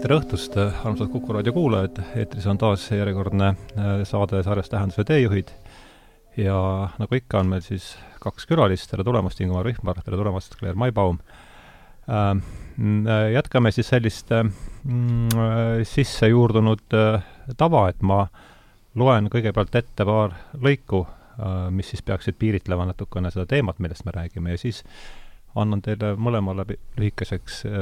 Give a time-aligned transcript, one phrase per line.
[0.00, 5.50] tere õhtust, armsad Kuku raadio kuulajad, eetris on taas järjekordne äh, saade sarjast Tähenduse teejuhid.
[6.40, 6.56] Ja
[6.96, 7.90] nagu ikka, on meil siis
[8.22, 11.20] kaks külalist, tere tulemast, Ingemar Vihmar, tere tulemast, Claire Maibaum
[12.08, 12.32] äh,.
[13.34, 14.46] Jätkame siis sellist äh,
[15.84, 17.26] sisse juurdunud äh,
[17.60, 18.22] tava, et ma
[18.96, 24.16] loen kõigepealt ette paar lõiku äh,, mis siis peaksid piiritlema natukene seda teemat, millest me
[24.16, 25.20] räägime ja siis äh,
[25.58, 26.64] annan teile mõlemale
[26.98, 27.72] lühikeseks äh,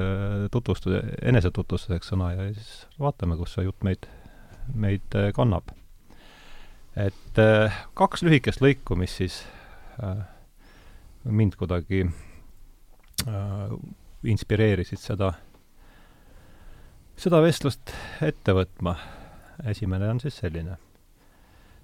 [0.53, 4.09] tutvustuse, enesetutvustuseks sõna ja siis vaatame, kus see jutt meid,
[4.75, 5.75] meid äh, kannab.
[6.97, 9.43] et äh, kaks lühikest lõiku, mis siis
[11.25, 12.05] mind kuidagi
[14.31, 15.33] inspireerisid seda,
[17.19, 17.91] seda vestlust
[18.23, 18.95] ette võtma.
[19.67, 20.79] esimene on siis selline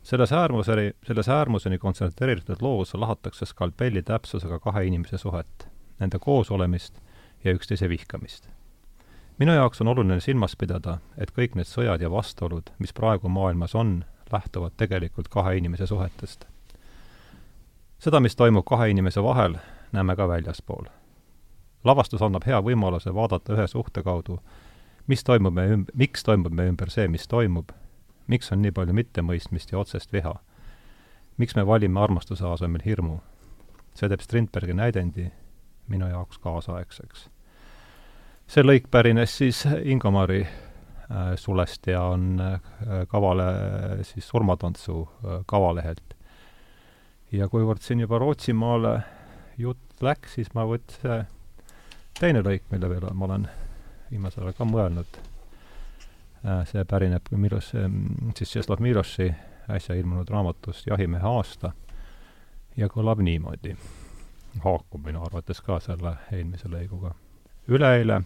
[0.04, 7.00] selles äärmuseni, selles äärmuseni kontsentreeritud loos lahatakse skalpelli täpsusega kahe inimese suhet nende koosolemist
[7.44, 8.48] ja üksteise vihkamist.
[9.38, 13.74] minu jaoks on oluline silmas pidada, et kõik need sõjad ja vastuolud, mis praegu maailmas
[13.74, 16.44] on, lähtuvad tegelikult kahe inimese suhetest.
[17.98, 19.56] seda, mis toimub kahe inimese vahel,
[19.92, 20.84] näeme ka väljaspool.
[21.84, 24.40] lavastus annab hea võimaluse vaadata ühe suhte kaudu,
[25.06, 27.72] mis toimub meie ümb-, miks toimub meie ümber see, mis toimub,
[28.26, 30.34] miks on nii palju mittemõistmist ja otsest viha,
[31.36, 33.20] miks me valime armastuse asemel hirmu.
[33.94, 35.30] see teeb Strindbergi näidendi
[35.88, 37.28] minu jaoks kaasaegseks.
[38.46, 42.60] see lõik pärines siis Ingomari äh, sulest ja on äh,
[43.08, 43.46] kavale
[44.02, 46.16] siis surmatantsu äh, kavalehelt.
[47.32, 49.00] ja kuivõrd siin juba Rootsimaale
[49.58, 51.24] jutt läks, siis ma võtsin
[52.18, 53.48] teine lõik, mille peale ma olen
[54.10, 55.20] viimasel ajal ka mõelnud.
[56.68, 57.72] see pärineb Miros,
[58.36, 59.30] siis Tšeslav Miroši
[59.70, 61.72] äsja ilmunud raamatust Jahimehe aasta
[62.76, 63.76] ja kõlab niimoodi
[64.60, 67.14] haakub minu arvates ka selle eelmise lõiguga.
[67.68, 68.22] üleeile,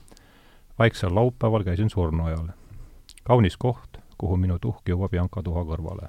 [0.78, 2.48] vaiksel laupäeval käisin surnuaial.
[3.24, 6.08] kaunis koht, kuhu minu tuhk jõuab Janka tuha kõrvale.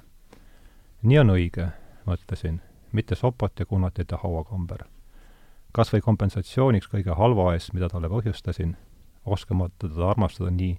[1.02, 1.68] nii on õige,
[2.06, 2.60] mõtlesin,
[2.92, 4.84] mitte sopot ja kunatite hauakamber.
[5.72, 8.76] kas või kompensatsiooniks kõige halva eest, mida talle põhjustasin,
[9.24, 10.78] oskamata teda armastada nii,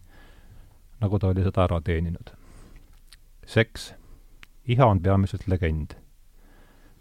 [1.01, 2.31] nagu ta oli seda ära teeninud.
[3.45, 3.93] seks.
[4.65, 6.00] iha on peamiselt legend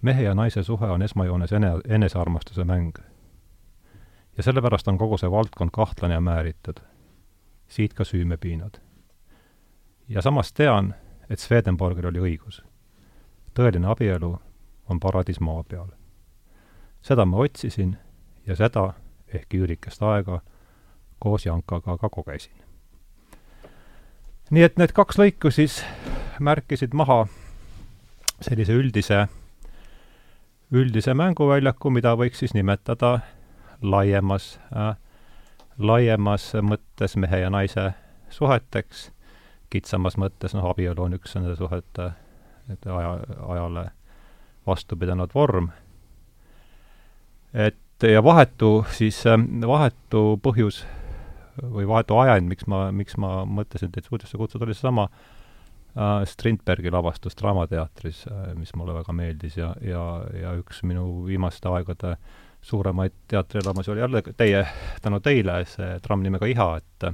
[0.03, 2.93] mehe ja naise suhe on esmajoones ene, enesearmastuse mäng.
[4.37, 6.81] ja sellepärast on kogu see valdkond kahtlane ja määritud.
[7.69, 8.81] siit ka süümepiinad.
[10.09, 10.95] ja samas tean,
[11.31, 12.63] et Swedenborgil oli õigus.
[13.59, 14.39] tõeline abielu
[14.89, 15.89] on paradiis maa peal.
[17.03, 17.99] seda ma otsisin
[18.47, 18.93] ja seda,
[19.35, 20.41] ehk üürikest aega,
[21.19, 22.65] koos Jankaga ka kogesin.
[24.51, 25.85] nii et need kaks lõiku siis
[26.41, 27.27] märkisid maha
[28.41, 29.27] sellise üldise
[30.73, 33.19] üldise mänguväljaku, mida võiks siis nimetada
[33.83, 34.95] laiemas äh,,
[35.79, 37.91] laiemas mõttes mehe ja naise
[38.31, 39.11] suheteks,
[39.71, 42.13] kitsamas mõttes, noh, abielu on üks nende suhete
[42.71, 43.17] aja,
[43.49, 43.91] ajale
[44.67, 45.71] vastu pidanud vorm.
[47.55, 50.85] et ja vahetu siis, äh, vahetu põhjus
[51.61, 55.40] või vahetu ajend, miks ma, miks ma mõtlesin teid stuudiosse kutsuda, oli seesama Äh,
[56.25, 60.05] Strindbergi lavastust Draamateatris, äh, mis mulle väga meeldis ja, ja,
[60.41, 62.17] ja üks minu viimaste aegade
[62.63, 64.67] suuremaid teatrielamusi oli jälle teie,
[65.03, 67.09] tänu teile, see tramm nimega Iha, et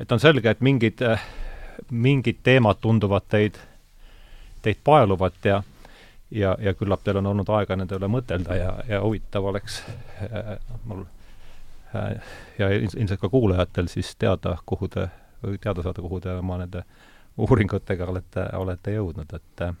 [0.00, 1.02] et on selge, et mingid,
[1.90, 3.58] mingid teemad tunduvad teid,
[4.62, 5.62] teid paeluvat ja
[6.30, 9.82] ja, ja küllap teil on olnud aega nende üle mõtelda ja, ja huvitav oleks
[10.24, 11.04] äh, mul
[11.94, 15.08] äh, ja ilmselt ka kuulajatel siis teada, kuhu te
[15.62, 16.84] teada saada, kuhu te oma nende
[17.36, 19.74] uuringutega olete, olete jõudnud, et äh,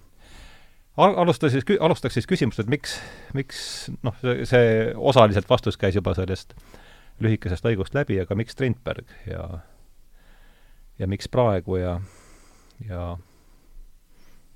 [0.96, 2.98] alusta siis, alustaks siis küsimust, et miks,
[3.36, 3.62] miks
[4.06, 6.54] noh, see, see osaliselt vastus käis juba sellest
[7.20, 9.46] lühikesest lõigust läbi, aga miks Strindberg ja
[10.98, 11.98] ja miks praegu ja,
[12.88, 13.02] ja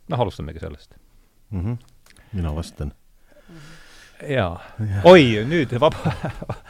[0.08, 0.94] noh, alustamegi sellest
[1.50, 1.64] mm.
[1.64, 1.76] -hmm.
[2.32, 2.92] mina vastan
[4.28, 5.02] jaa ja..
[5.04, 6.12] oi, nüüd vaba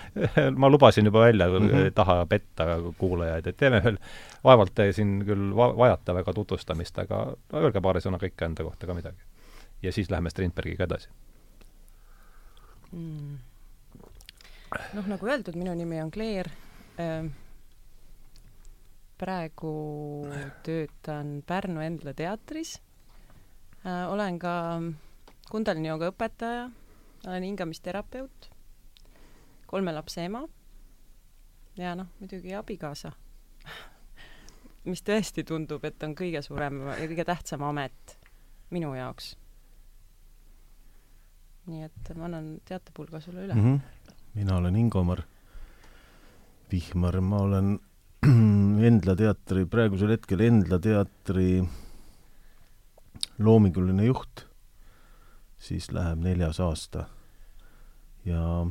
[0.61, 1.91] ma lubasin juba välja mm, -hmm.
[1.95, 2.67] taha petta
[2.99, 3.99] kuulajaid, et teeme veel,
[4.45, 8.65] vaevalt te siin küll va-, vajate väga tutvustamist, aga no öelge paari sõnaga ikka enda
[8.65, 9.23] kohta ka midagi.
[9.83, 11.09] ja siis läheme Strindbergiga edasi
[12.93, 13.39] mm..
[14.95, 16.51] noh, nagu öeldud, minu nimi on Claire
[17.01, 17.33] ähm,.
[19.19, 20.27] praegu
[20.63, 22.81] töötan Pärnu Endla teatris
[23.87, 24.13] äh,.
[24.13, 24.83] olen ka
[25.51, 26.71] Kundalini jooga õpetaja
[27.27, 28.51] olen hingamisterapeut,
[29.71, 30.45] kolme lapse ema
[31.79, 33.13] ja noh, muidugi abikaasa
[34.89, 38.17] mis tõesti tundub, et on kõige suurem ja kõige tähtsam amet
[38.75, 39.37] minu jaoks.
[41.71, 43.61] nii et ma annan teatepulga sulle üle mm.
[43.61, 44.15] -hmm.
[44.35, 45.23] mina olen Ingomar
[46.73, 47.79] Vihmar, ma olen
[48.89, 51.63] Endla teatri, praegusel hetkel Endla teatri
[53.39, 54.45] loominguline juht,
[55.59, 57.07] siis läheb neljas aasta.
[58.25, 58.67] ja,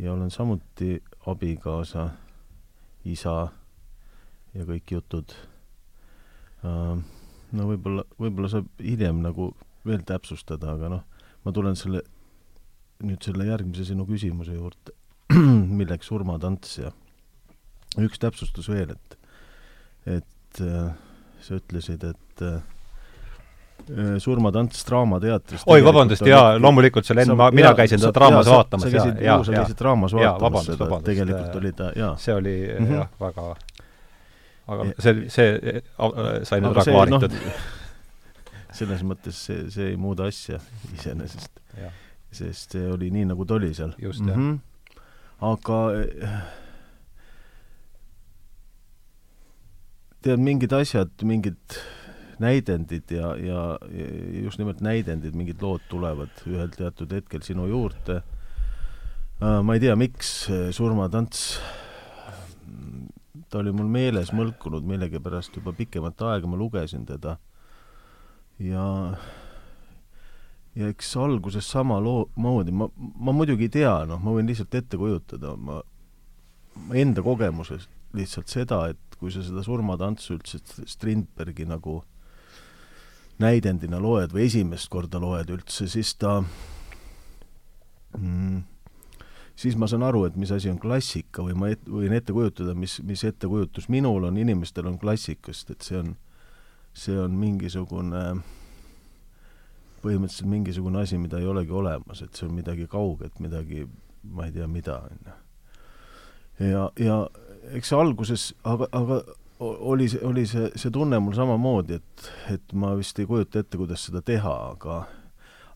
[0.00, 2.08] ja olen samuti abikaasa,
[3.04, 3.34] isa
[4.54, 5.34] ja kõik jutud.
[6.62, 9.50] no võib-olla, võib-olla saab hiljem nagu
[9.86, 11.04] veel täpsustada, aga noh,
[11.44, 12.02] ma tulen selle,
[13.04, 14.96] nüüd selle järgmise sinu küsimuse juurde,
[15.80, 16.92] milleks surmatants ja
[18.00, 19.16] üks täpsustus veel, et,
[20.18, 20.92] et äh,
[21.40, 22.60] sa ütlesid, et äh,
[24.18, 25.64] surmatants Draamateatris.
[25.66, 28.86] oi, vabandust, jaa, loomulikult seal enne, mina käisin seda draamas ja, vaatamas.
[28.86, 32.14] sa käisid, jaa, sa käisid draamas vaatamas seda, tegelikult oli ta, jaa.
[32.18, 32.94] see oli mm -hmm.
[32.94, 33.56] jah, väga,
[34.66, 35.82] aga see, see
[36.48, 37.52] sai nüüd ära klaaritud no,
[38.72, 40.60] selles mõttes see, see ei muuda asja
[40.94, 41.60] iseenesest.
[42.32, 43.94] sest see oli nii, nagu ta oli seal.
[43.98, 44.50] just, jah mm.
[44.50, 45.00] -hmm.
[45.40, 45.78] aga
[50.22, 51.80] tead, mingid asjad, mingid
[52.40, 58.20] näidendid ja, ja, ja just nimelt näidendid, mingid lood tulevad ühel teatud hetkel sinu juurde.
[59.40, 60.32] Äh, ma ei tea, miks
[60.76, 61.60] Surmatants,
[63.50, 67.36] ta oli mul meeles mõlkunud millegipärast juba pikemat aega, ma lugesin teda.
[68.60, 68.86] ja,
[70.76, 74.74] ja eks alguses sama loo moodi, ma, ma muidugi ei tea, noh, ma võin lihtsalt
[74.78, 75.80] ette kujutada, ma,
[76.94, 82.00] enda kogemusest lihtsalt seda, et kui sa seda surmatantsu üldse Strindbergi nagu
[83.40, 86.40] näidendina loed või esimest korda loed üldse, siis ta
[88.18, 88.62] mm,
[89.60, 92.74] siis ma saan aru, et mis asi on klassika või ma et, võin ette kujutada,
[92.78, 96.14] mis, mis ettekujutus minul on, inimestel on klassikast, et see on,
[96.96, 98.24] see on mingisugune
[100.00, 103.84] põhimõtteliselt mingisugune asi, mida ei olegi olemas, et see on midagi kauget, midagi,
[104.24, 105.36] ma ei tea, mida, on ju.
[106.70, 107.18] ja, ja
[107.76, 109.20] eks alguses, aga, aga
[109.60, 114.06] oli oli see, see tunne mul samamoodi, et, et ma vist ei kujuta ette, kuidas
[114.08, 115.02] seda teha, aga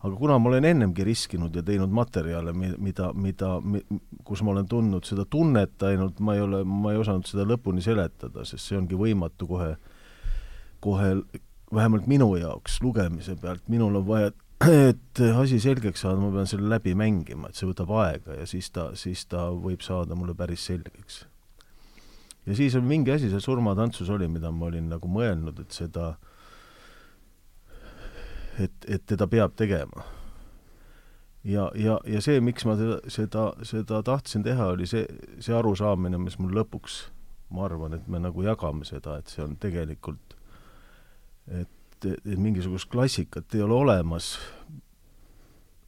[0.05, 3.55] aga kuna ma olen ennemgi riskinud ja teinud materjale, mida, mida,
[4.27, 7.81] kus ma olen tundnud seda tunnet ainult, ma ei ole, ma ei osanud seda lõpuni
[7.85, 9.71] seletada, sest see ongi võimatu kohe,
[10.83, 11.11] kohe
[11.73, 14.33] vähemalt minu jaoks lugemise pealt, minul on vaja,
[14.89, 18.69] et asi selgeks saada, ma pean selle läbi mängima, et see võtab aega ja siis
[18.73, 21.23] ta, siis ta võib saada mulle päris selgeks
[22.45, 26.13] ja siis on mingi asi seal surmatantsus oli, mida ma olin nagu mõelnud, et seda,
[28.61, 30.05] et, et teda peab tegema.
[31.43, 35.05] ja, ja, ja see, miks ma teda, seda, seda tahtsin teha, oli see,
[35.39, 36.99] see arusaamine, mis mul lõpuks,
[37.53, 40.37] ma arvan, et me nagu jagame seda, et see on tegelikult,
[41.47, 41.69] et,
[42.05, 44.35] et, et mingisugust klassikat ei ole olemas,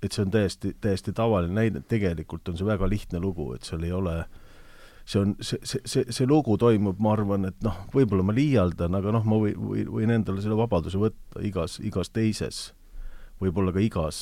[0.02, 3.86] et see on täiesti, täiesti tavaline näide, tegelikult on see väga lihtne lugu, et seal
[3.86, 4.44] ei ole äh,
[5.08, 8.98] see on, see, see, see, see lugu toimub, ma arvan, et noh, võib-olla ma liialdan,
[9.00, 12.62] aga noh, ma või, või, võin endale selle vabaduse võtta igas, igas teises,
[13.40, 14.22] võib-olla ka igas,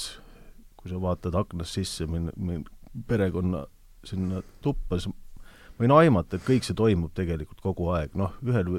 [0.78, 2.62] kui sa vaatad aknast sisse või, või
[3.10, 3.66] perekonna
[4.06, 5.10] sinna tuppa, siis
[5.80, 8.78] võin aimata, et kõik see toimub tegelikult kogu aeg, noh, ühel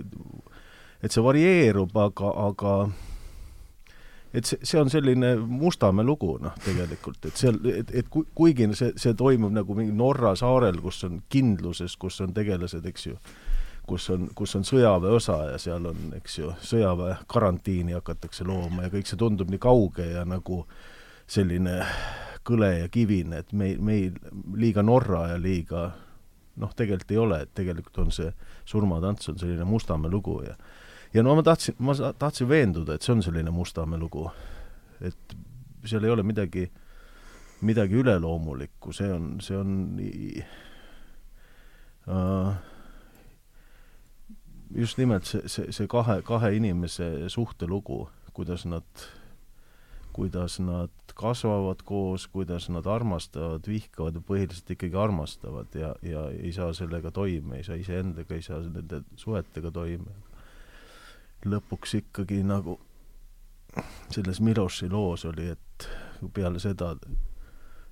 [1.02, 2.76] et see varieerub, aga, aga
[4.36, 8.68] et see, see on selline Mustamäe lugu, noh, tegelikult, et seal, et, et ku, kuigi
[8.76, 13.16] see, see toimub nagu mingi Norra saarel, kus on kindluses, kus on tegelased, eks ju,
[13.88, 18.86] kus on, kus on sõjaväe osa ja seal on, eks ju, sõjaväe karantiini hakatakse looma
[18.86, 20.64] ja kõik see tundub nii kauge ja nagu
[21.26, 21.80] selline
[22.46, 24.18] kõle ja kivine, et meil, meil
[24.54, 25.88] liiga Norra ja liiga
[26.60, 28.30] noh, tegelikult ei ole, et tegelikult on see
[28.68, 30.54] surmatants on selline Mustamäe lugu ja
[31.16, 34.28] ja no ma tahtsin, ma tahtsin veenduda, et see on selline Mustamäe lugu.
[35.00, 35.36] et
[35.84, 36.66] seal ei ole midagi,
[37.60, 40.44] midagi üleloomulikku, see on, see on nii
[42.08, 42.54] uh,
[44.76, 48.06] just nimelt see, see, see kahe, kahe inimese suhtelugu,
[48.36, 49.06] kuidas nad,
[50.16, 56.52] kuidas nad kasvavad koos, kuidas nad armastavad, vihkavad ja põhiliselt ikkagi armastavad ja, ja ei
[56.56, 60.25] saa sellega toime, ei saa iseendaga, ei saa nende suhetega toime
[61.44, 62.78] lõpuks ikkagi nagu
[64.10, 65.88] selles Miloši loos oli, et
[66.34, 66.94] peale seda,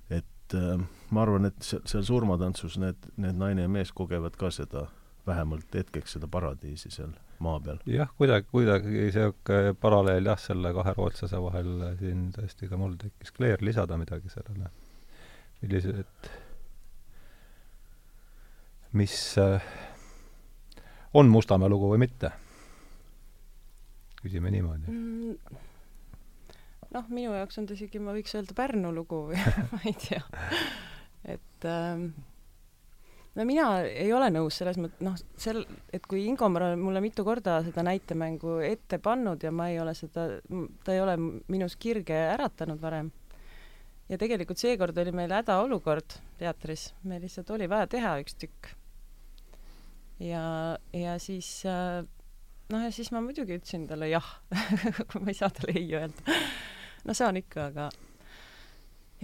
[0.09, 4.49] et äh, ma arvan, et seal, seal surmatantsus need, need naine ja mees kogevad ka
[4.53, 4.87] seda,
[5.27, 7.79] vähemalt hetkeks seda paradiisi seal maa peal.
[7.89, 13.33] jah, kuidagi, kuidagi niisugune paralleel jah, selle kahe rootslase vahel siin tõesti ka mul tekkis.
[13.35, 14.71] Claire, lisada midagi sellele?
[15.61, 16.29] millised,
[18.93, 19.63] mis äh,
[21.13, 22.31] on Mustamäe lugu või mitte?
[24.25, 25.63] Küsime niimoodi mm,.
[26.97, 29.41] noh, minu jaoks on ta isegi, ma võiks öelda Pärnu lugu või
[29.73, 30.23] ma ei tea.
[31.35, 32.09] et ähm,
[33.35, 35.61] no mina ei ole nõus selles mõttes, noh, sel,
[35.93, 39.95] et kui Ingomar on mulle mitu korda seda näitemängu ette pannud ja ma ei ole
[39.97, 40.27] seda,
[40.85, 41.17] ta ei ole
[41.51, 43.11] minus kirge äratanud varem.
[44.09, 48.71] ja tegelikult seekord oli meil hädaolukord teatris, meil lihtsalt oli vaja teha üks tükk.
[50.19, 50.45] ja,
[50.93, 51.65] ja siis
[52.73, 54.27] noh, ja siis ma muidugi ütlesin talle jah
[55.21, 56.41] ma ei saa talle ei öelda.
[57.07, 57.89] no saan ikka, aga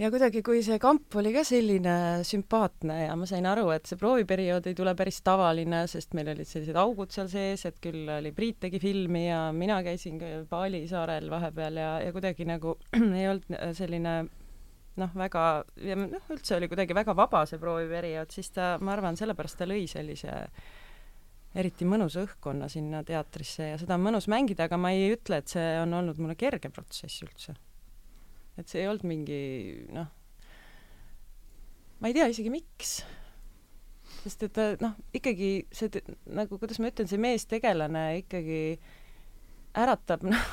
[0.00, 1.94] ja kuidagi, kui see kamp oli ka selline
[2.26, 6.48] sümpaatne ja ma sain aru, et see prooviperiood ei tule päris tavaline, sest meil olid
[6.48, 10.84] sellised augud seal sees, et küll oli Priit tegi filmi ja mina käisin ka Bali
[10.90, 12.78] saarel vahepeal ja, ja kuidagi nagu
[13.18, 14.14] ei olnud selline
[15.00, 15.46] noh, väga,
[16.02, 19.84] noh, üldse oli kuidagi väga vaba see prooviperiood, siis ta, ma arvan, sellepärast ta lõi
[19.90, 20.34] sellise
[21.54, 25.52] eriti mõnusa õhkkonna sinna teatrisse ja seda on mõnus mängida, aga ma ei ütle, et
[25.52, 27.56] see on olnud mulle kerge protsess üldse
[28.58, 29.40] et see ei olnud mingi
[29.94, 30.08] noh,
[32.00, 33.00] ma ei tea isegi miks.
[34.22, 38.60] sest et noh, ikkagi see nagu, kuidas ma ütlen, see meestegelane ikkagi
[39.82, 40.48] äratab noh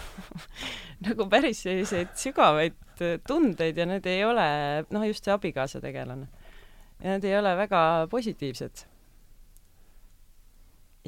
[1.04, 2.78] nagu päris selliseid sügavaid
[3.28, 4.46] tundeid ja need ei ole,
[4.92, 6.30] noh, just see abikaasa tegelane.
[7.04, 8.88] ja need ei ole väga positiivsed.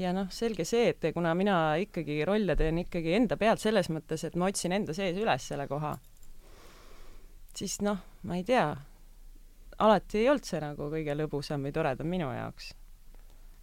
[0.01, 4.25] Ja noh, selge see, et kuna mina ikkagi rolle teen ikkagi enda pealt selles mõttes,
[4.25, 5.93] et ma otsin enda sees üles selle koha
[7.57, 8.65] siis noh, ma ei tea,
[9.81, 12.71] alati ei olnud see nagu kõige lõbusam või toredam minu jaoks.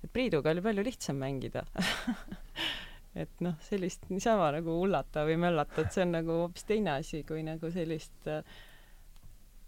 [0.04, 1.64] et Priiduga oli palju lihtsam mängida
[3.23, 7.25] et noh, sellist niisama nagu hullata või möllata, et see on nagu hoopis teine asi
[7.28, 8.28] kui nagu sellist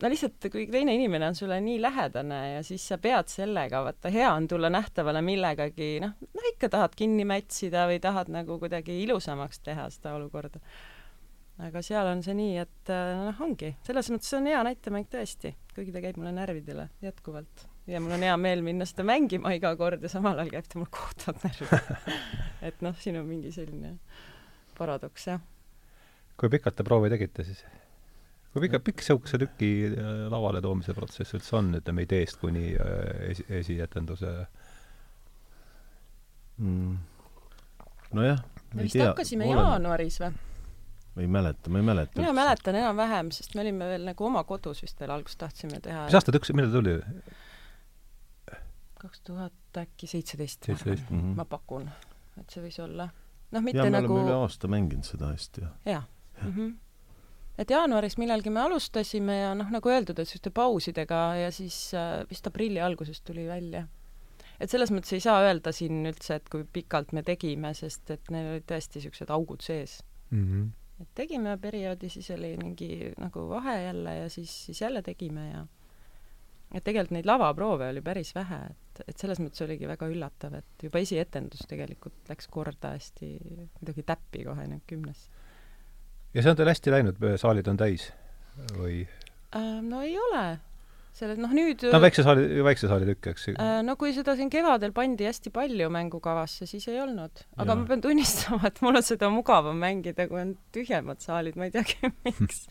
[0.02, 4.12] no lihtsalt, kui teine inimene on sulle nii lähedane ja siis sa pead sellega, vaata
[4.12, 9.02] hea on tulla nähtavale millegagi, noh, noh ikka tahad kinni mätsida või tahad nagu kuidagi
[9.04, 10.62] ilusamaks teha seda olukorda
[11.61, 15.92] aga seal on see nii, et noh, ongi, selles mõttes on hea näitemäng tõesti, kuigi
[15.95, 20.02] ta käib mulle närvidele jätkuvalt ja mul on hea meel minna seda mängima iga kord
[20.04, 22.16] ja samal ajal käib ta mul kohutavalt närvidele
[22.71, 23.97] et noh, siin on mingi selline
[24.78, 25.45] paradoks, jah.
[26.40, 27.64] kui pikalt te proovi tegite siis?
[28.50, 33.30] Kui pika, pikk sihukese tüki äh, lavale toomise protsess üldse on, ütleme ideest kuni äh,
[33.30, 34.33] esi, esietenduse
[36.59, 36.97] mm.?
[38.19, 38.42] nojah,
[38.75, 39.61] me vist tea, hakkasime olen...
[39.61, 40.33] jaanuaris või?
[41.21, 42.19] ei mäleta, ma ei mäleta.
[42.19, 42.40] mina üldse.
[42.40, 46.09] mäletan enam-vähem, sest me olime veel nagu oma kodus vist veel alguses tahtsime teha.
[46.09, 46.99] mis aasta ta üks, millal ta tuli?
[49.00, 50.66] kaks tuhat äkki seitseteist.
[50.66, 51.11] seitseteist.
[51.11, 51.35] Mhm.
[51.38, 51.87] ma pakun,
[52.40, 53.11] et see võis olla.
[53.54, 55.75] noh, mitte ja, nagu üle aasta mänginud seda hästi, jah.
[55.87, 56.07] jah
[56.40, 56.47] ja.
[56.47, 56.54] mm.
[56.57, 56.78] -hmm.
[57.59, 62.21] Et jaanuaris millalgi me alustasime ja noh, nagu öeldud, et selliste pausidega ja siis äh,
[62.30, 63.87] vist aprilli alguses tuli välja
[64.61, 68.30] et selles mõttes ei saa öelda siin üldse, et kui pikalt me tegime, sest et
[68.33, 70.45] neil olid tõesti niisugused augud sees mm.
[70.45, 70.69] -hmm
[71.00, 75.62] et tegime perioodi, siis oli mingi nagu vahe jälle ja siis, siis jälle tegime ja
[76.75, 80.85] et tegelikult neid lavaproove oli päris vähe, et, et selles mõttes oligi väga üllatav, et
[80.87, 83.30] juba esietendus tegelikult läks korda hästi
[83.78, 85.33] kuidagi täppi kohe nüüd kümnesse.
[86.34, 88.10] Ja see on teil hästi läinud, saalid on täis
[88.76, 89.04] või
[89.56, 89.78] äh,?
[89.82, 90.44] no ei ole
[91.16, 93.80] selle, noh nüüd ta on väikse saali, väikse saali tükk, eks ju äh,?
[93.87, 97.42] no kui seda siin kevadel pandi hästi palju mängukavasse, siis ei olnud.
[97.56, 97.78] aga ja.
[97.80, 101.75] ma pean tunnistama, et mul on seda mugavam mängida, kui on tühjemad saalid, ma ei
[101.75, 102.64] teagi, miks.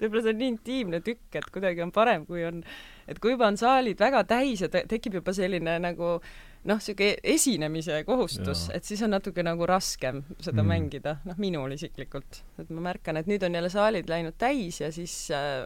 [0.00, 2.60] võib-olla see on nii intiimne tükk, et kuidagi on parem, kui on,
[3.08, 6.18] et kui juba on saalid väga täis ja te tekib juba selline nagu
[6.64, 10.68] noh, niisugune esinemise kohustus, et siis on natuke nagu raskem seda mm.
[10.72, 12.42] mängida, noh, minul isiklikult.
[12.58, 15.64] et ma märkan, et nüüd on jälle saalid läinud täis ja siis äh,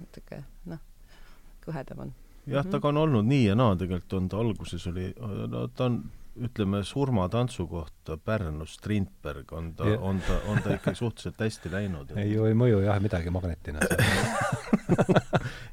[0.00, 0.82] natuke noh
[1.66, 2.16] kõhedam on.
[2.46, 5.12] jah, temaga on olnud nii ja naa, tegelikult on ta alguses oli,
[5.52, 6.02] no ta on
[6.42, 12.14] ütleme, surmatantsu kohta Pärnus, Strindberg on ta, on ta, on ta ikka suhteliselt hästi läinud.
[12.16, 13.84] ei ju ei mõju jah midagi magnetina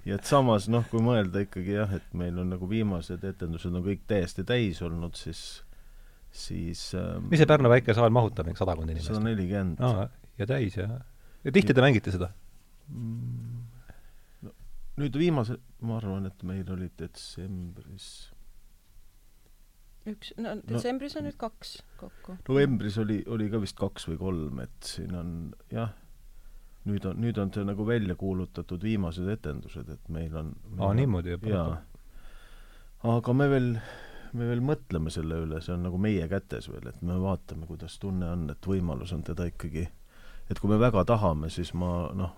[0.07, 3.85] ja et samas noh, kui mõelda ikkagi jah, et meil on nagu viimased etendused on
[3.85, 5.63] kõik täiesti täis olnud, siis
[6.31, 9.09] siis ähm, mis see Pärnu väike saal mahutab, mingi sadakond inimest?
[9.09, 9.81] sada nelikümmend.
[10.39, 10.99] ja täis, jah.
[11.43, 12.31] ja tihti te mängite seda
[12.87, 13.65] mm.?
[14.99, 15.55] nüüd viimase,
[15.87, 18.09] ma arvan, et meil oli detsembris
[20.09, 22.37] üks, no detsembris no, on nüüd kaks kokku.
[22.49, 25.33] novembris oli, oli ka vist kaks või kolm, et siin on
[25.73, 25.93] jah,
[26.87, 31.35] nüüd on, nüüd on see nagu välja kuulutatud viimased etendused, et meil on aa, niimoodi
[31.35, 31.49] juba?
[31.51, 31.77] jaa.
[33.15, 33.71] aga me veel,
[34.33, 37.99] me veel mõtleme selle üle, see on nagu meie kätes veel, et me vaatame, kuidas
[37.99, 39.87] tunne on, et võimalus on teda ikkagi,
[40.49, 42.35] et kui me väga tahame, siis ma noh,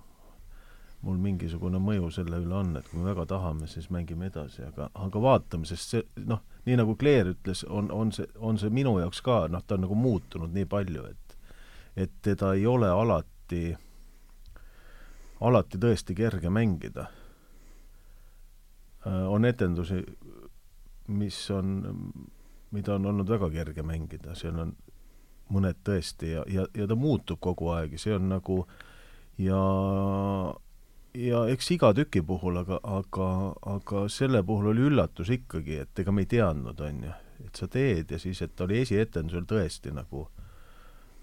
[1.01, 4.89] mul mingisugune mõju selle üle on, et kui me väga tahame, siis mängime edasi, aga,
[4.93, 8.97] aga vaatame, sest see noh, nii nagu Claire ütles, on, on see, on see minu
[9.01, 11.17] jaoks ka, noh, ta on nagu muutunud nii palju, et
[11.99, 13.73] et teda ei ole alati,
[15.41, 17.07] alati tõesti kerge mängida.
[19.07, 20.03] Äh, on etendusi,
[21.07, 21.75] mis on,
[22.71, 24.75] mida on olnud väga kerge mängida, seal on
[25.51, 28.61] mõned tõesti ja, ja, ja ta muutub kogu aeg ja see on nagu
[29.41, 29.61] ja
[31.17, 33.27] ja eks iga tüki puhul, aga, aga,
[33.73, 37.67] aga selle puhul oli üllatus ikkagi, et ega me ei teadnud, on ju, et sa
[37.71, 40.27] teed ja siis, et oli esietendusel tõesti nagu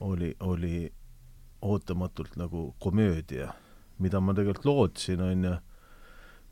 [0.05, 0.85] oli, oli
[1.63, 3.49] ootamatult nagu komöödia,
[3.99, 5.55] mida ma tegelikult lootsin, on ju,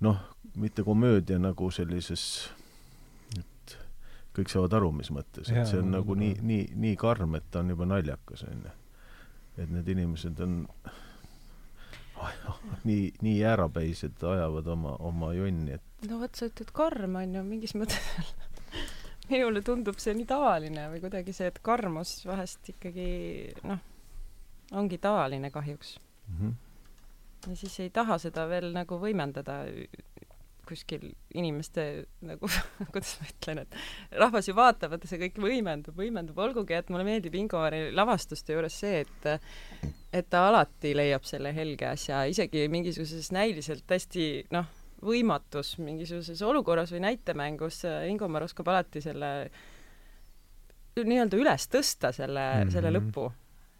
[0.06, 0.22] noh,
[0.56, 2.48] mitte komöödia nagu sellises,
[3.38, 3.76] et
[4.36, 7.62] kõik saavad aru, mis mõttes, et see on nagu nii, nii, nii karm, et ta
[7.64, 8.74] on juba naljakas, on ju.
[9.56, 10.58] et need inimesed on
[12.88, 17.44] nii, nii jäärapäised ajavad oma, oma jonni, et no vot, sa ütled karm, on ju,
[17.46, 18.34] mingis mõttes
[19.30, 23.08] minule tundub see nii tavaline või kuidagi see, et karmus vahest ikkagi
[23.66, 23.82] noh,
[24.76, 26.38] ongi tavaline kahjuks mm.
[26.38, 26.54] -hmm.
[27.46, 29.62] Ja siis ei taha seda veel nagu võimendada
[30.66, 32.48] kuskil inimeste nagu
[32.92, 37.06] kuidas ma ütlen, et rahvas ju vaatab, et see kõik võimendub, võimendub, olgugi et mulle
[37.06, 39.30] meeldib Ingovari lavastuste juures see, et
[40.16, 44.66] et ta alati leiab selle helge asja, isegi mingisuguses näiliselt täiesti noh,
[45.06, 49.32] võimatus mingisuguses olukorras või näitemängus, Ingomar oskab alati selle
[50.96, 52.72] nii-öelda üles tõsta selle mm, -hmm.
[52.72, 53.26] selle lõpu.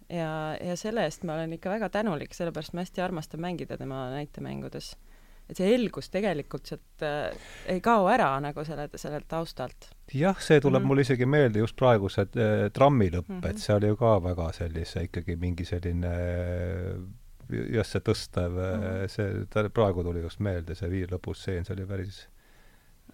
[0.08, 4.08] Ja, ja selle eest ma olen ikka väga tänulik, sellepärast ma hästi armastan mängida tema
[4.14, 4.94] näitemängudes
[5.46, 9.90] et see helgus tegelikult sealt äh, ei kao ära nagu selle, sellelt taustalt.
[10.12, 10.88] jah, see tuleb mm -hmm.
[10.88, 13.50] mul isegi meelde just praegu see äh, trammi lõpp mm, -hmm.
[13.50, 16.14] et see oli ju ka väga sellise ikkagi mingi selline
[17.48, 19.08] jah, see tõstev mm, -hmm.
[19.08, 22.26] see, ta praegu tuli just meelde, see vii lõpustseen, see oli päris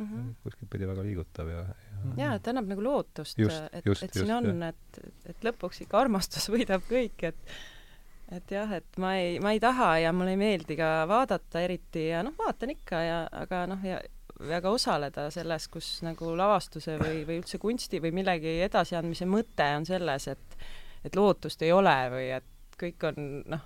[0.03, 0.33] mm -hmm.
[0.45, 4.63] kuskilt pidi väga liigutav ja, ja jaa, et annab nagu lootust, et, et siin on,
[4.63, 7.55] et, et lõpuks ikka armastus võidab kõik, et
[8.33, 12.07] et jah, et ma ei, ma ei taha ja mulle ei meeldi ka vaadata eriti
[12.09, 14.01] ja noh, vaatan ikka ja aga noh, ja
[14.49, 19.87] väga osaleda selles, kus nagu lavastuse või, või üldse kunsti või millegi edasiandmise mõte on
[19.87, 20.57] selles, et
[21.03, 23.17] et lootust ei ole või et kõik on
[23.51, 23.65] noh,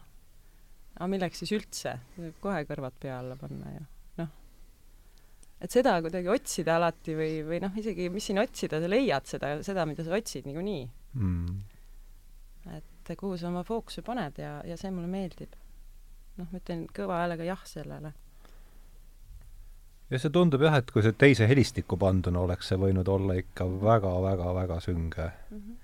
[0.97, 1.99] aga milleks siis üldse,
[2.41, 3.85] kohe kõrvad pea alla panna ja.
[5.61, 9.57] Et seda kuidagi otsida alati või, või noh, isegi mis siin otsida, sa leiad seda,
[9.65, 10.85] seda, mida sa otsid niikuinii
[11.17, 11.57] mm
[12.75, 15.55] et kuhu sa oma fookuse paned ja, ja see mulle meeldib.
[16.37, 18.13] noh, ma ütlen kõva häälega jah sellele.
[20.11, 23.69] ja see tundub jah, et kui see teise helistiku panduna oleks see võinud olla ikka
[23.89, 25.59] väga-väga-väga sünge mm.
[25.59, 25.83] -hmm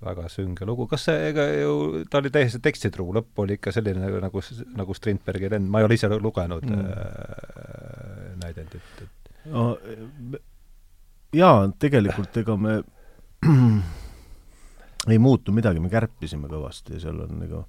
[0.00, 4.00] väga sünge lugu, kas see, ega ju, ta oli täiesti tekstitruu, lõpp oli ikka selline
[4.00, 4.42] nagu, nagu,
[4.80, 6.86] nagu Strindbergi lend, ma ei ole ise lugenud mm.
[6.88, 7.99] äh,
[8.42, 9.72] näidendit, et no,
[11.36, 12.78] jaa, tegelikult ega me
[15.12, 17.64] ei muutu midagi, me kärpisime kõvasti ja seal on nagu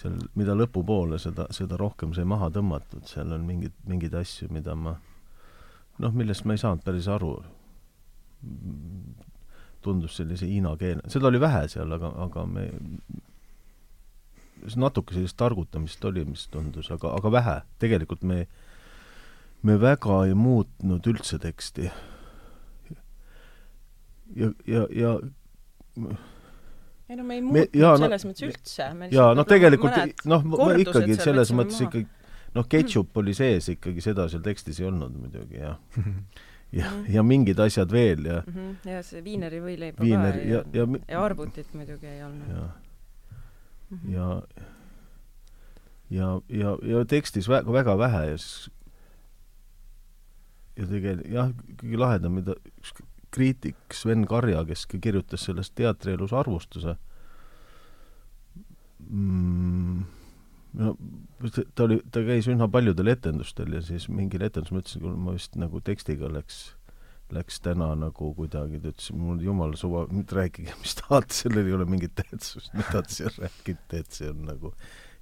[0.00, 4.76] seal, mida lõpupoole, seda, seda rohkem sai maha tõmmatud, seal on mingid, mingeid asju, mida
[4.78, 4.96] ma
[6.02, 7.36] noh, millest ma ei saanud päris aru.
[9.86, 12.64] tundus sellise hiina keel, seda oli vähe seal, aga, aga me
[14.82, 17.56] natuke sellist targutamist oli, mis tundus, aga, aga vähe.
[17.78, 18.46] tegelikult me,
[19.62, 21.90] me väga ei muutnud üldse teksti.
[24.36, 25.18] ja, ja, ja
[27.08, 28.90] ei no me ei muutnud jaa, selles no, mõttes üldse.
[29.14, 30.44] jaa, noh tegelikult noh,
[30.76, 31.88] ikkagi selles mõttes maha.
[31.88, 32.06] ikkagi
[32.56, 35.76] noh, ketšup oli sees ikkagi, seda seal tekstis ei olnud muidugi, jah.
[36.76, 37.02] ja, mhm.
[37.14, 38.54] ja mingid asjad veel ja mm.
[38.54, 38.90] -hmm.
[38.90, 42.48] ja see viineri võileiba Viiner, ka ja, ja, ja, ja arvutit muidugi ei olnud.
[42.50, 42.64] ja
[43.90, 44.14] mm, -hmm.
[44.14, 44.40] ja,
[46.10, 48.70] ja, ja, ja tekstis väga, väga vähe ja siis
[50.76, 52.94] ja tegelikult jah, kõige lahedam, mida üks
[53.34, 56.96] kriitik Sven Karja, kes kirjutas sellest teatrielus arvustuse
[59.10, 60.04] mm,,
[60.80, 60.94] no
[61.74, 65.36] ta oli, ta käis üsna paljudel etendustel ja siis mingil etendusel ma ütlesin, kuule ma
[65.36, 66.60] vist nagu tekstiga läks,
[67.34, 71.76] läks täna nagu kuidagi, ta ütles, mul jumala suva, nüüd rääkige, mis tahate, sellel ei
[71.76, 74.72] ole mingit tähtsust, mida te seal räägite, et see on nagu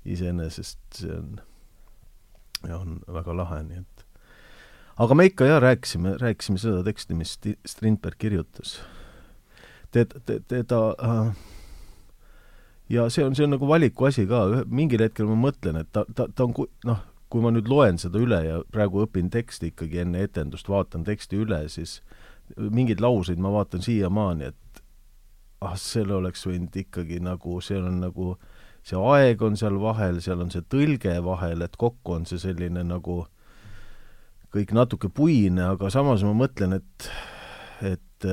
[0.04, 1.38] iseenesest see on,
[2.74, 4.03] on väga lahe, nii et
[4.96, 8.78] aga me ikka jah, rääkisime, rääkisime seda teksti, mis Strindberg kirjutas.
[9.94, 11.34] Teda, teda äh,
[12.88, 16.04] ja see on, see on nagu valiku asi ka, mingil hetkel ma mõtlen, et ta,
[16.14, 16.54] ta, ta on
[16.86, 17.02] noh,
[17.32, 21.40] kui ma nüüd loen seda üle ja praegu õpin teksti ikkagi enne etendust, vaatan teksti
[21.42, 21.98] üle, siis
[22.58, 24.82] mingeid lauseid ma vaatan siiamaani, et
[25.64, 28.34] ah, selle oleks võinud ikkagi nagu, seal on nagu,
[28.86, 32.84] see aeg on seal vahel, seal on see tõlge vahel, et kokku on see selline
[32.86, 33.24] nagu
[34.54, 37.08] kõik natuke puine, aga samas ma mõtlen, et,
[37.82, 38.26] et,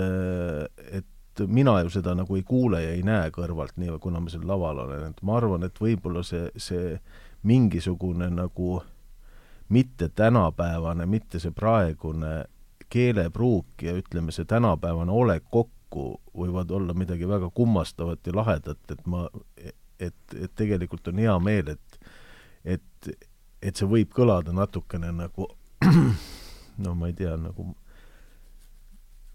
[0.93, 4.45] et mina ju seda nagu ei kuule ja ei näe kõrvalt nii, kuna ma seal
[4.47, 6.95] laval olen, et ma arvan, et võib-olla see, see
[7.47, 8.81] mingisugune nagu
[9.71, 12.41] mitte tänapäevane, mitte see praegune
[12.91, 19.07] keelepruuk ja ütleme, see tänapäevane olek kokku võivad olla midagi väga kummastavat ja lahedat, et
[19.07, 19.25] ma,
[19.99, 22.11] et, et tegelikult on hea meel, et
[22.61, 23.09] et,
[23.57, 25.47] et see võib kõlada natukene nagu
[26.83, 27.71] no ma ei tea, nagu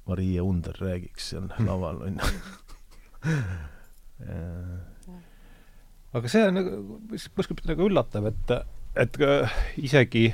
[0.07, 2.27] Marie Under räägiks seal laval, on ju.
[6.17, 6.99] aga see on nagu,
[7.37, 8.53] kuskilt nagu üllatav, et,
[9.03, 9.19] et
[9.83, 10.29] isegi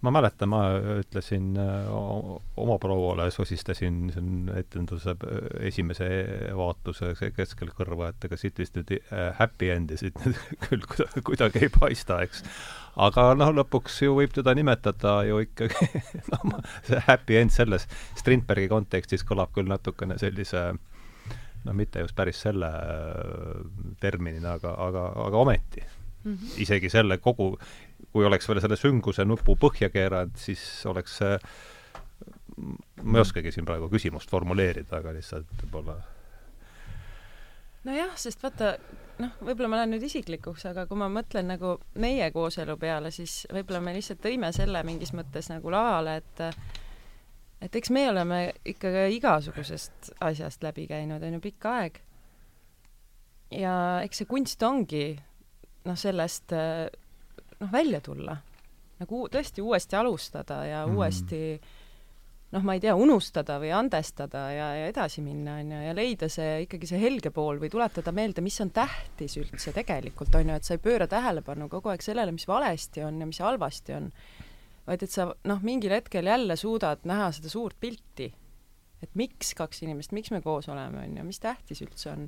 [0.00, 0.62] ma mäletan, ma
[1.02, 5.14] ütlesin oma prouale, sosistasin siin etenduse
[5.68, 6.08] esimese
[6.56, 8.94] vaatluse keskel kõrva, et ega siit vist nüüd
[9.38, 12.44] happy end'i siit nüüd küll kuidagi, kuidagi ei paista, eks.
[13.06, 15.88] Aga noh, lõpuks ju võib teda nimetada ju ikkagi
[16.32, 17.86] noh, see happy end selles
[18.18, 22.70] Strindbergi kontekstis kõlab küll natukene sellise noh, mitte just päris selle
[24.00, 26.34] terminina, aga, aga, aga ometi mm.
[26.34, 26.56] -hmm.
[26.66, 27.52] isegi selle kogu
[28.12, 31.36] kui oleks veel selle sünguse nupu põhja keeranud, siis oleks see
[33.02, 35.96] ma ei oskagi siin praegu küsimust formuleerida, aga lihtsalt võib-olla
[37.88, 38.74] nojah, sest vaata,
[39.22, 43.42] noh, võib-olla ma lähen nüüd isiklikuks, aga kui ma mõtlen nagu meie kooselu peale, siis
[43.52, 46.44] võib-olla me lihtsalt tõime selle mingis mõttes nagu lavale, et
[47.60, 52.00] et eks me oleme ikka igasugusest asjast läbi käinud, on ju, pikka aeg.
[53.52, 55.18] ja eks see kunst ongi
[55.84, 58.36] noh, sellest noh, välja tulla.
[59.00, 60.96] nagu tõesti uuesti alustada ja mm.
[60.96, 61.60] uuesti
[62.50, 66.28] noh, ma ei tea, unustada või andestada ja, ja edasi minna, on ju, ja leida
[66.32, 70.58] see ikkagi see helge pool või tuletada meelde, mis on tähtis üldse tegelikult, on ju,
[70.58, 74.10] et sa ei pööra tähelepanu kogu aeg sellele, mis valesti on ja mis halvasti on,
[74.88, 78.32] vaid et sa noh, mingil hetkel jälle suudad näha seda suurt pilti.
[79.00, 82.26] et miks kaks inimest, miks me koos oleme, on ju, mis tähtis üldse on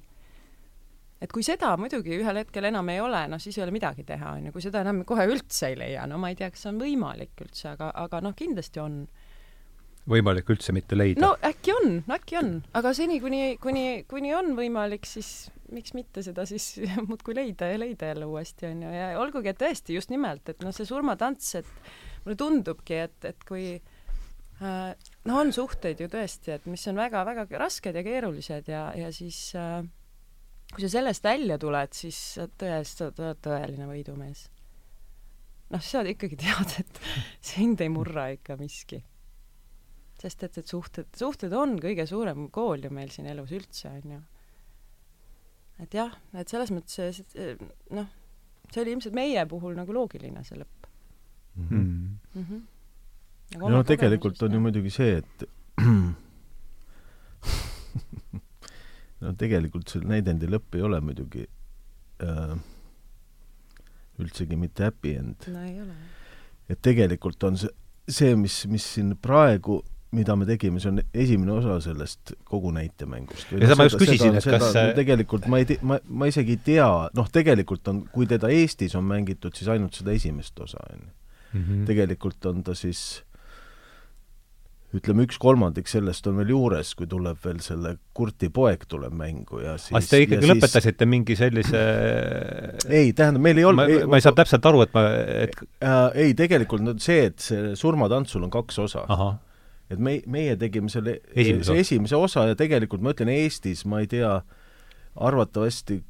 [1.22, 4.34] et kui seda muidugi ühel hetkel enam ei ole, noh siis ei ole midagi teha,
[4.38, 6.72] on ju, kui seda enam kohe üldse ei leia, no ma ei tea, kas see
[6.72, 9.04] on võimalik üldse, aga, aga noh, kindlasti on.
[10.08, 11.22] Võimalik üldse mitte leida?
[11.22, 16.24] no äkki on, äkki on, aga seni, kuni, kuni, kuni on võimalik, siis miks mitte
[16.26, 16.74] seda siis
[17.08, 20.62] muudkui leida ja leida jälle uuesti, on ju, ja olgugi, et tõesti just nimelt, et
[20.64, 21.72] noh, see surmatants, et
[22.24, 27.46] mulle tundubki, et, et kui äh, no on suhteid ju tõesti, et mis on väga-väga
[27.62, 29.80] rasked ja keerulised ja, ja siis äh,
[30.72, 34.46] kui sa sellest välja tuled, siis sa tõesti oled tõeline võidumees.
[35.72, 37.00] noh, sa ikkagi tead, et
[37.40, 39.02] sind ei murra ikka miski.
[40.22, 44.16] Sest et, et suhted, suhted on kõige suurem kool ju meil siin elus üldse, on
[44.16, 44.20] ju.
[45.82, 47.22] et jah, et selles mõttes
[47.90, 48.08] noh,
[48.70, 50.80] see oli ilmselt meie puhul nagu loogiline, see lõpp
[51.56, 51.68] mm.
[51.68, 51.84] -hmm.
[52.34, 52.60] Mm -hmm.
[53.70, 55.44] no tegelikult on ju muidugi see, et
[59.22, 61.44] no tegelikult see näidendi lõpp ei ole muidugi
[62.22, 62.56] äh,
[64.18, 65.36] üldsegi mitte happy end.
[65.48, 65.94] no ei ole.
[66.68, 67.70] et tegelikult on see,
[68.08, 73.52] see, mis, mis siin praegu mida me tegime, see on esimene osa sellest kogu näitemängust.
[73.54, 76.58] ja seda ma just küsisin, et kas see tegelikult ma ei tea, ma, ma isegi
[76.58, 80.84] ei tea, noh, tegelikult on, kui teda Eestis on mängitud, siis ainult seda esimest osa,
[80.92, 81.12] on ju.
[81.52, 81.84] Mhm.
[81.84, 83.22] tegelikult on ta siis
[84.96, 89.62] ütleme, üks kolmandik sellest on veel juures, kui tuleb veel selle Kurti poeg tuleb mängu
[89.62, 91.10] ja siis aga te ikkagi lõpetasite siis...
[91.14, 91.84] mingi sellise
[92.98, 95.06] ei, tähendab, meil ei olnud ma, ma ei saa täpselt aru, et ma,
[95.46, 99.06] et äh, ei, tegelikult no see, et see surmatantsul on kaks osa.
[99.92, 104.10] Et me, meie tegime selle esimese, esimese osa ja tegelikult ma ütlen, Eestis ma ei
[104.10, 104.38] tea,
[105.14, 106.02] arvatavasti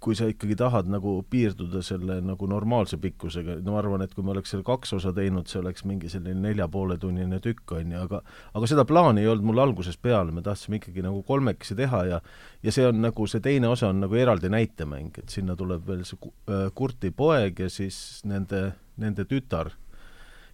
[0.00, 4.24] kui sa ikkagi tahad nagu piirduda selle nagu normaalse pikkusega, no ma arvan, et kui
[4.24, 7.92] me oleks selle kaks osa teinud, see oleks mingi selline nelja poole tunnine tükk, on
[7.92, 8.22] ju, aga
[8.56, 12.22] aga seda plaani ei olnud mul algusest peale, me tahtsime ikkagi nagu kolmekesi teha ja
[12.64, 16.06] ja see on nagu, see teine osa on nagu eraldi näitemäng, et sinna tuleb veel
[16.08, 19.74] see äh, Kurti poeg ja siis nende, nende tütar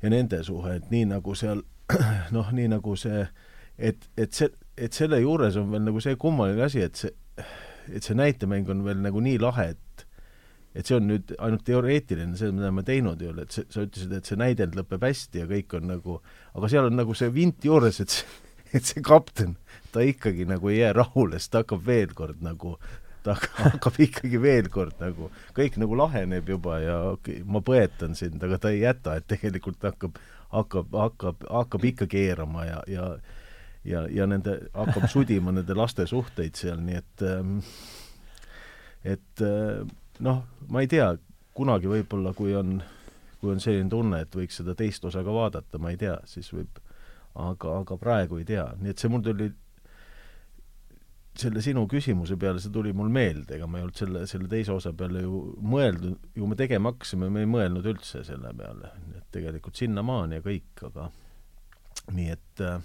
[0.03, 1.63] ja nende suhe, et nii nagu seal
[2.37, 3.27] noh, nii nagu see,
[3.79, 7.15] et, et see, et selle juures on veel nagu see kummaline asi, et see
[7.93, 10.07] et see näitemäng on veel nagu nii lahe, et
[10.77, 13.87] et see on nüüd ainult teoreetiline, see, mida me teinud ei ole, et see, sa
[13.87, 16.19] ütlesid, et see näidend lõpeb hästi ja kõik on nagu,
[16.53, 18.27] aga seal on nagu see vint juures, et see,
[18.77, 19.55] et see kapten,
[19.95, 22.75] ta ikkagi nagu ei jää rahule, sest ta hakkab veel kord nagu,
[23.29, 28.43] ta hakkab ikkagi veel kord nagu, kõik nagu laheneb juba ja okay, ma põetan sind,
[28.43, 30.21] aga ta ei jäta, et tegelikult hakkab,
[30.55, 33.11] hakkab, hakkab, hakkab ikka keerama ja, ja
[33.87, 37.61] ja, ja nende, hakkab sudima nende laste suhteid seal, nii et ähm,
[39.07, 39.85] et äh,
[40.27, 41.13] noh, ma ei tea,
[41.57, 42.81] kunagi võib-olla, kui on,
[43.41, 46.51] kui on selline tunne, et võiks seda teist osa ka vaadata, ma ei tea, siis
[46.55, 46.81] võib,
[47.39, 49.53] aga, aga praegu ei tea, nii et see mul tuli
[51.41, 54.75] selle sinu küsimuse peale, see tuli mul meelde, ega ma ei olnud selle, selle teise
[54.75, 59.31] osa peale ju mõelnud, ju me tegema hakkasime, me ei mõelnud üldse selle peale, et
[59.35, 61.09] tegelikult sinnamaani ja kõik, aga
[62.17, 62.79] nii et äh,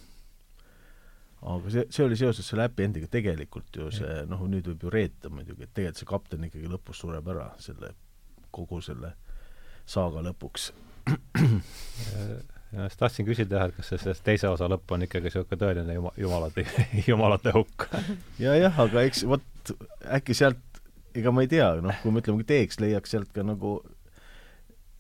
[1.42, 4.94] aga see, see oli seoses selle happy end'iga, tegelikult ju see, noh, nüüd võib ju
[4.94, 7.94] reeta muidugi, et tegelikult see kapten ikkagi lõpus sureb ära, selle,
[8.54, 9.16] kogu selle
[9.90, 10.72] saaga lõpuks.
[12.72, 15.60] Ja siis tahtsin küsida jah, et kas see, see teise osa lõpp on ikkagi niisugune
[15.60, 16.66] tõeline juma, jumalate,
[17.10, 17.88] jumalate hukk
[18.40, 19.74] ja jah, aga eks vot
[20.18, 20.62] äkki sealt,
[21.16, 23.80] ega ma ei tea, noh, kui me ütleme, teeks, leiaks sealt ka nagu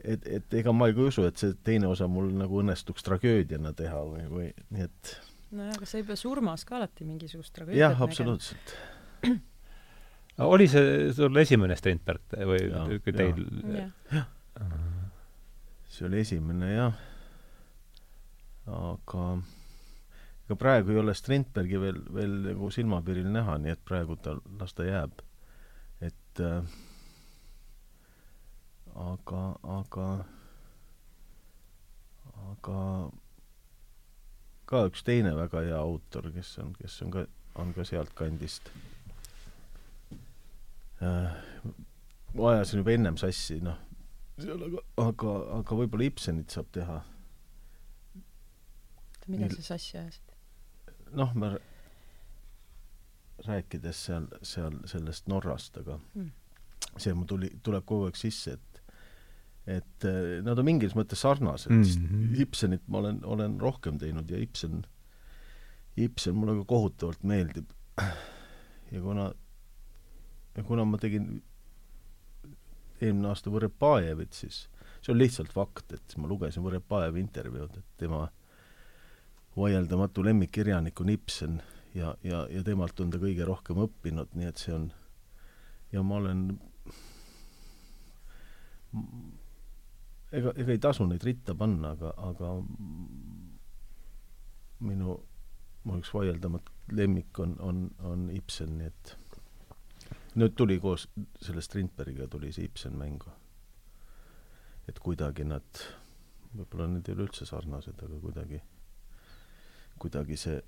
[0.04, 4.02] et, et ega ma ei usu, et see teine osa mul nagu õnnestuks tragöödiana teha
[4.08, 5.14] või, või nii et
[5.52, 8.76] nojah, aga sa ei pea surmas ka alati mingisugust tragöödiat jah, absoluutselt.
[10.48, 13.46] oli see sul esimene Strindberg või Ja, teil?
[14.12, 14.28] jah.
[15.92, 17.08] see oli esimene jah.
[18.68, 19.26] Aga
[20.46, 24.76] ega praegu ei ole Strindbergi veel, veel nagu silmapiiril näha, nii et praegu ta, las
[24.76, 25.22] ta jääb.
[26.02, 26.66] et äh,
[28.96, 29.42] aga,
[29.80, 30.08] aga,
[32.52, 32.80] aga
[34.66, 37.26] ka üks teine väga hea autor, kes on, kes on ka,
[37.62, 38.72] on ka sealtkandist
[41.02, 41.32] äh,.
[42.34, 43.80] ma ajasin juba ennem sassi, noh,
[44.40, 47.02] aga, aga, aga võib-olla Ibsenit saab teha.
[49.32, 50.36] Mida sa sassi ajasid?
[51.18, 51.62] noh, r-
[53.48, 56.32] rääkides seal, seal sellest Norrast, aga Mm.
[56.98, 58.82] see mul tuli, tuleb kogu aeg sisse, et
[59.72, 64.40] et eh, nad on mingis mõttes sarnased mm., Ibsenit ma olen, olen rohkem teinud ja
[64.42, 64.82] Ibsen,
[66.02, 67.70] Ibsen mulle ka kohutavalt meeldib.
[68.92, 69.28] ja kuna,
[70.58, 71.44] ja kuna ma tegin
[73.02, 74.64] eelmine aasta Võrepajevit, siis
[75.02, 78.26] see on lihtsalt fakt, et ma lugesin Võrepajevi intervjuud, et tema
[79.58, 81.62] vaieldamatu lemmikkirjanik on Ibsen
[81.96, 84.92] ja, ja, ja temalt on ta kõige rohkem õppinud, nii et see on
[85.92, 86.46] ja ma olen
[90.32, 92.54] ega, ega ei tasu neid ritta panna, aga, aga
[94.88, 95.18] minu,
[95.84, 99.16] mu üks vaieldamatu lemmik on, on, on Ibsen, nii et
[100.40, 101.08] nüüd tuli koos
[101.44, 103.32] selle Strindbergiga tuli see Ibsen mängu.
[104.90, 105.84] et kuidagi nad,
[106.52, 108.58] võib-olla need ei ole üldse sarnased, aga kuidagi,
[110.02, 110.60] kuidagi see,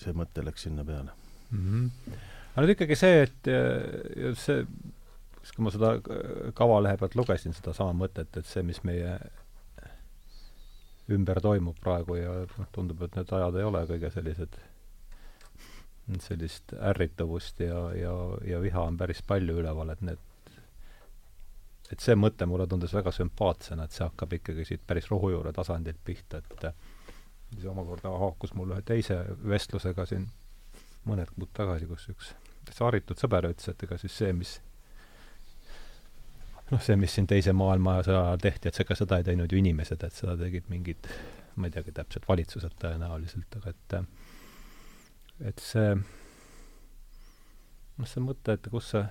[0.00, 1.12] see mõte läks sinna peale
[1.50, 1.62] mm.
[1.62, 2.18] -hmm.
[2.54, 4.66] aga nüüd ikkagi see, et äh, see,
[5.54, 9.18] kui ma seda äh, kavalehe pealt lugesin, sedasama mõtet, et see, mis meie
[11.12, 14.56] ümber toimub praegu ja noh, tundub, et need ajad ei ole kõige sellised,
[16.24, 18.14] sellist ärrituvust ja, ja,
[18.48, 20.22] ja viha on päris palju üleval, et need
[21.92, 26.00] et see mõte mulle tundus väga sümpaatsena, et see hakkab ikkagi siit päris rohujuure tasandilt
[26.04, 26.68] pihta, et
[27.58, 30.26] see omakorda haakus mul ühe teise vestlusega siin
[31.04, 32.32] mõned kuud tagasi, kus üks
[32.64, 34.54] täitsa haritud sõber ütles, et ega siis see, mis
[36.70, 40.00] noh, see, mis siin Teise maailmasõja ajal tehti, et ega seda ei teinud ju inimesed,
[40.06, 41.08] et seda tegid mingid,
[41.56, 43.98] ma ei teagi täpselt, valitsused tõenäoliselt, aga et
[45.50, 45.90] et see
[47.98, 49.04] noh, see mõte, et kus see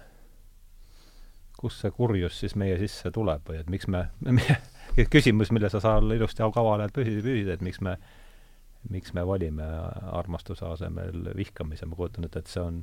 [1.63, 4.57] kust see kurjus siis meie sisse tuleb või et miks me, me,
[5.15, 7.95] küsimus, mille sa seal ilusti kavalehel püsid, püsid, et miks me,
[8.91, 9.67] miks me valime
[10.11, 12.81] armastuse asemel vihkamise, ma kujutan ette, et see on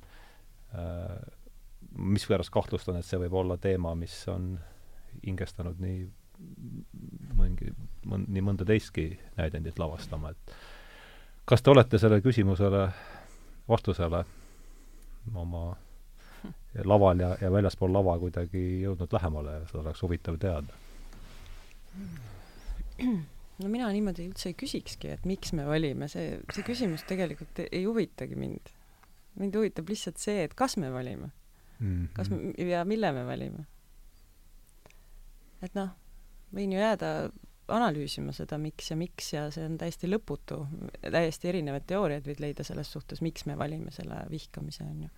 [0.72, 1.18] äh,
[1.96, 4.54] mispärast kahtlustan, et see võib olla teema, mis on
[5.26, 6.00] hingestanud nii
[7.36, 7.72] mõngi,
[8.08, 10.54] mõn-, nii mõnda teistki näidendit lavastama, et
[11.48, 12.86] kas te olete sellele küsimusele,
[13.68, 14.24] vastusele
[15.36, 15.64] oma
[16.84, 20.78] laval ja, ja väljaspool lava kuidagi jõudnud lähemale ja seda oleks huvitav teada?
[23.60, 27.84] no mina niimoodi üldse ei küsikski, et miks me valime, see, see küsimus tegelikult ei
[27.84, 28.72] huvitagi mind.
[29.40, 31.30] mind huvitab lihtsalt see, et kas me valime
[31.80, 31.86] mm.
[31.86, 32.08] -hmm.
[32.12, 33.66] kas me ja mille me valime.
[35.62, 35.90] et noh,
[36.54, 37.30] võin ju jääda
[37.70, 40.64] analüüsima seda, miks ja miks ja see on täiesti lõputu,
[41.02, 45.10] täiesti erinevaid teooriaid võid leida selles suhtes, miks me valime selle vihkamise, on ju.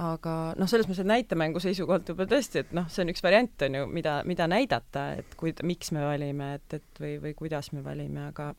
[0.00, 3.66] Aga noh, selles mõttes, et näitemängu seisukohalt võib-olla tõesti, et noh, see on üks variant,
[3.66, 7.72] on ju, mida, mida näidata, et kuid-, miks me valime, et, et või, või kuidas
[7.76, 8.52] me valime, aga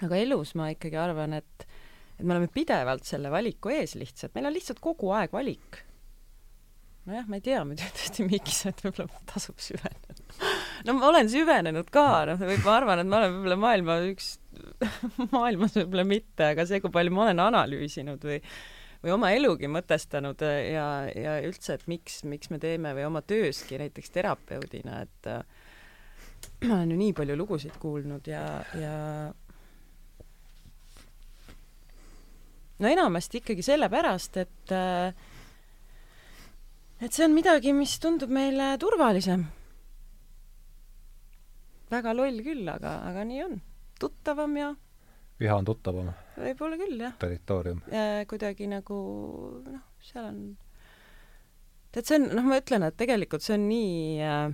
[0.00, 1.68] aga elus ma ikkagi arvan, et
[2.20, 5.80] et me oleme pidevalt selle valiku ees lihtsalt, meil on lihtsalt kogu aeg valik.
[7.08, 10.18] nojah, ma ei tea muidu tõesti, miks, et võib-olla tasub süveneda.
[10.86, 14.34] no ma olen süvenenud ka, noh, võib, ma arvan, et ma olen võib-olla maailma üks,
[15.36, 18.42] maailmas võib-olla mitte, aga see, kui palju ma olen analüüsinud või
[19.00, 23.78] või oma elugi mõtestanud ja, ja üldse, et miks, miks me teeme või oma tööski
[23.80, 25.44] näiteks terapeudina, et äh,
[26.66, 28.44] ma olen ju nii palju lugusid kuulnud ja,
[28.76, 28.96] ja
[32.80, 35.14] no enamasti ikkagi sellepärast, et äh,
[37.00, 39.46] et see on midagi, mis tundub meile turvalisem.
[41.90, 43.60] väga loll küll, aga, aga nii on.
[44.00, 44.74] tuttavam ja
[45.40, 46.12] viha on tuttavam
[46.46, 47.14] võib-olla küll, jah.
[47.20, 47.84] territoorium.
[48.30, 48.98] kuidagi nagu
[49.66, 50.42] noh, seal on
[51.92, 54.50] tead, see on, noh, ma ütlen, et tegelikult see on nii äh,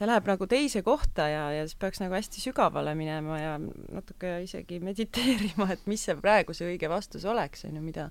[0.00, 4.38] ta läheb nagu teise kohta ja, ja siis peaks nagu hästi sügavale minema ja natuke
[4.46, 8.08] isegi mediteerima, et mis see praegu see õige vastus oleks, on ju, mida,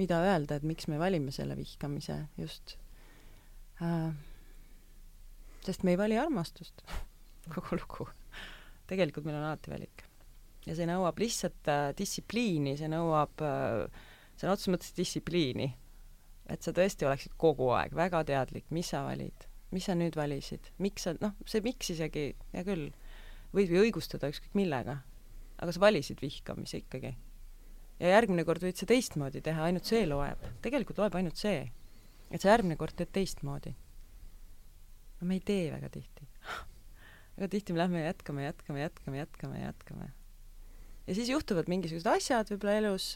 [0.00, 2.78] mida öelda, et miks me valime selle vihkamise just
[3.84, 4.08] äh,.
[5.66, 6.80] sest me ei vali armastust
[7.52, 8.08] kogu lugu.
[8.88, 10.06] tegelikult meil on alati valik.
[10.66, 13.86] Ja see nõuab lihtsalt äh, distsipliini, see nõuab äh,,
[14.36, 15.72] sõna otseses mõttes distsipliini.
[16.52, 20.68] et sa tõesti oleksid kogu aeg väga teadlik, mis sa valid mis sa nüüd valisid,
[20.84, 22.90] miks sa, noh, see miks isegi, hea küll,
[23.56, 24.98] võid ju õigustada ükskõik millega,
[25.58, 27.14] aga sa valisid vihkamise ikkagi.
[28.02, 30.44] ja järgmine kord võid sa teistmoodi teha, ainult see loeb.
[30.64, 31.64] tegelikult loeb ainult see,
[32.30, 33.74] et sa järgmine kord teed teistmoodi.
[35.20, 36.28] no me ei tee väga tihti
[37.36, 40.12] väga tihti me lähme ja jätkame, jätkame, jätkame, jätkame, jätkame.
[41.06, 43.08] Ja siis juhtuvad mingisugused asjad võib-olla elus,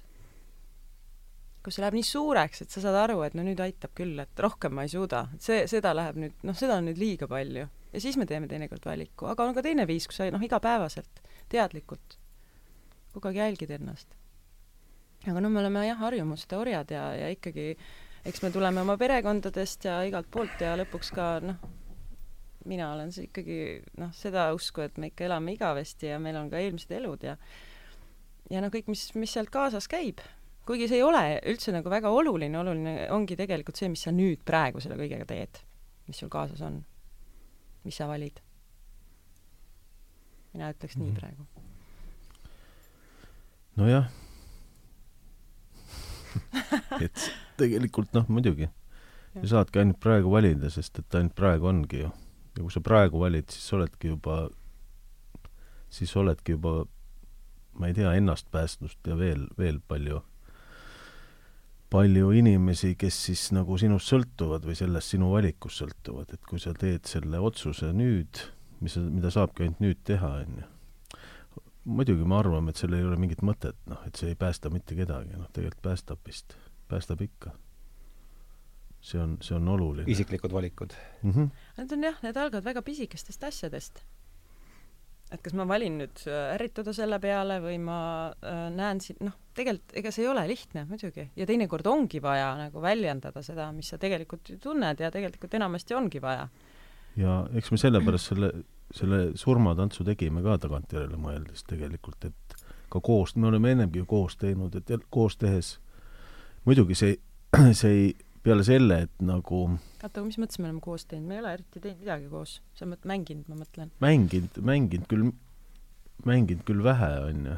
[1.64, 4.42] kus see läheb nii suureks, et sa saad aru, et no nüüd aitab küll, et
[4.42, 7.66] rohkem ma ei suuda, see, seda läheb nüüd, noh, seda on nüüd liiga palju.
[7.92, 11.22] ja siis me teeme teinekord valiku, aga on ka teine viis, kus sa noh, igapäevaselt,
[11.52, 12.18] teadlikult
[13.16, 14.14] kogu aeg jälgid ennast.
[15.26, 17.72] aga no me oleme jah, harjumuste orjad ja, ja ikkagi
[18.26, 21.62] eks me tuleme oma perekondadest ja igalt poolt ja lõpuks ka noh,
[22.66, 23.58] mina olen ikkagi
[24.00, 27.36] noh, seda usku, et me ikka elame igavesti ja meil on ka eelmised elud ja
[28.50, 30.20] ja no kõik, mis, mis sealt kaasas käib
[30.66, 34.42] kuigi see ei ole üldse nagu väga oluline, oluline ongi tegelikult see, mis sa nüüd
[34.46, 35.62] praegu selle kõigega teed,
[36.10, 36.80] mis sul kaasas on,
[37.86, 38.42] mis sa valid.
[40.52, 41.04] mina ütleks mm -hmm.
[41.04, 41.20] nii mhm.
[41.20, 41.46] praegu.
[43.76, 44.06] nojah
[47.04, 48.68] et tegelikult noh, muidugi.
[49.36, 52.10] sa saadki ainult praegu valida, sest et ainult praegu ongi ju.
[52.56, 54.48] ja kui sa praegu valid, siis oledki juba,
[55.90, 56.86] siis oledki juba,
[57.78, 60.22] ma ei tea, ennast päästnud ja veel, veel palju
[61.92, 66.74] palju inimesi, kes siis nagu sinust sõltuvad või sellest sinu valikust sõltuvad, et kui sa
[66.76, 68.42] teed selle otsuse nüüd,
[68.82, 70.72] mis, mida saabki ainult nüüd teha, on ju.
[71.86, 74.98] muidugi me arvame, et sellel ei ole mingit mõtet, noh, et see ei päästa mitte
[74.98, 76.58] kedagi, noh, tegelikult päästab vist,
[76.90, 77.54] päästab ikka.
[79.06, 80.10] see on, see on oluline.
[80.10, 81.30] isiklikud valikud mm?
[81.30, 81.50] -hmm.
[81.78, 84.02] Need on jah, need algavad väga pisikestest asjadest
[85.32, 87.98] et kas ma valin nüüd äh, ärrituda selle peale või ma
[88.30, 92.52] äh, näen siin, noh, tegelikult ega see ei ole lihtne muidugi ja teinekord ongi vaja
[92.60, 96.46] nagu väljendada seda, mis sa tegelikult ju tunned ja tegelikult enamasti ongi vaja.
[97.18, 98.52] ja eks me sellepärast selle,
[98.94, 102.60] selle surmatantsu tegime ka tagantjärele mõeldes tegelikult, et
[102.92, 105.76] ka koos, me oleme ennemgi ju koos teinud, et koos tehes
[106.66, 107.18] muidugi see,
[107.80, 108.06] see ei
[108.46, 109.62] peale selle, et nagu
[110.06, 112.58] oota, aga mis mõttes me oleme koos teinud, me ei ole eriti teinud midagi koos,
[112.78, 113.94] sa mõtled mänginud, ma mõtlen.
[114.02, 115.32] mänginud, mänginud küll,
[116.26, 117.56] mänginud küll vähe, onju.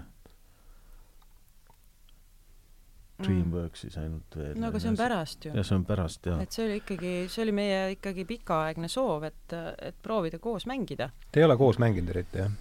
[3.18, 4.52] Dreamworksis ainult veel.
[4.62, 5.50] no aga see on pärast ju.
[5.50, 6.38] jah, see on pärast, jah.
[6.44, 11.10] et see oli ikkagi, see oli meie ikkagi pikaaegne soov, et, et proovida koos mängida.
[11.32, 12.54] Te ei ole koos mänginud eriti, jah?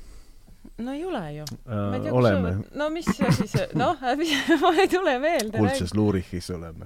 [0.77, 2.13] No ei ole ju äh,.
[2.13, 2.57] oleme.
[2.75, 3.97] no mis asi see, noh,
[4.61, 5.57] mul ei tule meelde.
[5.57, 6.85] kuldses Luurichis oleme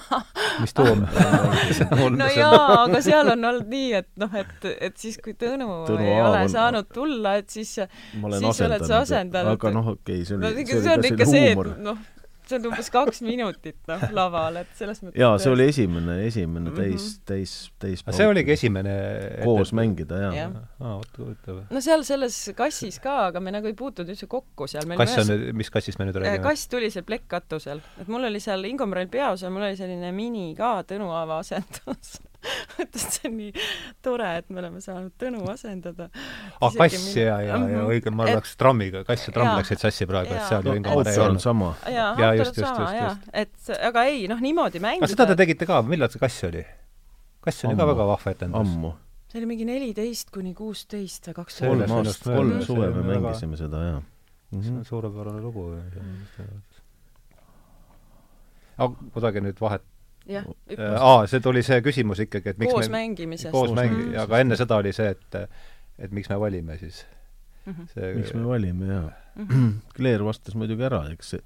[0.62, 1.06] mis toom
[2.16, 6.02] no jaa, aga seal on olnud nii, et noh, et, et siis, kui Tõnu, Tõnu
[6.02, 6.50] ei ole on...
[6.50, 9.54] saanud tulla, et siis, siis oled sa asendanud.
[9.54, 12.06] aga noh, okei okay,, see oli no, see on ikka see, et noh,
[12.48, 16.72] see on umbes kaks minutit, noh, laval, et selles mõttes jaa, see oli esimene, esimene
[16.74, 17.24] täis mm, -hmm.
[17.30, 18.94] täis, täis see oligi esimene
[19.44, 19.78] koos et...
[19.80, 20.46] mängida, jaa ja..
[20.80, 21.60] aa, vot huvitav.
[21.74, 24.88] no seal selles kassis ka, aga me nagu ei puutunud üldse kokku seal.
[25.00, 26.44] kass on nüüd, mis kassist me nüüd räägime?
[26.44, 27.82] kass tuli seal plekkkatusel.
[28.00, 32.18] et mul oli seal Ingo Morel peaosal, mul oli selline mini ka Tõnu Aava asendus
[32.82, 33.64] et see on nii
[34.04, 36.08] tore, et me oleme saanud Tõnu asendada.
[36.60, 37.24] ah, kass minu...
[37.24, 40.68] ja, ja, ja õige, ma läks trammiga, kass ja tramm läksid sassi praegu, et seal
[40.68, 41.42] ju Ingo Mare ei olnud.
[41.42, 41.72] sama.
[41.90, 43.10] jaa, autor on sama, jaa.
[43.42, 45.10] et aga ei, noh, niimoodi mängida.
[45.10, 46.64] seda te tegite ka, millal see kass oli?
[47.44, 48.62] kass oli ka väga vahva etendus.
[48.62, 48.94] ammu.
[49.32, 53.84] see oli mingi neliteist kuni kuusteist või kaks kolm aastat, kolm suve me mängisime seda,
[53.90, 54.00] jaa.
[54.54, 55.70] see on suurepärane lugu.
[58.78, 59.82] aga kuidagi nüüd vahet
[60.28, 63.52] jah, äh, aa, see tuli see küsimus ikkagi, et miks koos me mängimisest.
[63.54, 65.38] koos mängi-, aga enne seda oli see, et
[65.98, 67.04] et miks me valime siis
[67.66, 67.72] mm.
[67.72, 67.88] -hmm.
[67.94, 69.46] see miks me valime, jaa mm.
[69.46, 69.72] -hmm.
[69.96, 71.42] Claire vastas muidugi ära, eks see,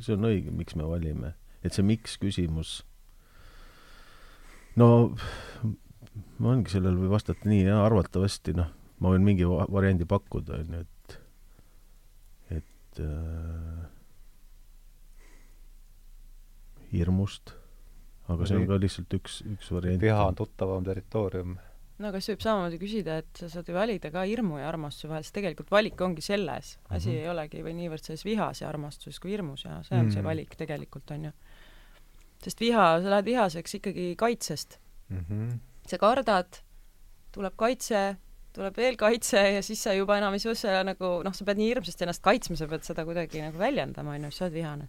[0.00, 1.34] see on õige, miks me valime.
[1.64, 2.84] et see miks küsimus,
[4.76, 5.16] no
[6.38, 8.70] ma ongi sellele või vastata nii, jaa, arvatavasti noh,
[9.00, 11.18] ma võin mingi variandi pakkuda, on ju, et
[12.60, 13.86] et äh,
[16.92, 17.54] hirmust
[18.32, 20.00] aga see on ka lihtsalt üks, üks variant.
[20.02, 21.56] viha on tuttavam territoorium.
[22.02, 25.26] no kas võib samamoodi küsida, et sa saad ju valida ka hirmu ja armastuse vahel,
[25.26, 27.20] sest tegelikult valik ongi selles, asi mm -hmm.
[27.20, 30.12] ei olegi või niivõrd selles vihas ja armastuses kui hirmus ja see on mm -hmm.
[30.12, 30.28] see mhm.
[30.28, 31.32] valik tegelikult, on ju.
[32.44, 35.24] sest viha, sa lähed vihaseks ikkagi kaitsest mm.
[35.28, 35.58] -hmm.
[35.86, 36.60] sa kardad,
[37.32, 38.16] tuleb kaitse,
[38.52, 41.68] tuleb veel kaitse ja siis sa juba enam ei saa nagu noh, sa pead nii
[41.68, 44.88] hirmsasti ennast kaitsma, sa pead seda kuidagi nagu väljendama, on ju, siis sa oled vihane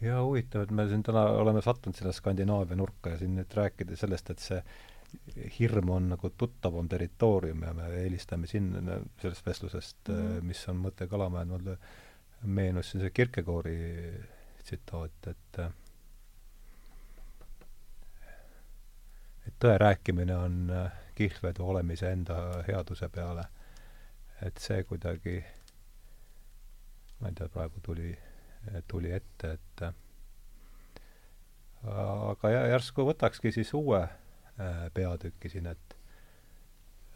[0.00, 3.96] jaa, huvitav, et me siin täna oleme sattunud sinna Skandinaavia nurka ja siin nüüd rääkida
[3.98, 4.62] sellest, et see
[5.58, 11.08] hirm on nagu tuttavam territoorium ja me eelistame sinna sellest vestlusest mm, mis on mõte
[11.10, 11.76] Kalamäel, mulle
[12.42, 13.76] meenus siin see Kierkegaardi
[14.62, 15.60] tsitaat, et
[19.48, 20.74] et tõe rääkimine on
[21.18, 22.36] kihlvedu olemise enda
[22.68, 23.44] headuse peale.
[24.42, 25.34] et see kuidagi,
[27.20, 28.14] ma ei tea, praegu tuli
[28.88, 29.82] tuli ette, et
[31.88, 35.96] aga järsku võtakski siis uue äh, peatüki siin, et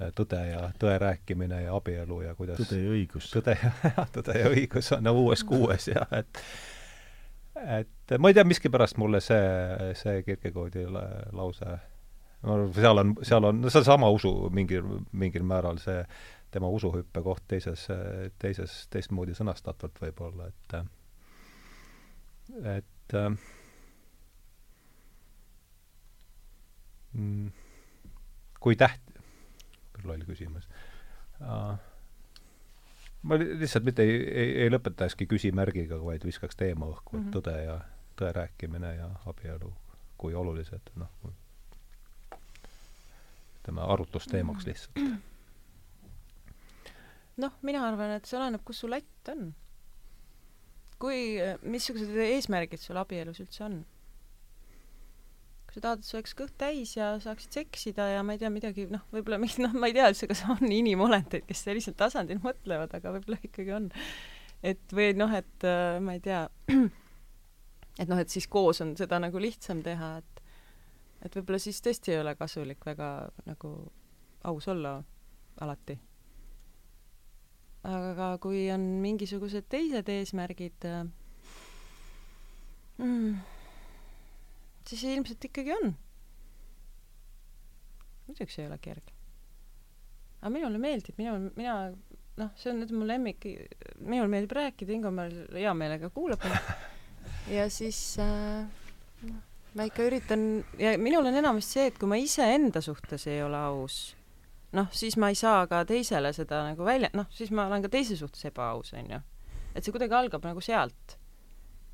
[0.00, 3.30] äh, tõde ja tõe rääkimine ja abielu ja kuidas tõde ja õigus.
[3.34, 3.72] tõde ja,
[4.16, 6.44] tõde ja õigus on uues kuues ja et
[7.54, 11.76] et ma ei tea, miskipärast mulle see, see Kierkegaardi lause
[12.74, 16.02] seal on, seal on, no see on sama usu mingil, mingil määral see
[16.54, 17.86] tema usuhüppe koht teises,
[18.38, 20.76] teises, teistmoodi sõnastatult võib-olla, et
[22.52, 23.30] et äh,
[27.12, 27.50] mm,
[28.60, 29.18] kui täht-,
[30.04, 30.68] loll küsimus
[31.40, 31.74] uh,.
[33.24, 37.34] ma lihtsalt mitte ei, ei, ei lõpetaski küsimärgiga, vaid viskaks teema õhku, et mm -hmm.
[37.38, 37.80] tõde ja,
[38.20, 39.72] tõe rääkimine ja abielu,
[40.20, 41.10] kui olulised, noh,
[43.60, 45.00] ütleme, arutlusteemaks lihtsalt.
[47.36, 49.54] noh, mina arvan, et see oleneb, kus su latt on
[51.04, 51.36] kui,
[51.68, 53.82] missugused eesmärgid sul abielus üldse on?
[55.68, 58.50] kui sa tahad, et sul oleks kõht täis ja saaksid seksida ja ma ei tea,
[58.54, 62.38] midagi, noh, võib-olla mingi, noh, ma ei tea üldse, kas on inimolendeid, kes sellisel tasandil
[62.44, 63.88] mõtlevad, aga võib-olla ikkagi on.
[64.62, 66.44] et või noh, et äh, ma ei tea,
[68.00, 70.42] et noh, et siis koos on seda nagu lihtsam teha, et
[71.24, 73.10] et võib-olla siis tõesti ei ole kasulik väga
[73.48, 73.74] nagu
[74.44, 74.98] aus olla
[75.64, 75.96] alati
[77.84, 81.02] aga kui on mingisugused teised eesmärgid äh,
[82.98, 83.34] mm,,
[84.88, 85.92] siis ilmselt ikkagi on.
[88.24, 89.12] muidugi see ei ole kerge.
[90.40, 91.76] aga minule meeldib, minul, mina,
[92.40, 93.44] noh, see on nüüd mu lemmik,
[94.00, 96.48] minul meeldib rääkida, Ingo meil hea meelega kuulab
[97.56, 98.64] ja siis äh,
[99.28, 99.44] noh,
[99.76, 100.48] ma ikka üritan
[100.80, 104.14] ja minul on enamasti see, et kui ma iseenda suhtes ei ole aus
[104.74, 107.90] noh, siis ma ei saa ka teisele seda nagu välja, noh, siis ma olen ka
[107.92, 109.20] teise suhtes ebaaus, onju.
[109.74, 111.18] et see kuidagi algab nagu sealt.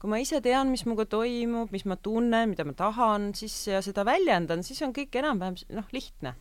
[0.01, 3.83] kui ma ise tean, mis minuga toimub, mis ma tunnen, mida ma tahan, siis ja
[3.85, 6.35] seda väljendan, siis on kõik enam-vähem noh, lihtne.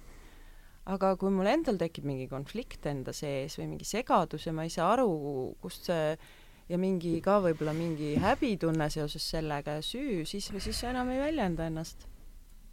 [0.89, 4.71] aga kui mul endal tekib mingi konflikt enda sees või mingi segadus ja ma ei
[4.73, 5.09] saa aru,
[5.61, 6.13] kust see
[6.69, 11.67] ja mingi ka võib-olla mingi häbitunne seoses sellega ja süü, siis, siis enam ei väljenda
[11.67, 12.07] ennast.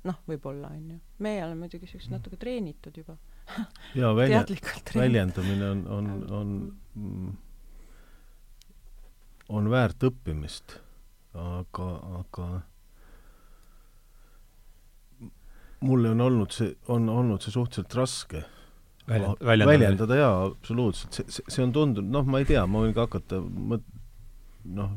[0.07, 1.01] noh, võib-olla onju.
[1.19, 3.17] meie oleme muidugi siuksed natuke treenitud juba
[4.01, 4.45] jaa, välja,
[4.95, 6.55] väljendamine on, on, on,
[9.49, 10.79] on väärt õppimist,
[11.35, 11.89] aga,
[12.21, 12.49] aga
[15.87, 18.45] mulle on olnud see, on olnud see suhteliselt raske
[19.07, 22.81] Väljend, väljendada, väljendada jaa, absoluutselt, see, see, see on tundunud, noh, ma ei tea, ma
[22.83, 23.85] võin ka hakata mõt-,
[24.75, 24.97] noh,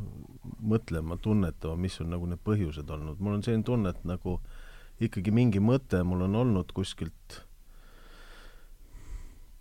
[0.66, 4.40] mõtlema, tunnetama, mis on nagu need põhjused olnud, mul on selline tunne, et nagu
[5.06, 7.44] ikkagi mingi mõte mul on olnud kuskilt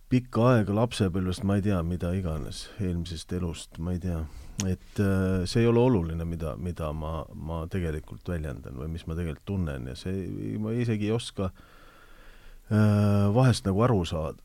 [0.09, 4.23] pikka aega lapsepõlvest, ma ei tea, mida iganes, eelmisest elust, ma ei tea,
[4.67, 9.17] et äh, see ei ole oluline, mida, mida ma, ma tegelikult väljendan või mis ma
[9.17, 14.41] tegelikult tunnen ja see, ma isegi ei oska äh, vahest nagu aru saada.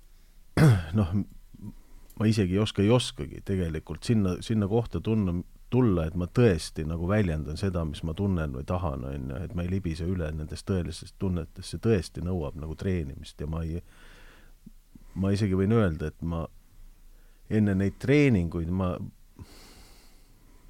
[0.99, 1.17] noh,
[2.21, 5.41] ma isegi ei oska, ei oskagi tegelikult sinna, sinna kohta tunna,
[5.75, 9.55] tulla, et ma tõesti nagu väljendan seda, mis ma tunnen või tahan, on ju, et
[9.57, 13.81] ma ei libise üle nendest tõelistest tunnetest, see tõesti nõuab nagu treenimist ja ma ei
[15.15, 16.45] ma isegi võin öelda, et ma
[17.53, 18.95] enne neid treeninguid ma,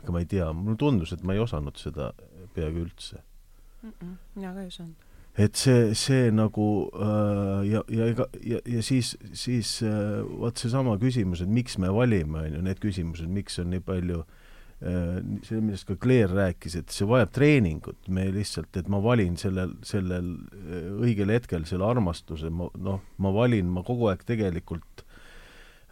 [0.03, 2.13] ega ma ei tea, mulle tundus, et ma ei osanud seda
[2.55, 3.91] peaaegu üldse mm.
[3.91, 4.95] -mm, mina ka ei osanud.
[5.39, 10.99] et see, see nagu äh, ja, ja ega, ja, ja siis, siis äh, vot seesama
[10.99, 14.44] küsimus, et miks me valime, on ju, need küsimused, miks on nii palju äh,
[14.85, 19.73] see, millest ka Claire rääkis, et see vajab treeningut, me lihtsalt, et ma valin sellel,
[19.87, 25.05] sellel äh, õigel hetkel selle armastuse, ma noh, ma valin, ma kogu aeg tegelikult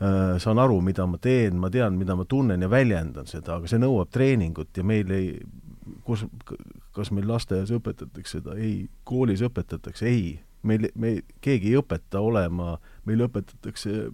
[0.02, 3.70] äh, saan aru, mida ma teen, ma tean, mida ma tunnen ja väljendan seda, aga
[3.70, 5.34] see nõuab treeningut ja meil ei,
[6.04, 6.26] kus,
[6.92, 10.34] kas meil lasteaias õpetatakse seda, ei, koolis õpetatakse, ei,
[10.68, 12.76] meil, me, keegi ei õpeta olema,
[13.08, 14.10] meil õpetatakse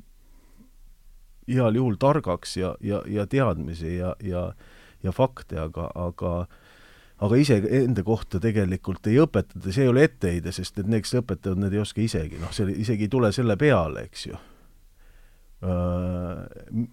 [1.48, 4.50] igal juhul targaks ja, ja, ja teadmisi ja, ja,
[5.02, 6.34] ja fakte, aga, aga
[7.18, 11.16] aga ise enda kohta tegelikult ei õpetata, see ei ole etteheide, sest et need, kes
[11.18, 14.38] õpetavad, need ei oska isegi, noh, see isegi ei tule selle peale, eks ju.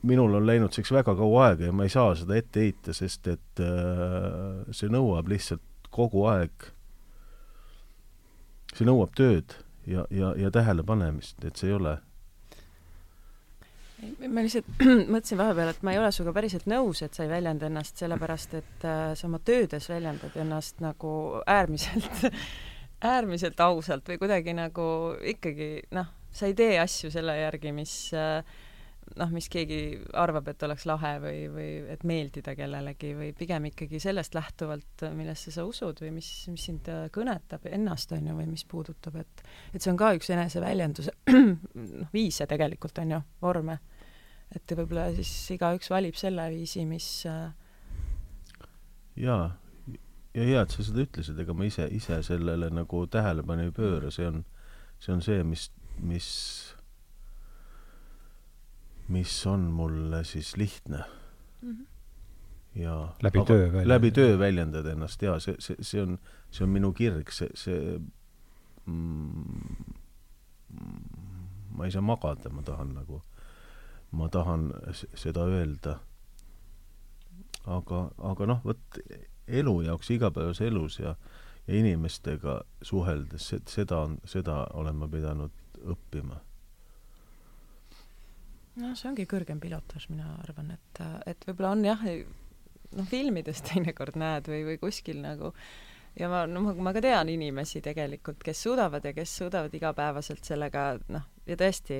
[0.09, 3.29] Minul on läinud selleks väga kaua aega ja ma ei saa seda ette heita, sest
[3.29, 3.61] et
[4.73, 6.71] see nõuab lihtsalt kogu aeg,
[8.73, 9.53] see nõuab tööd
[9.85, 11.99] ja, ja, ja tähelepanemist, et see ei ole
[14.03, 14.67] ma lihtsalt
[15.13, 18.57] mõtlesin vahepeal, et ma ei ole sinuga päriselt nõus, et sa ei väljenda ennast, sellepärast
[18.59, 21.15] et äh, sa oma töödes väljendad ennast nagu
[21.47, 22.27] äärmiselt
[23.15, 24.85] äärmiselt ausalt või kuidagi nagu
[25.35, 28.43] ikkagi noh sa ei tee asju selle järgi, mis äh,
[29.19, 29.79] noh, mis keegi
[30.17, 35.53] arvab, et oleks lahe või, või et meeldida kellelegi või pigem ikkagi sellest lähtuvalt, millesse
[35.53, 39.43] sa usud või mis, mis sind äh, kõnetab ennast, on ju, või mis puudutab, et
[39.73, 43.77] et see on ka üks eneseväljenduse noh, viise tegelikult, on ju, vorme.
[44.55, 47.47] et võib-olla siis igaüks valib selle viisi, mis äh,
[49.21, 49.53] jaa,
[50.35, 54.11] ja hea, et sa seda ütlesid, ega ma ise, ise sellele nagu tähelepanu ei pööra,
[54.11, 54.43] see on,
[54.99, 55.69] see on see, mis
[56.03, 56.74] mis,
[59.07, 61.03] mis on mulle siis lihtne
[61.61, 61.71] mm.
[61.71, 61.85] -hmm.
[62.81, 63.87] ja läbi aga, töö väljendada.
[63.87, 66.19] läbi töö väljendada ennast ja see, see, see on,
[66.51, 67.99] see on minu kirg, see, see
[68.85, 69.93] mm,
[71.69, 73.21] ma ei saa magada, ma tahan nagu,
[74.11, 74.73] ma tahan
[75.13, 75.99] seda öelda.
[77.65, 78.99] aga, aga noh, vot
[79.47, 81.15] elu jaoks igapäevases elus ja
[81.67, 85.51] ja inimestega suheldes, seda on, seda olen ma pidanud
[85.81, 86.39] õppima?
[88.81, 91.01] No see ongi kõrgem pilotaaž, mina arvan, et,
[91.31, 92.05] et võib-olla on jah,
[92.95, 95.53] noh, filmides teinekord näed või, või kuskil nagu
[96.19, 100.93] ja ma, no ma, ka tean inimesi tegelikult, kes suudavad ja kes suudavad igapäevaselt sellega
[101.13, 101.99] noh, ja tõesti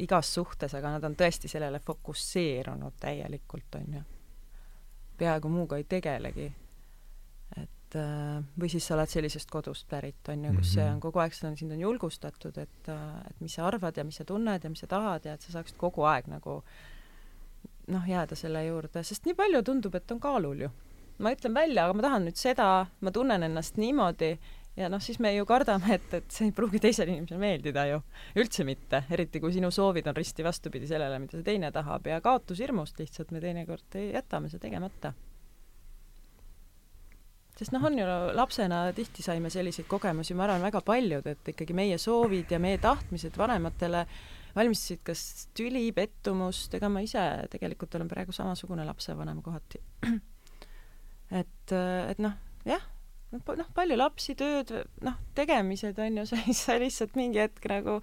[0.00, 4.02] igas suhtes, aga nad on tõesti sellele fokusseerunud täielikult, on ju.
[5.20, 6.48] peaaegu muuga ei tegelegi
[7.90, 10.94] et äh, või siis sa oled sellisest kodust pärit, on ju, kus see mhm.
[10.94, 14.26] on kogu aeg, sind on julgustatud, et, äh, et mis sa arvad ja mis sa
[14.28, 16.60] tunned ja mis sa tahad ja et sa saaksid kogu aeg nagu
[17.90, 20.70] noh, jääda selle juurde, sest nii palju tundub, et on kaalul ju.
[21.20, 22.68] ma ütlen välja, aga ma tahan nüüd seda,
[23.00, 24.30] ma tunnen ennast niimoodi
[24.78, 27.98] ja noh, siis me ju kardame, et, et see ei pruugi teisele inimesele meeldida ju.
[28.38, 32.20] üldse mitte, eriti kui sinu soovid on risti vastupidi sellele, mida see teine tahab ja
[32.22, 35.12] kaotushirmust lihtsalt me teinekord jätame see tegemata
[37.58, 41.76] sest noh, on ju lapsena tihti saime selliseid kogemusi, ma arvan, väga paljud, et ikkagi
[41.76, 44.04] meie soovid ja meie tahtmised vanematele
[44.56, 45.24] valmistasid kas
[45.56, 47.22] tüli, pettumust, ega ma ise
[47.52, 49.82] tegelikult olen praegu samasugune lapsevanem kohati.
[51.40, 52.34] et, et noh,
[52.66, 52.82] jah,
[53.30, 54.72] noh, palju lapsi, tööd,
[55.06, 58.00] noh, tegemised on ju, sa ei saa lihtsalt mingi hetk nagu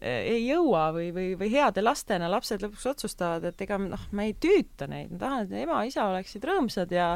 [0.00, 4.32] ei jõua või, või, või heade lastena lapsed lõpuks otsustavad, et ega noh, ma ei
[4.40, 7.10] tüüta neid, ma tahan, et ema-isa oleksid rõõmsad ja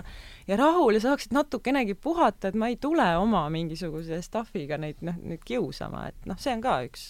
[0.49, 5.16] ja rahul ja saaksid natukenegi puhata, et ma ei tule oma mingisuguse stuff'iga neid noh,
[5.16, 7.05] nüüd kiusama, et noh, see on ka üks,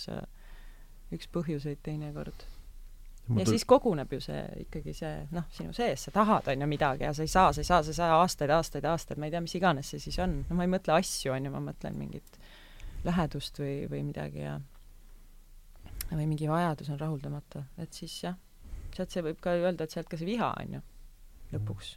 [1.15, 2.47] üks põhjuseid teinekord.
[3.35, 3.51] ja tul...
[3.51, 7.15] siis koguneb ju see ikkagi see noh, sinu sees, sa tahad, on ju, midagi ja
[7.17, 9.43] sa ei saa, sa ei saa, sa ei saa aastaid, aastaid, aastaid, ma ei tea,
[9.43, 12.39] mis iganes see siis on, no ma ei mõtle asju, on ju, ma mõtlen mingit
[13.05, 14.55] lähedust või, või midagi ja
[16.13, 18.39] või mingi vajadus on rahuldamata, et siis jah,
[18.95, 20.85] sealt see võib ka öelda, et sealt ka see viha on ju,
[21.55, 21.97] lõpuks.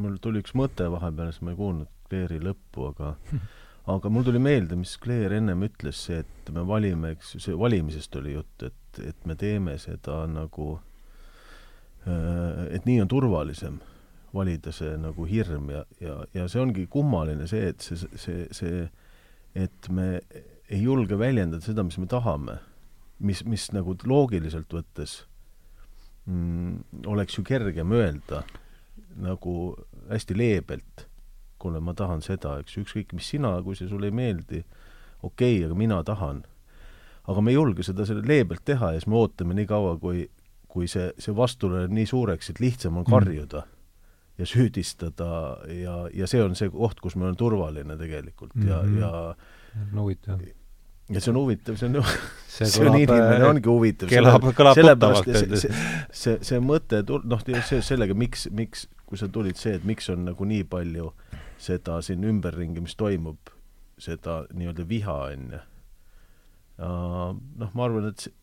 [0.00, 3.14] mul tuli üks mõte vahepeal, siis ma ei kuulnud Claire'i lõppu, aga
[3.94, 7.58] aga mul tuli meelde, mis Claire ennem ütles, see, et me valime, eks ju, see
[7.58, 10.72] valimisest oli jutt, et, et me teeme seda nagu,
[12.06, 13.78] äh, et nii on turvalisem
[14.36, 18.82] valida see nagu hirm ja, ja, ja see ongi kummaline see, et see, see, see,
[19.56, 20.08] et me
[20.66, 22.58] ei julge väljendada seda, mis me tahame
[23.18, 25.20] mis, mis nagu loogiliselt võttes
[26.26, 28.42] mm, oleks ju kergem öelda
[29.16, 29.76] nagu
[30.10, 31.06] hästi leebelt,
[31.58, 34.60] kuule, ma tahan seda, eks ju, ükskõik mis sina, kui see sulle ei meeldi,
[35.22, 36.44] okei okay,, aga mina tahan.
[37.26, 40.28] aga me ei julge seda selle leebelt teha ja siis me ootame nii kaua, kui,
[40.70, 43.10] kui see, see vastuolu läheb nii suureks, et lihtsam on mm.
[43.10, 43.72] karjuda mm.
[44.38, 45.30] ja süüdistada
[45.72, 49.00] ja, ja see on see koht, kus me oleme turvaline tegelikult ja mm, -hmm.
[49.00, 50.44] ja no huvitav
[51.12, 54.10] ja see on huvitav, see on see, see on inimene, äh, ongi huvitav.
[54.10, 55.66] kõlab, kõlab tuttavalt öeldes.
[55.66, 60.10] see, see, see mõte, noh, see sellega, miks, miks, kui sa tulid, see, et miks
[60.12, 61.12] on nagu nii palju
[61.62, 63.52] seda siin ümberringi, mis toimub,
[64.02, 65.62] seda nii-öelda viha, on ju.
[66.82, 68.34] noh, ma arvan, et see,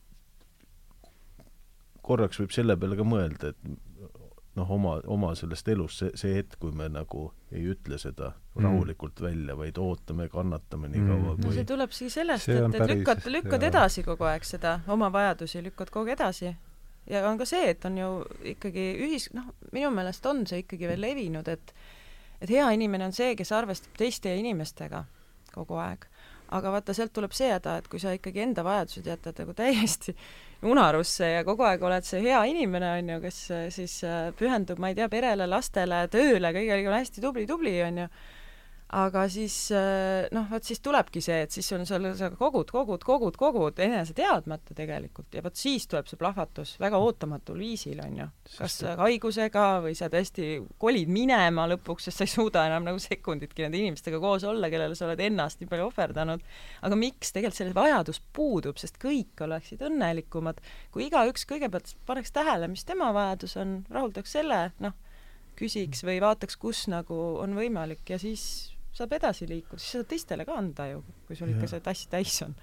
[2.03, 3.82] korraks võib selle peale ka mõelda, et
[4.55, 8.65] noh, oma, oma sellest elust, see, see hetk, kui me nagu ei ütle seda mm.
[8.65, 11.39] rahulikult välja, vaid ootame, kannatame nii kaua mm.
[11.39, 13.71] kui no see tulebki sellest, et, et päris, lükkad, lükkad jah.
[13.71, 16.53] edasi kogu aeg seda, oma vajadusi lükkad kogu aeg edasi.
[17.09, 18.13] ja on ka see, et on ju
[18.53, 21.75] ikkagi ühis-, noh, minu meelest on see ikkagi veel levinud, et
[22.43, 25.05] et hea inimene on see, kes arvestab teiste inimestega
[25.53, 26.05] kogu aeg.
[26.53, 30.13] aga vaata, sealt tuleb see häda, et kui sa ikkagi enda vajadused jätad nagu täiesti
[30.63, 34.79] unarusse ja kogu aeg oled see hea inimene, on ju, kes äh, siis äh, pühendub,
[34.79, 38.07] ma ei tea, perele, lastele, tööle, kõigele on hästi tubli, tubli, on ju
[38.93, 43.01] aga siis äh, noh, vot siis tulebki see, et siis on seal, sa kogud, kogud,
[43.05, 48.19] kogud, kogud enese teadmata tegelikult ja vot siis tuleb see plahvatus väga ootamatul viisil, on
[48.21, 48.27] ju.
[48.57, 50.49] kas haigusega või sa tõesti
[50.81, 54.97] kolid minema lõpuks, sest sa ei suuda enam nagu sekunditki nende inimestega koos olla, kellele
[54.99, 56.43] sa oled ennast nii palju ohverdanud.
[56.81, 60.61] aga miks tegelikult selline vajadus puudub, sest kõik oleksid õnnelikumad,
[60.93, 64.93] kui igaüks kõigepealt paneks tähele, mis tema vajadus on, rahuldaks selle, noh,
[65.57, 70.45] küsiks või vaataks, kus nagu on võimalik ja siis saab edasi liikuda, siis saad teistele
[70.45, 72.55] ka anda ju, kui sul ikka see tass täis on.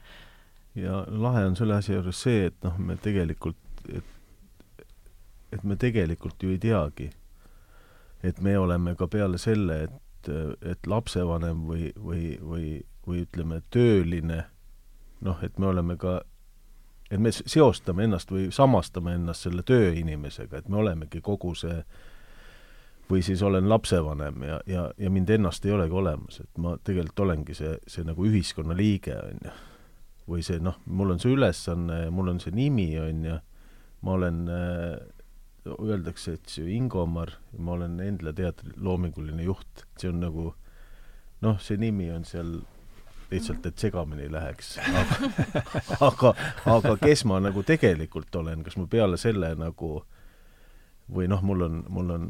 [0.78, 3.58] ja lahe on selle asja juures see, et noh, me tegelikult,
[3.88, 4.84] et,
[5.52, 7.10] et me tegelikult ju ei teagi,
[8.22, 12.72] et me oleme ka peale selle, et, et lapsevanem või, või, või,
[13.06, 14.44] või ütleme, tööline,
[15.26, 16.20] noh, et me oleme ka
[17.10, 22.09] et me seostame ennast või samastame ennast selle tööinimesega, et me olemegi kogu see äh,
[23.10, 27.24] või siis olen lapsevanem ja, ja, ja mind ennast ei olegi olemas, et ma tegelikult
[27.26, 29.54] olengi see, see nagu ühiskonna liige, on ju.
[30.30, 33.38] või see noh, mul on see ülesanne mul on see nimi, on ju,
[34.06, 35.00] ma olen äh,
[35.66, 40.50] öeldakse, et see Ingomar, ma olen Endla teatri loominguline juht, see on nagu
[41.44, 42.60] noh, see nimi on seal
[43.30, 44.76] lihtsalt, et segamini ei läheks.
[44.78, 45.28] aga,
[46.08, 46.32] aga,
[46.76, 50.00] aga kes ma nagu tegelikult olen, kas ma peale selle nagu
[51.10, 52.26] või noh, mul on, mul on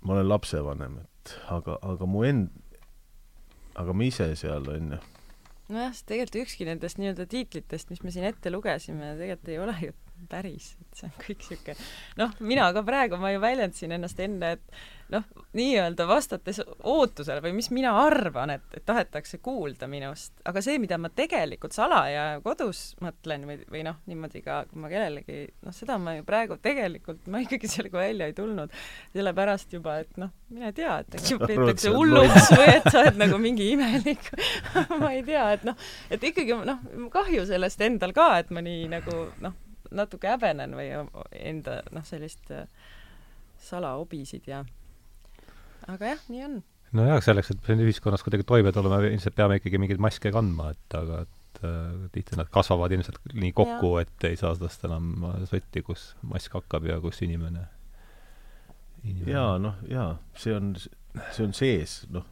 [0.00, 2.52] ma olen lapsevanem, et aga, aga mu end-,
[3.80, 5.00] aga ma ise seal, on ju.
[5.70, 9.76] nojah, sest tegelikult ükski nendest nii-öelda tiitlitest, mis me siin ette lugesime, tegelikult ei ole
[9.84, 9.96] ju
[10.30, 11.76] päris, et see on kõik sihuke
[12.20, 14.80] noh, mina ka praegu, ma ju väljendasin ennast enne, et
[15.10, 15.24] noh,
[15.56, 20.98] nii-öelda vastates ootusele või mis mina arvan, et, et tahetakse kuulda minust, aga see, mida
[21.00, 25.98] ma tegelikult salaja kodus mõtlen või, või noh, niimoodi ka, kui ma kellelegi, noh, seda
[26.02, 28.74] ma ju praegu tegelikult, ma ikkagi sellega välja ei tulnud,
[29.16, 33.40] sellepärast juba, et noh, mine tea, et äkki peetakse hulluks või et sa oled nagu
[33.42, 34.30] mingi imelik
[35.00, 38.86] ma ei tea, et noh, et ikkagi noh, kahju sellest endal ka, et ma nii
[38.94, 39.58] nagu noh,
[39.90, 40.90] natuke häbenen või
[41.34, 42.68] enda noh, sellist äh,
[43.60, 44.62] salahobisid ja
[45.88, 46.56] aga jah, nii on.
[46.98, 50.72] nojah, selleks, et siin ühiskonnas kuidagi toime tulla, me ilmselt peame ikkagi mingeid maske kandma,
[50.74, 55.12] et aga et äh, tihti nad kasvavad ilmselt nii kokku, et ei saa sellest enam
[55.50, 57.66] sotti, kus mask hakkab ja kus inimene,
[59.04, 59.32] inimene.
[59.32, 60.72] jaa, noh, jaa, see on,
[61.34, 62.26] see on sees, noh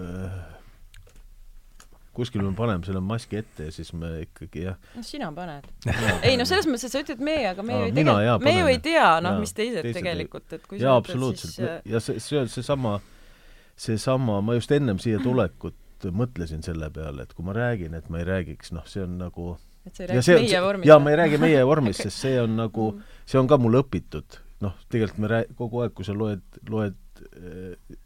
[0.00, 0.59] äh,
[2.20, 4.78] kuskil me paneme selle maski ette ja siis me ikkagi jah.
[4.96, 5.68] no sina paned
[6.26, 8.68] ei no selles mõttes, et sa ütled meie, aga me ju ei tea, me ju
[8.70, 11.64] ei tea, noh, mis teised, teised tegelikult, et kui jaa, absoluutselt siis...
[11.66, 12.98] Äh, ja see, see on seesama,
[13.80, 18.22] seesama, ma just ennem siia tulekut mõtlesin selle peale, et kui ma räägin, et ma
[18.22, 19.54] ei räägiks, noh, see on nagu
[19.84, 20.88] et sa ei räägi meie vormis?
[20.88, 23.18] jaa, ma ei räägi meie vormis sest see on nagu, mm.
[23.28, 24.40] see on ka mul õpitud.
[24.64, 26.96] noh, tegelikult me rää-, kogu aeg, kui sa loed, loed
[27.32, 27.98] äh,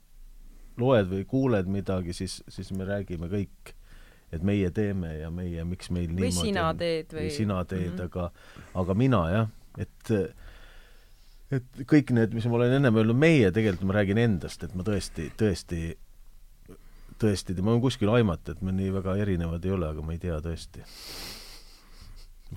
[0.80, 3.73] loed või kuuled midagi, siis, siis me räägime kõik
[4.36, 7.92] et meie teeme ja meie, miks meil või niimoodi sina teed või, või sina teed
[7.92, 8.08] mm, -hmm.
[8.08, 8.30] aga,
[8.82, 10.14] aga mina jah, et
[11.54, 14.86] et kõik need, mis ma olen ennem öelnud meie, tegelikult ma räägin endast, et ma
[14.86, 15.82] tõesti, tõesti,
[17.22, 20.22] tõesti, ma võin kuskil aimata, et me nii väga erinevad ei ole, aga ma ei
[20.22, 20.82] tea tõesti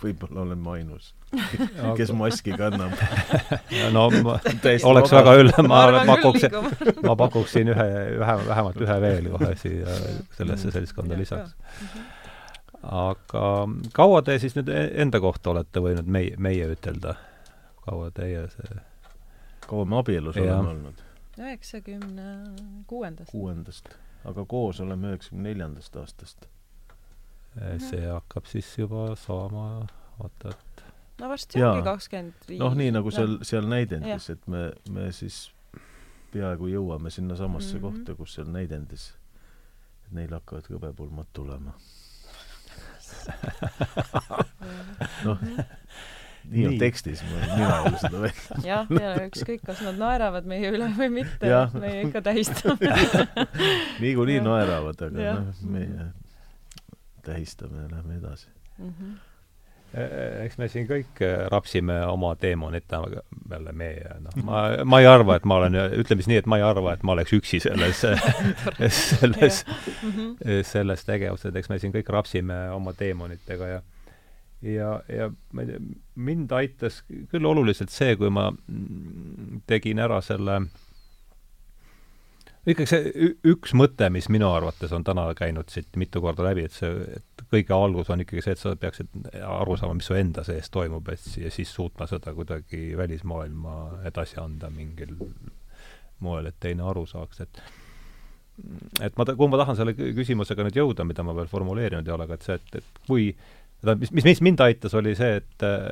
[0.02, 1.12] võib-olla olen ma ainus,
[2.00, 2.96] kes maski kannab
[3.96, 4.38] no ma
[4.92, 6.48] oleks väga üll-, ma, ma pakuks,
[7.06, 7.88] ma pakuksin ühe,
[8.18, 9.98] ühe, vähemalt ühe veel kohe siia
[10.38, 11.56] sellesse seltskonda lisaks.
[12.82, 13.46] aga
[13.98, 17.18] kaua te siis nüüd e-, enda kohta olete võinud meie, meie ütelda?
[17.88, 18.82] kaua teie see
[19.68, 20.58] kaua me abielus ja.
[20.58, 21.08] oleme olnud?
[21.38, 22.28] üheksakümne
[22.90, 23.32] kuuendast.
[23.32, 23.90] kuuendast,
[24.26, 26.57] aga koos oleme üheksakümne neljandast aastast Mhm.
[27.90, 29.68] See hakkab siis juba saama,
[30.20, 30.84] vaata, et
[31.22, 32.60] no varsti ongi kakskümmend viis.
[32.62, 35.48] noh, nii nagu seal, seal näidendis, et me, me siis
[36.34, 37.86] peaaegu jõuame sinnasamasse mm -hmm.
[37.88, 39.10] kohta, kus seal näidendis,
[40.06, 41.74] et neil hakkavad hõbepulmad tulema.
[45.26, 45.40] Noh,
[46.52, 48.42] nii on tekstis, mina ei ole seda veel.
[48.72, 52.94] jah, ja ükskõik, kas nad naeravad meie üle või mitte, meie ikka tähistame.
[54.04, 56.12] Niikuinii naeravad, aga noh, meie
[57.28, 58.48] tähistame ja lähme edasi
[58.78, 58.94] mm.
[58.94, 59.18] -hmm.
[60.46, 61.22] eks me siin kõik
[61.52, 62.86] rapsime oma teemonit,
[63.52, 66.60] jälle me, noh, ma, ma ei arva, et ma olen, ütleme siis nii, et ma
[66.60, 68.04] ei arva, et ma oleks üksi selles
[69.20, 69.64] selles,
[70.72, 73.86] selles tegevuses, eks me siin kõik rapsime oma teemonitega ja
[74.62, 75.80] ja, ja ma ei tea,
[76.16, 77.02] mind aitas
[77.32, 78.50] küll oluliselt see, kui ma
[79.70, 80.62] tegin ära selle
[82.68, 86.76] ikkagi see üks mõte, mis minu arvates on täna käinud siit mitu korda läbi, et
[86.76, 90.44] see, et kõige algus on ikkagi see, et sa peaksid aru saama, mis su enda
[90.48, 93.78] sees toimub, et ja siis suutma seda kuidagi välismaailma
[94.10, 95.16] edasi anda mingil
[96.24, 97.62] moel, et teine aru saaks, et
[99.06, 102.26] et ma, kuhu ma tahan selle küsimusega nüüd jõuda, mida ma veel formuleerinud ei ole,
[102.26, 105.66] aga et see, et, et kui tähendab, mis, mis, mis mind aitas, oli see, et
[105.66, 105.86] äh,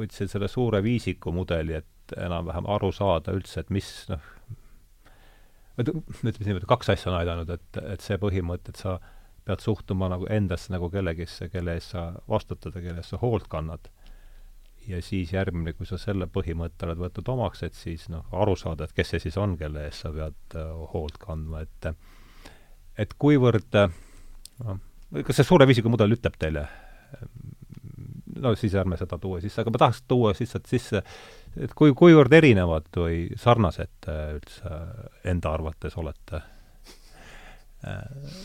[0.00, 4.32] võtsin selle suure viisiku mudeli, et enam-vähem aru saada üldse, et mis noh,
[5.82, 8.96] ütleme niimoodi, kaks asja on aidanud, et, et see põhimõte, et sa
[9.46, 13.48] pead suhtuma nagu endasse nagu kellegisse, kelle eest sa vastutad ja kelle eest sa hoolt
[13.52, 13.90] kannad.
[14.86, 18.86] ja siis järgmine, kui sa selle põhimõtte oled võtnud omaks, et siis noh, aru saada,
[18.86, 21.90] et kes see siis on, kelle eest sa pead uh, hoolt kandma, et
[22.96, 24.78] et kuivõrd noh,
[25.26, 26.68] kas see suure viisiku mudel ütleb teile
[28.40, 31.02] no siis ärme seda tuua sisse, aga ma tahaks tuua lihtsalt sisse,
[31.62, 34.76] et kui, kuivõrd erinevad või sarnased äh, üldse
[35.32, 36.42] enda arvates olete?
[37.86, 38.44] Äh,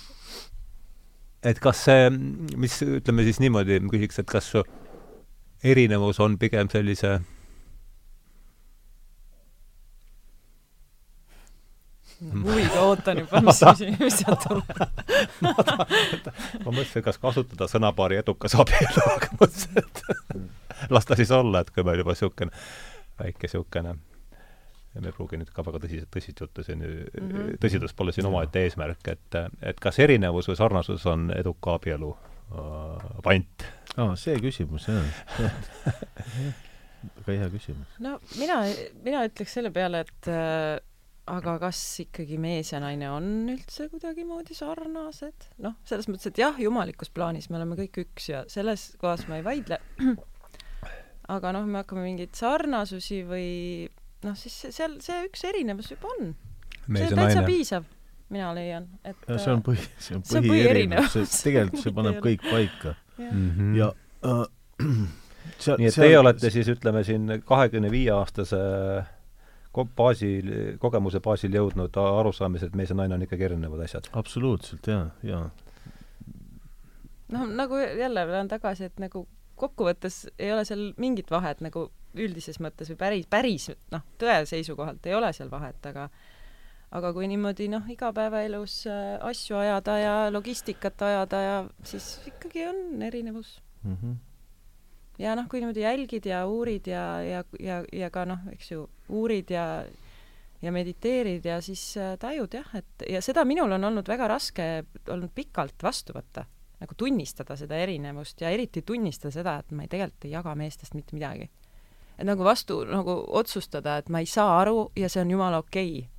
[1.52, 2.10] et kas see,
[2.62, 4.54] mis, ütleme siis niimoodi, ma küsiks, et kas
[5.64, 7.20] erinevus on pigem sellise
[12.22, 14.82] huviga ootan juba, mis, mis, mis sealt tuleb
[16.66, 20.04] ma mõtlesin, kas kasutada sõnapaari edukas abielu, aga mõtlesin, et
[20.94, 22.54] las ta siis olla, et kui meil juba niisugune
[23.22, 23.98] väike niisugune
[25.00, 27.60] me ei pruugi nüüd ka väga tõsiselt, tõsist juttu siin mm, -hmm.
[27.64, 33.08] tõsidus pole siin omaette eesmärk, et, et kas erinevus või sarnasus on eduka abielu äh,
[33.24, 33.68] pant?
[33.96, 35.06] aa, see küsimus, jah
[37.26, 38.00] väga hea küsimus.
[38.04, 38.62] no mina,
[39.04, 40.80] mina ütleks selle peale, et äh,
[41.32, 45.48] aga kas ikkagi mees ja naine on üldse kuidagimoodi sarnased?
[45.64, 49.40] noh, selles mõttes, et jah, jumalikus plaanis me oleme kõik üks ja selles kohas ma
[49.40, 49.80] ei vaidle.
[51.32, 53.50] Aga noh, me hakkame mingeid sarnasusi või
[54.26, 56.36] noh, siis seal see üks erinevus juba on.
[56.88, 57.88] see on täitsa piisav,
[58.34, 62.46] mina leian, et ja see on põhi, see on põhierinevus, see tegelikult see paneb kõik
[62.50, 62.96] paika.
[63.22, 63.74] Mm -hmm.
[63.78, 63.92] ja
[64.26, 64.46] äh,
[65.64, 68.62] seal, nii et seal, teie olete siis, ütleme siin kahekümne viie aastase
[69.72, 74.10] baasil, kogemuse baasil jõudnud arusaamised, et mees ja naine on ikkagi erinevad asjad.
[74.14, 75.50] absoluutselt, jaa, jaa.
[77.32, 79.28] noh, nagu jälle lähen tagasi, et nagu
[79.62, 81.88] kokkuvõttes ei ole seal mingit vahet nagu
[82.18, 86.10] üldises mõttes või päris, päris noh, tõe seisukohalt ei ole seal vahet, aga
[86.92, 91.56] aga kui niimoodi noh, igapäevaelus äh, asju ajada ja logistikat ajada ja
[91.88, 93.96] siis ikkagi on erinevus mm.
[93.96, 94.20] -hmm
[95.22, 98.88] ja noh, kui niimoodi jälgid ja uurid ja, ja, ja, ja ka noh, eks ju,
[99.10, 99.84] uurid ja
[100.62, 104.68] ja mediteerid ja siis äh, tajud jah, et ja seda minul on olnud väga raske
[105.10, 106.46] olnud pikalt vastu võtta,
[106.82, 110.96] nagu tunnistada seda erinevust ja eriti tunnistada seda, et ma ei, tegelikult ei jaga meestest
[110.98, 111.50] mitte midagi.
[112.18, 116.00] et nagu vastu, nagu otsustada, et ma ei saa aru ja see on jumala okei
[116.00, 116.10] okay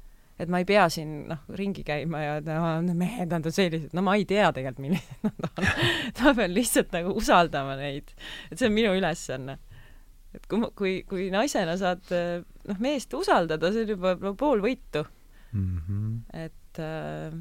[0.43, 4.17] et ma ei pea siin noh ringi käima ja no, mehed on sellised, no ma
[4.19, 8.11] ei tea tegelikult, millised nad on ma pean lihtsalt nagu usaldama neid,
[8.51, 9.59] et see on minu ülesanne.
[10.33, 15.05] et kui, kui, kui naisena saad noh, meest usaldada, see on juba no, pool võitu
[15.53, 15.79] mm.
[15.87, 16.17] -hmm.
[16.47, 17.39] et äh,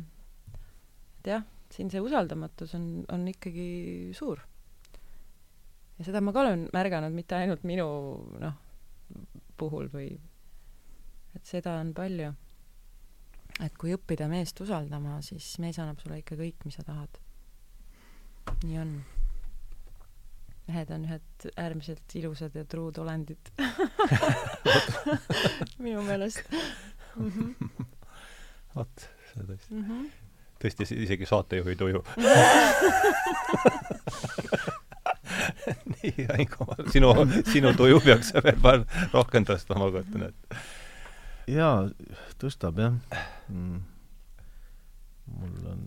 [1.22, 1.44] et jah,
[1.82, 4.44] siin see usaldamatus on, on ikkagi suur.
[5.98, 7.88] ja seda ma ka olen märganud mitte ainult minu
[8.42, 8.60] noh,
[9.58, 10.14] puhul või
[11.36, 12.30] et seda on palju
[13.66, 17.20] et kui õppida meest usaldama, siis mees annab sulle ikka kõik, mis sa tahad.
[18.64, 18.94] nii on.
[20.68, 23.50] mehed on ühed äärmiselt ilusad ja truud olendid
[25.86, 26.46] minu meelest.
[27.18, 27.56] -hmm.
[28.76, 30.21] vot, see tõesti mm, -hmm.
[30.62, 32.03] Tõesti isegi saatejuhi tuju
[36.01, 37.09] nii, Aingo, sinu,
[37.51, 40.62] sinu tuju peaks veel rohkem tõstma, ma kujutan ette
[41.51, 41.89] jaa,
[42.41, 42.93] tõstab jah
[43.49, 43.82] mm..
[45.39, 45.84] mul on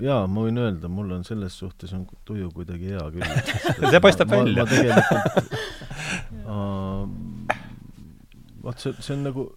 [0.00, 3.30] jaa, ma võin öelda, mul on selles suhtes on tuju kuidagi hea küll.
[3.92, 4.64] see paistab ma, välja.
[4.64, 5.36] ma tegelikult
[6.54, 7.02] uh,
[8.64, 9.48] vaat see, see on nagu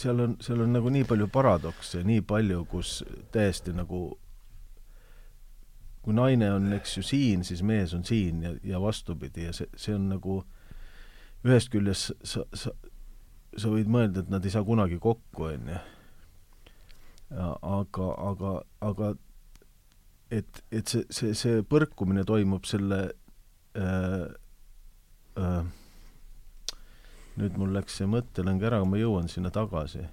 [0.00, 3.00] seal on, seal on nagu nii palju paradokse, nii palju, kus
[3.34, 4.04] täiesti nagu
[6.00, 9.68] kui naine on, eks ju, siin, siis mees on siin ja, ja vastupidi ja see,
[9.76, 10.40] see on nagu
[11.44, 12.72] ühest küljest sa, sa,
[13.56, 15.80] sa võid mõelda, et nad ei saa kunagi kokku, onju.
[17.30, 19.10] aga, aga, aga
[20.30, 23.02] et, et see, see, see põrkumine toimub selle
[23.76, 24.24] äh,
[25.36, 25.62] äh,
[27.40, 30.06] nüüd mul läks see mõttelõng ära, ma jõuan sinna tagasi.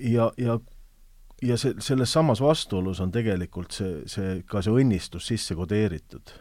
[0.00, 0.58] ja, ja,
[1.42, 6.40] ja see, selles samas vastuolus on tegelikult see, see, ka see õnnistus sisse kodeeritud.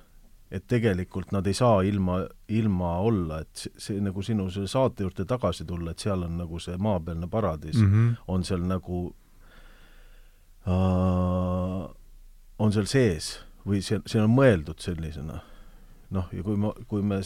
[0.53, 2.19] et tegelikult nad ei saa ilma,
[2.53, 6.35] ilma olla, et see, see nagu sinu selle saate juurde tagasi tulla, et seal on
[6.37, 8.11] nagu see maapealne paradiis mm, -hmm.
[8.27, 8.99] on seal nagu
[10.67, 11.89] äh,
[12.59, 15.41] on seal sees või see, see on mõeldud sellisena
[16.13, 17.19] noh, ja kui ma, kui me,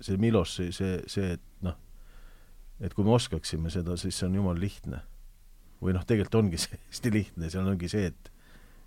[0.00, 1.76] see Milos, see, see, see, et noh,
[2.84, 5.02] et kui me oskaksime seda, siis see on jumala lihtne.
[5.84, 8.30] või noh, tegelikult ongi see hästi lihtne, seal ongi see, et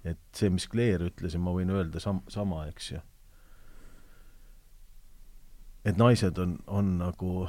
[0.08, 3.00] et see, mis Claire ütles ja ma võin öelda sam-, sama, eks ju.
[5.84, 7.48] et naised on, on nagu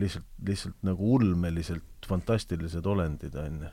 [0.00, 3.70] lihtsalt, lihtsalt nagu ulmeliselt fantastilised olendid, on ju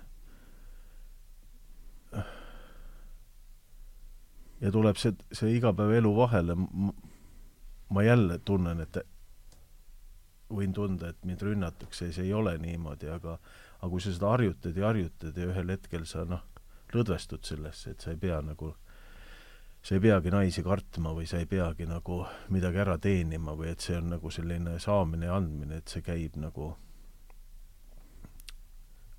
[4.62, 6.56] ja tuleb see, see igapäevaelu vahele,
[7.90, 9.00] ma jälle tunnen, et
[10.50, 13.38] võin tunda, et mind rünnatakse ja see ei ole niimoodi, aga
[13.80, 16.44] aga kui sa seda harjutad ja harjutad ja ühel hetkel sa noh,
[16.92, 18.74] lõdvestud sellesse, et sa ei pea nagu,
[19.82, 23.86] sa ei peagi naisi kartma või sa ei peagi nagu midagi ära teenima või et
[23.86, 26.74] see on nagu selline saamine ja andmine, et see käib nagu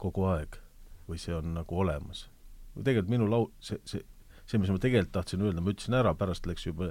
[0.00, 0.60] kogu aeg
[1.08, 2.28] või see on nagu olemas.
[2.76, 4.04] tegelikult minu lau-, see, see
[4.50, 6.90] see, mis ma tegelikult tahtsin öelda, ma ütlesin ära, pärast läks juba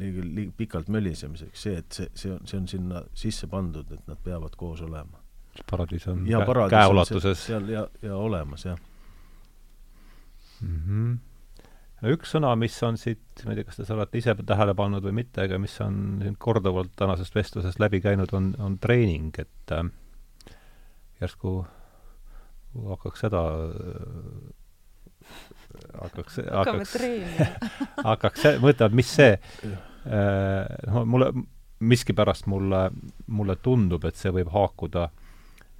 [0.00, 4.10] liiga, liiga pikalt mölisemiseks, see, et see, see on, see on sinna sisse pandud, et
[4.10, 5.22] nad peavad koos olema.
[5.70, 7.46] paradiis on ja, paradiis käeulatuses.
[7.46, 8.78] seal ja, ja olemas, jah
[10.60, 10.80] mm.
[10.86, 12.10] -hmm.
[12.14, 15.14] üks sõna, mis on siit, ma ei tea, kas te olete ise tähele pannud või
[15.22, 19.86] mitte, aga mis on siin korduvalt tänasest vestlusest läbi käinud, on, on treening, et äh,
[21.20, 21.60] järsku
[22.74, 23.44] hakkaks seda
[26.02, 26.94] hakkaks, hakkaks,
[28.10, 29.34] hakkaks, mõtlevad, mis see,
[30.04, 31.32] noh, mulle,
[31.84, 32.88] miskipärast mulle,
[33.26, 35.08] mulle tundub, et see võib haakuda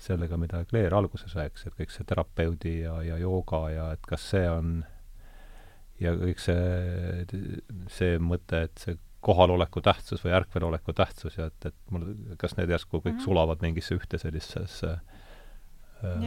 [0.05, 4.26] sellega, mida Claire alguses rääkis, et kõik see terapeudi ja, ja jooga ja et kas
[4.34, 4.82] see on
[6.03, 7.26] ja kõik see,
[7.92, 12.72] see mõte, et see kohaloleku tähtsus või ärkveloleku tähtsus ja et, et mul, kas need
[12.74, 13.24] järsku kõik mm -hmm.
[13.24, 16.18] sulavad mingisse ühte sellisesse äh,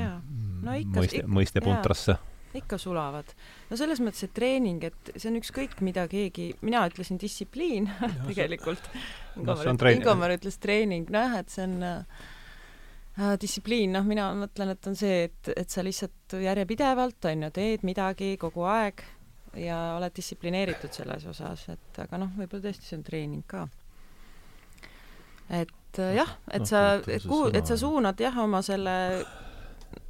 [0.63, 2.17] no ikka, mõiste, mõistepuntrasse
[2.55, 3.33] ikka sulavad.
[3.69, 7.89] no selles mõttes, et treening, et see on ükskõik, mida keegi, mina ütlesin distsipliin
[8.29, 8.89] tegelikult.
[9.93, 15.27] Ingomar ütles treening, nojah, et see on äh, distsipliin, noh, mina mõtlen, et on see,
[15.27, 19.03] et, et sa lihtsalt järjepidevalt, on ju, teed midagi kogu aeg
[19.57, 23.67] ja oled distsiplineeritud selles osas, et aga noh, võib-olla tõesti see on treening ka.
[25.49, 28.95] et äh, jah, et no, sa, et kuhu, et sa suunad jah, oma selle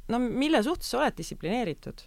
[0.08, 2.04] no mille suhtes sa oled distsiplineeritud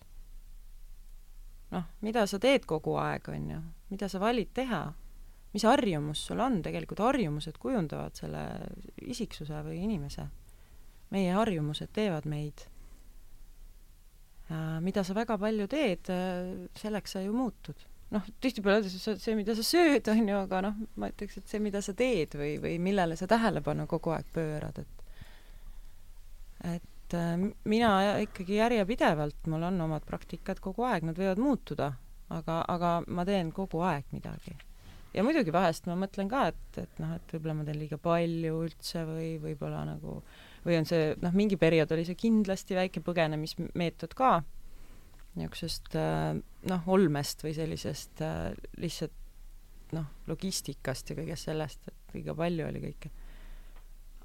[1.72, 3.62] noh, mida sa teed kogu aeg, on ju,
[3.92, 4.82] mida sa valid teha,
[5.54, 8.44] mis harjumus sul on, tegelikult harjumused kujundavad selle
[9.02, 10.28] isiksuse või inimese.
[11.12, 12.68] meie harjumused teevad meid.
[14.80, 16.12] mida sa väga palju teed,
[16.76, 17.76] selleks sa ju muutud.
[18.12, 21.60] noh, tihtipeale öeldakse, see, mida sa sööd, on ju, aga noh, ma ütleks, et see,
[21.64, 24.98] mida sa teed või, või millele sa tähelepanu kogu aeg pöörad, et
[26.76, 27.92] et et äh, mina
[28.24, 31.92] ikkagi järjepidevalt, mul on omad praktikad kogu aeg, nad võivad muutuda,
[32.32, 34.56] aga, aga ma teen kogu aeg midagi.
[35.14, 38.62] ja muidugi vahest ma mõtlen ka, et, et noh, et võib-olla ma teen liiga palju
[38.64, 40.22] üldse või võib-olla nagu,
[40.64, 44.38] või on see, noh, mingi periood oli see kindlasti väike põgenemismeetod ka,
[45.36, 46.38] niisugusest äh,
[46.72, 49.18] noh, olmest või sellisest äh, lihtsalt
[49.92, 53.12] noh, logistikast ja kõigest sellest, et liiga palju oli kõike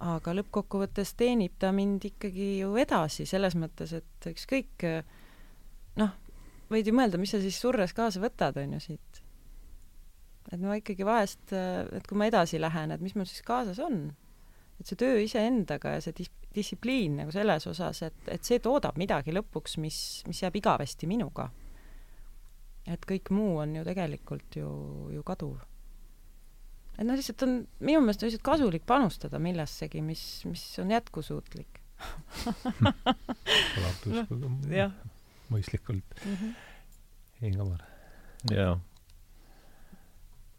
[0.04, 4.84] aga lõppkokkuvõttes teenib ta mind ikkagi ju edasi, selles mõttes, et ükskõik
[5.96, 6.12] noh,
[6.72, 9.22] võid ju mõelda, mis sa siis surres kaasa võtad, on ju, siit.
[10.52, 14.10] et ma ikkagi vahest, et kui ma edasi lähen, et mis mul siis kaasas on.
[14.80, 18.98] et see töö iseendaga ja see dis-, distsipliin nagu selles osas, et, et see toodab
[19.00, 21.48] midagi lõpuks, mis, mis jääb igavesti minuga.
[22.86, 24.68] et kõik muu on ju tegelikult ju,
[25.14, 25.64] ju kaduv
[26.96, 31.82] et noh, lihtsalt on, minu meelest on lihtsalt kasulik panustada millessegi, mis, mis on jätkusuutlik
[33.76, 34.90] kõlab uskuge no,
[35.52, 36.36] mõistlikult mm.
[36.36, 36.52] -hmm.
[37.46, 37.82] Ingamar.
[38.50, 38.76] jaa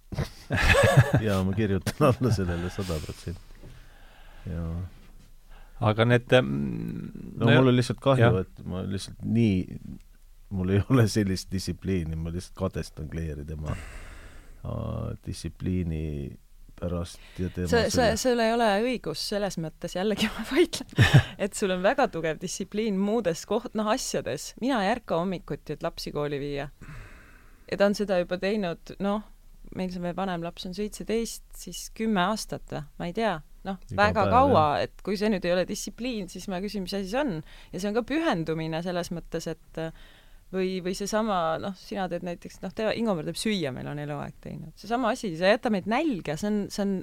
[1.28, 3.42] jaa, ma kirjutan alla sellele sada protsenti.
[4.50, 4.76] jaa.
[5.90, 6.52] aga need ähm,
[7.36, 9.80] no, no mul on lihtsalt kahju, et ma lihtsalt nii,
[10.50, 13.76] mul ei ole sellist distsipliini, ma lihtsalt kadestan Claire'i tema
[15.26, 16.36] distsipliini
[16.78, 20.91] pärast ja sa, sa, selle sul ei ole õigus selles mõttes, jällegi ma vaidlen,
[21.43, 24.51] et sul on väga tugev distsipliin muudes koht-, noh, asjades.
[24.62, 26.70] mina ei ärka hommikuti, et lapsi kooli viia.
[27.72, 29.26] ja ta on seda juba teinud, noh,
[29.76, 33.34] meil see vanem laps on seitseteist, siis kümme aastat või, ma ei tea,
[33.68, 36.95] noh, väga päev, kaua, et kui see nüüd ei ole distsipliin, siis ma küsin, mis
[36.97, 37.41] asi see on.
[37.74, 40.08] ja see on ka pühendumine selles mõttes, et äh,
[40.54, 44.36] või, või seesama, noh, sina teed näiteks, noh, tee, Ingomar teeb süüa, meil on eluaeg
[44.43, 44.74] teinud.
[44.80, 46.98] seesama asi, sa ei jäta meid nälga, see on, see on,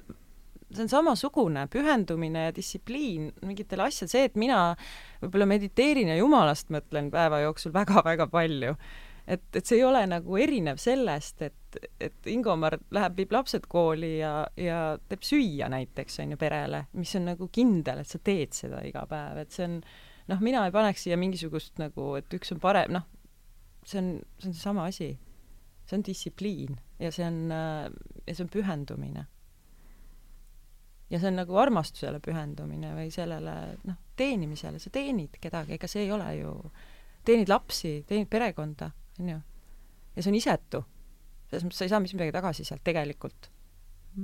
[0.71, 4.61] see on samasugune pühendumine ja distsipliin mingitele asjadele, see, et mina
[5.21, 8.73] võib-olla mediteerin ja jumalast mõtlen päeva jooksul väga-väga palju,
[9.27, 14.15] et, et see ei ole nagu erinev sellest, et, et Ingomar läheb, viib lapsed kooli
[14.19, 18.57] ja, ja teeb süüa näiteks, on ju, perele, mis on nagu kindel, et sa teed
[18.57, 19.79] seda iga päev, et see on
[20.31, 23.05] noh, mina ei paneks siia mingisugust nagu, et üks on parem, noh,
[23.85, 24.09] see on,
[24.39, 25.13] see on seesama asi.
[25.85, 29.25] see on distsipliin ja see on, ja see on pühendumine.
[31.09, 33.55] ja see on nagu armastusele pühendumine või sellele,
[33.85, 36.53] noh, teenimisele, sa teenid kedagi, ega see ei ole ju,
[37.25, 39.41] teenid lapsi, teenid perekonda, on ju.
[40.15, 40.85] ja see on isetu.
[41.49, 43.51] selles mõttes sa ei saa mitte midagi tagasi sealt tegelikult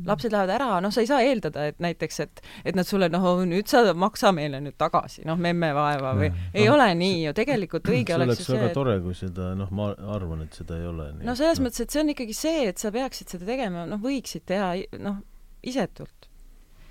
[0.05, 3.25] lapsed lähevad ära, noh, sa ei saa eeldada, et näiteks, et, et nad sulle, noh,
[3.47, 7.17] nüüd sa maksa meile nüüd tagasi, noh, memme vaeva või Ja, ei noh, ole nii
[7.25, 10.55] ju, tegelikult õige see oleks ju väga see, tore, kui seda, noh, ma arvan, et
[10.55, 11.09] seda ei ole.
[11.27, 14.47] no selles mõttes, et see on ikkagi see, et sa peaksid seda tegema, noh, võiksid
[14.47, 14.73] teha,
[15.03, 15.21] noh,
[15.67, 16.29] isetult.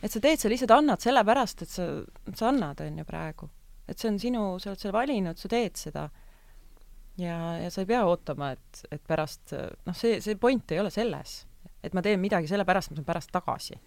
[0.03, 1.91] et sa teed, sa lihtsalt annad sellepärast, et sa,
[2.37, 3.51] sa annad, on ju, praegu.
[3.89, 6.11] et see on sinu, sa oled selle valinud, sa teed seda.
[7.17, 10.93] ja, ja sa ei pea ootama, et, et pärast, noh, see, see point ei ole
[10.93, 11.41] selles
[11.85, 13.79] et ma teen midagi sellepärast, ma saan pärast tagasi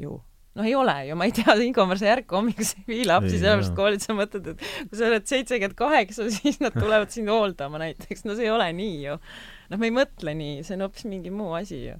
[0.00, 0.16] ju.
[0.56, 3.36] noh, ei ole ju, ma ei tea, Ingomar, sa ei ärka hommikul ei vii lapsi
[3.36, 7.82] sellepärast kooli, sa mõtled, et kui sa oled seitsekümmend kaheksa, siis nad tulevad sind hooldama
[7.82, 9.18] näiteks, no see ei ole nii ju.
[9.72, 11.98] noh, me ei mõtle nii, see on hoopis mingi muu asi ju.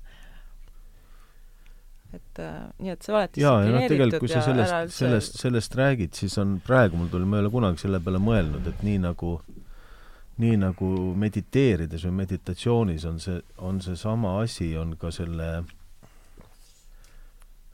[2.17, 4.97] et äh, nii, et sa oled jaa, ja noh, distsiplineeritud tegelikult kui sa ja sellest,
[4.97, 8.73] sellest, sellest räägid, siis on praegu mul tuli, ma ei ole kunagi selle peale mõelnud,
[8.73, 9.37] et nii nagu
[10.43, 15.49] nii nagu mediteerides või meditatsioonis on see, on seesama asi, on ka selle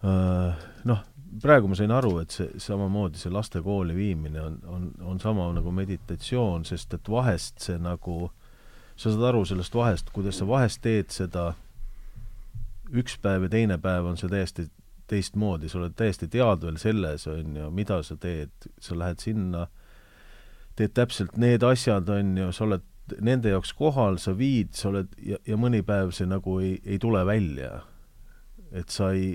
[0.07, 1.03] äh, noh,
[1.43, 5.49] praegu ma sain aru, et see samamoodi see laste kooli viimine on, on, on sama
[5.57, 8.31] nagu meditatsioon, sest et vahest see nagu,
[8.95, 11.53] sa saad aru sellest vahest, kuidas sa vahest teed seda
[12.93, 14.69] üks päev ja teine päev on see täiesti
[15.13, 19.67] teistmoodi, sa oled täiesti teadvel selles, on ju, mida sa teed, sa lähed sinna,
[20.77, 22.89] teed täpselt need asjad, on ju, sa oled
[23.21, 27.01] nende jaoks kohal, sa viid, sa oled ja, ja mõni päev see nagu ei, ei
[27.03, 27.83] tule välja.
[28.73, 29.35] et sa ei,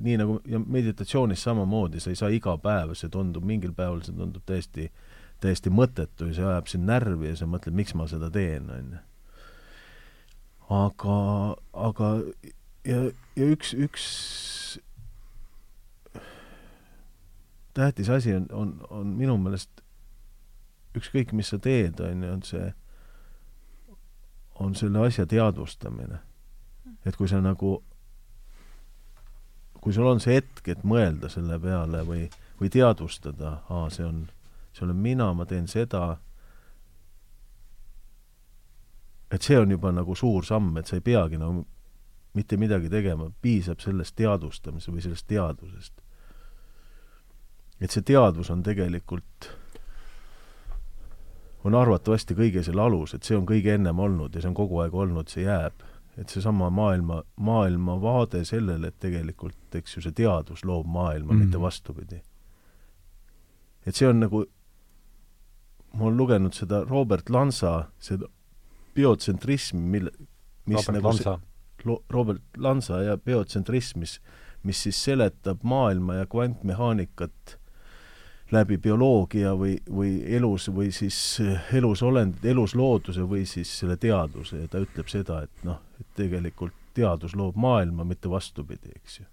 [0.00, 4.16] nii nagu, ja meditatsioonis samamoodi, sa ei saa iga päev, see tundub, mingil päeval see
[4.16, 4.86] tundub täiesti,
[5.44, 8.94] täiesti mõttetu ja see ajab sind närvi ja sa mõtled, miks ma seda teen, on
[8.94, 9.02] ju.
[10.72, 11.18] aga,
[11.90, 12.08] aga
[12.88, 13.02] ja,
[13.36, 14.08] ja üks, üks
[17.76, 19.81] tähtis asi on, on, on minu meelest
[20.96, 22.66] ükskõik, mis sa teed, on ju, on see,
[24.60, 26.20] on selle asja teadvustamine.
[27.04, 27.82] et kui sa nagu,
[29.80, 32.28] kui sul on see hetk, et mõelda selle peale või,
[32.60, 34.28] või teadvustada, aa, see on,
[34.72, 36.18] see olen mina, ma teen seda,
[39.32, 41.64] et see on juba nagu suur samm, et sa ei peagi nagu
[42.36, 45.92] mitte midagi tegema, piisab sellest teadvustamise või sellest teadvusest.
[47.82, 49.48] et see teadvus on tegelikult,
[51.64, 54.80] on arvatavasti kõige selle alus, et see on kõige ennem olnud ja see on kogu
[54.82, 55.88] aeg olnud, see jääb.
[56.16, 61.44] et seesama maailma, maailmavaade sellele, et tegelikult, eks ju, see teadvus loob maailma mm, -hmm.
[61.44, 62.20] mitte vastupidi.
[63.86, 64.44] et see on nagu,
[65.94, 68.26] ma olen lugenud seda Robert Lanza, seda
[68.94, 70.10] biotsentrismi, mille,
[70.66, 71.38] mis Robert nagu Lanza.
[71.84, 74.20] Lo-, Robert Lanza ja biotsentrism, mis,
[74.62, 77.58] mis siis seletab maailma ja kvantmehaanikat
[78.52, 81.16] läbi bioloogia või, või elus või siis
[81.72, 87.36] elusolendid, eluslooduse või siis selle teaduse ja ta ütleb seda, et noh, et tegelikult teadus
[87.38, 89.24] loob maailma, mitte vastupidi, eks ju.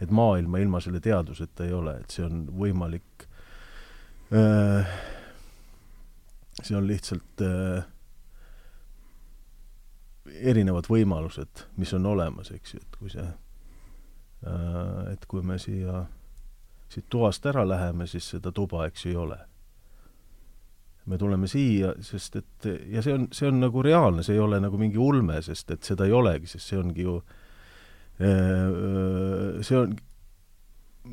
[0.00, 3.26] et maailma ilma selle teaduseta ei ole, et see on võimalik
[4.32, 4.94] äh,
[6.62, 7.84] see on lihtsalt äh,
[10.44, 16.04] erinevad võimalused, mis on olemas, eks ju, et kui see äh,, et kui me siia,
[16.92, 19.38] siit toast ära läheme, siis seda tuba, eks ju, ei ole.
[21.04, 24.60] me tuleme siia, sest et ja see on, see on nagu reaalne, see ei ole
[24.60, 27.18] nagu mingi ulme, sest et seda ei olegi, sest see ongi ju
[28.24, 29.92] äh, see on,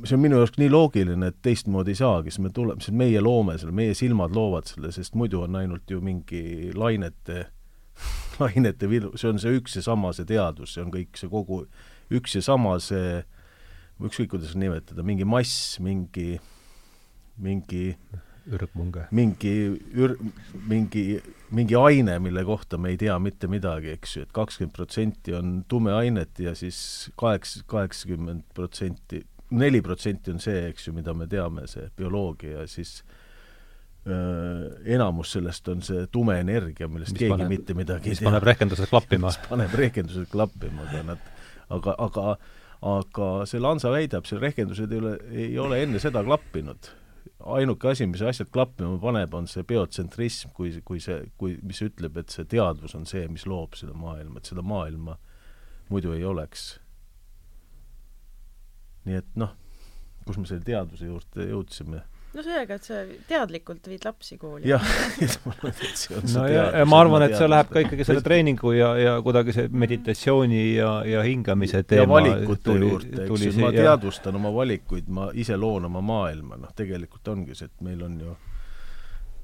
[0.05, 3.19] see on minu jaoks nii loogiline, et teistmoodi ei saagi, sest me tuleme, sest meie
[3.21, 7.49] loome selle, meie silmad loovad selle, sest muidu on ainult ju mingi lainete
[8.47, 11.65] ainete vilu, see on see üks ja sama, see teadus, see on kõik see kogu
[12.13, 13.21] üks ja sama see,
[14.09, 16.39] ükskõik kuidas nimetada, mingi mass, mingi,
[17.41, 17.95] mingi
[18.51, 19.03] ürgmunge.
[19.13, 19.53] mingi
[19.93, 20.17] ür-,
[20.67, 21.03] mingi,
[21.53, 25.59] mingi aine, mille kohta me ei tea mitte midagi, eks ju, et kakskümmend protsenti on
[25.69, 29.21] tume ainet ja siis kaheksa, kaheksakümmend protsenti,
[29.51, 33.01] neli protsenti on see, eks ju, mida me teame, see bioloogia ja siis
[34.07, 38.23] öö, enamus sellest on see tume energia, millest Mis keegi paneb- mitte midagi ei mis
[38.23, 38.29] tea.
[38.31, 39.29] paneb rehkendused klappima.
[39.35, 41.29] mis paneb rehkendused klappima, aga nad,
[41.69, 42.25] aga, aga
[42.81, 46.89] aga see Lansa väidab, see rehkendused ei ole, ei ole enne seda klappinud.
[47.41, 52.17] ainuke asi, mis asjad klappima paneb, on see biotsentrism, kui, kui see, kui, mis ütleb,
[52.21, 55.17] et see teadvus on see, mis loob seda maailma, et seda maailma
[55.89, 56.79] muidu ei oleks.
[59.05, 59.55] nii et noh,
[60.25, 62.03] kus me selle teadvuse juurde jõudsime?
[62.33, 64.67] No sellega, et sa teadlikult viid lapsi kooli.
[64.69, 64.83] jah,
[65.23, 68.75] et see on no ja, ja ma arvan, et see läheb ka ikkagi selle treeningu
[68.75, 73.57] ja, ja kuidagi see meditatsiooni ja, ja hingamise teema ja valikute tuli, juurde, eks ju,
[73.63, 78.05] ma teadvustan oma valikuid, ma ise loon oma maailma, noh tegelikult ongi see, et meil
[78.07, 78.37] on ju,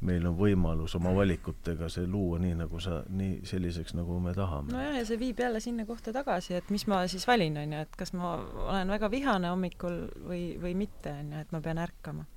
[0.07, 4.71] meil on võimalus oma valikutega see luua nii, nagu sa, nii selliseks, nagu me tahame.
[4.71, 7.83] nojah, ja see viib jälle sinna kohta tagasi, et mis ma siis valin, on ju,
[7.83, 8.37] et kas ma
[8.69, 12.27] olen väga vihane hommikul või, või mitte, on ju, et ma pean ärkama.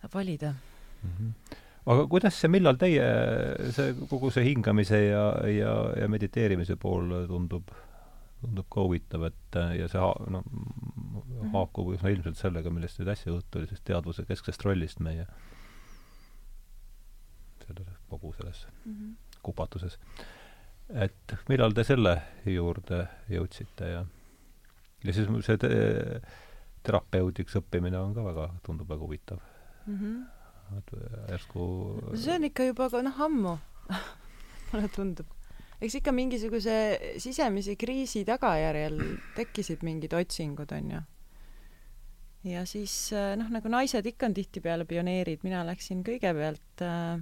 [0.00, 0.54] Saab valida.
[1.02, 1.30] Mhm.
[1.90, 3.04] aga kuidas see, millal teie,
[3.72, 7.70] see, kogu see hingamise ja, ja, ja mediteerimise pool tundub,
[8.42, 10.44] tundub ka huvitav, et ja see ha- noh,
[11.54, 15.24] haakub üsna ilmselt sellega, millest nüüd äsja juttu oli, sellest teadvuse kesksest rollist meie
[17.64, 18.66] selles, kogu selles
[19.42, 19.98] kupatuses.
[20.90, 22.16] et millal te selle
[22.50, 24.04] juurde jõudsite ja
[25.04, 25.68] ja siis see te,
[26.84, 29.40] terapeudiks õppimine on ka väga, tundub väga huvitav.
[29.86, 29.98] Mm.
[29.98, 30.78] -hmm.
[30.78, 30.92] et
[31.30, 31.66] järsku
[32.14, 33.58] see on ikka juba ka noh, ammu
[34.72, 35.26] mulle tundub.
[35.80, 36.74] eks ikka mingisuguse
[37.18, 39.00] sisemise kriisi tagajärjel
[39.36, 41.00] tekkisid mingid otsingud, on ju.
[42.52, 47.20] ja siis äh, noh, nagu naised ikka on tihtipeale pioneerid, mina läksin kõigepealt äh,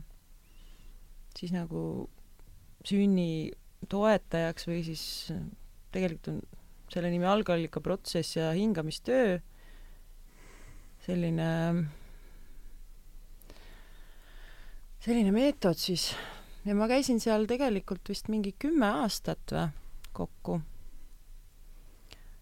[1.39, 2.09] siis nagu
[2.87, 3.51] sünni
[3.89, 5.05] toetajaks või siis
[5.35, 5.43] äh,
[5.93, 6.41] tegelikult on
[6.93, 9.39] selle nimi algallikaprotsess ja hingamistöö,
[11.05, 11.49] selline
[15.09, 16.11] selline meetod siis
[16.69, 19.69] ja ma käisin seal tegelikult vist mingi kümme aastat või
[20.13, 20.59] kokku.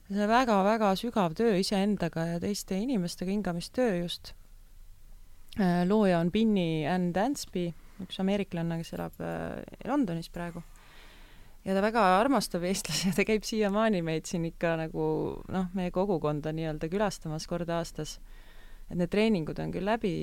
[0.08, 4.32] see on väga-väga sügav töö iseendaga ja teiste inimestega, hingamistöö just.
[5.86, 7.68] looja on Binnie Ann Dansby,
[8.02, 10.64] üks ameeriklane, kes elab äh, Londonis praegu.
[11.62, 15.06] ja ta väga armastab eestlasi ja ta käib siiamaani meid siin ikka nagu
[15.54, 18.18] noh, meie kogukonda nii-öelda külastamas kord aastas.
[18.90, 20.16] et need treeningud on küll läbi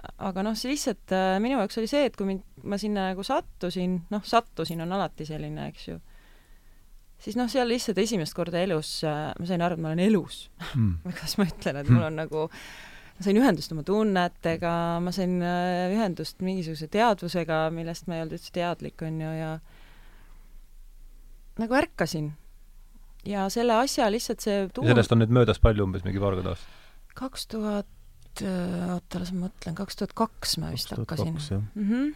[0.00, 3.24] aga noh, see lihtsalt äh, minu jaoks oli see, et kui mind, ma sinna nagu
[3.26, 5.98] sattusin, noh, sattusin on alati selline, eks ju,
[7.22, 10.46] siis noh, seal lihtsalt esimest korda elus äh, ma sain aru, et ma olen elus
[10.78, 10.96] mm.
[11.06, 14.74] kuidas ma ütlen, et mul on nagu, ma sain ühendust oma tunnetega,
[15.04, 19.56] ma sain äh, ühendust mingisuguse teadvusega, millest ma ei olnud üldse teadlik, on ju, ja
[21.60, 22.32] nagu ärkasin.
[23.28, 26.78] ja selle asja lihtsalt see ja sellest on nüüd möödas palju, umbes mingi paarkümmend aastat?
[27.18, 27.90] kaks tuhat
[28.40, 31.34] oota, las ma mõtlen, kaks tuhat kaks ma vist hakkasin.
[31.74, 32.12] Mm -hmm.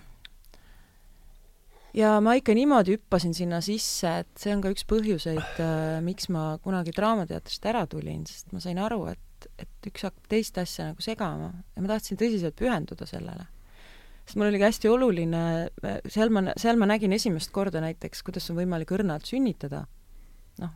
[1.95, 5.61] ja ma ikka niimoodi hüppasin sinna sisse, et see on ka üks põhjuseid,
[6.07, 10.59] miks ma kunagi Draamateatrist ära tulin, sest ma sain aru, et, et üks hakkab teist
[10.59, 13.47] asja nagu segama ja ma tahtsin tõsiselt pühenduda sellele.
[14.25, 15.71] sest mul oli ka hästi oluline,
[16.09, 19.87] seal ma, seal ma nägin esimest korda näiteks, kuidas on võimalik õrnalt sünnitada.
[20.59, 20.71] noh,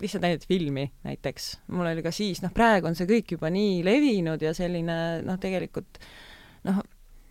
[0.00, 3.80] lihtsalt näidati filmi näiteks, mul oli ka siis, noh praegu on see kõik juba nii
[3.86, 4.96] levinud ja selline
[5.26, 6.00] noh, tegelikult
[6.68, 6.80] noh,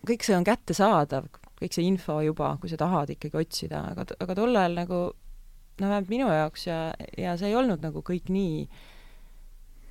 [0.06, 1.26] kõik see on kättesaadav,
[1.60, 5.02] kõik see info juba, kui sa tahad ikkagi otsida, aga, aga tol ajal nagu
[5.80, 6.78] no vähemalt minu jaoks ja,
[7.18, 8.64] ja see ei olnud nagu kõik nii.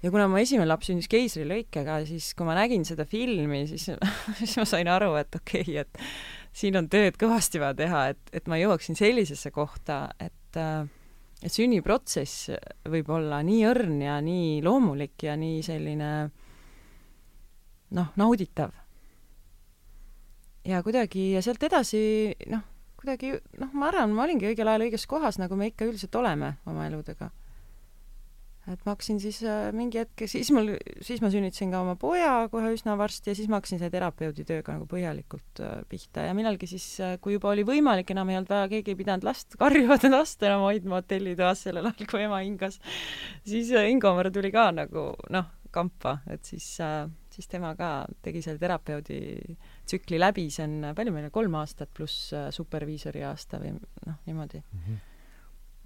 [0.04, 3.90] ja kuna mu esimene laps sündis keisrilõikega, siis kui ma nägin seda filmi, siis
[4.40, 8.22] siis ma sain aru, et okei okay,, et siin on tööd kõvasti vaja teha, et,
[8.34, 10.88] et ma jõuaksin sellisesse kohta, et äh,
[11.48, 12.50] sünniprotsess
[12.90, 16.10] võib olla nii õrn ja nii loomulik ja nii selline
[17.96, 18.74] noh, nauditav.
[20.68, 22.02] ja kuidagi, ja sealt edasi
[22.52, 22.66] noh,
[23.00, 26.58] kuidagi noh, ma arvan, ma olingi õigel ajal õiges kohas, nagu me ikka üldiselt oleme
[26.68, 27.32] oma eludega.
[28.70, 30.74] Et ma hakkasin siis äh, mingi hetk, siis mul,
[31.06, 34.46] siis ma sünnitasin ka oma poja kohe üsna varsti ja siis ma hakkasin selle terapeudi
[34.48, 38.40] tööga nagu põhjalikult äh, pihta ja millalgi siis äh,, kui juba oli võimalik, enam ei
[38.40, 42.44] olnud vaja, keegi ei pidanud last, karjuvat last enam hoidma hotellitoas sellel ajal, kui ema
[42.44, 42.80] hingas,
[43.48, 46.76] siis Ingomar tuli ka nagu noh, kampa, et siis
[47.30, 49.20] siis tema ka tegi selle terapeudi
[49.88, 54.60] tsükli läbi, see on, palju meil on, kolm aastat pluss superviisori aasta või noh, niimoodi
[54.60, 54.82] mm.
[54.82, 55.09] -hmm.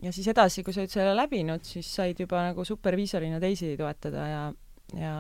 [0.03, 4.25] Ja siis edasi, kui sa olid selle läbinud, siis said juba nagu superviisorina teisi toetada
[4.29, 4.41] ja,
[4.99, 5.13] ja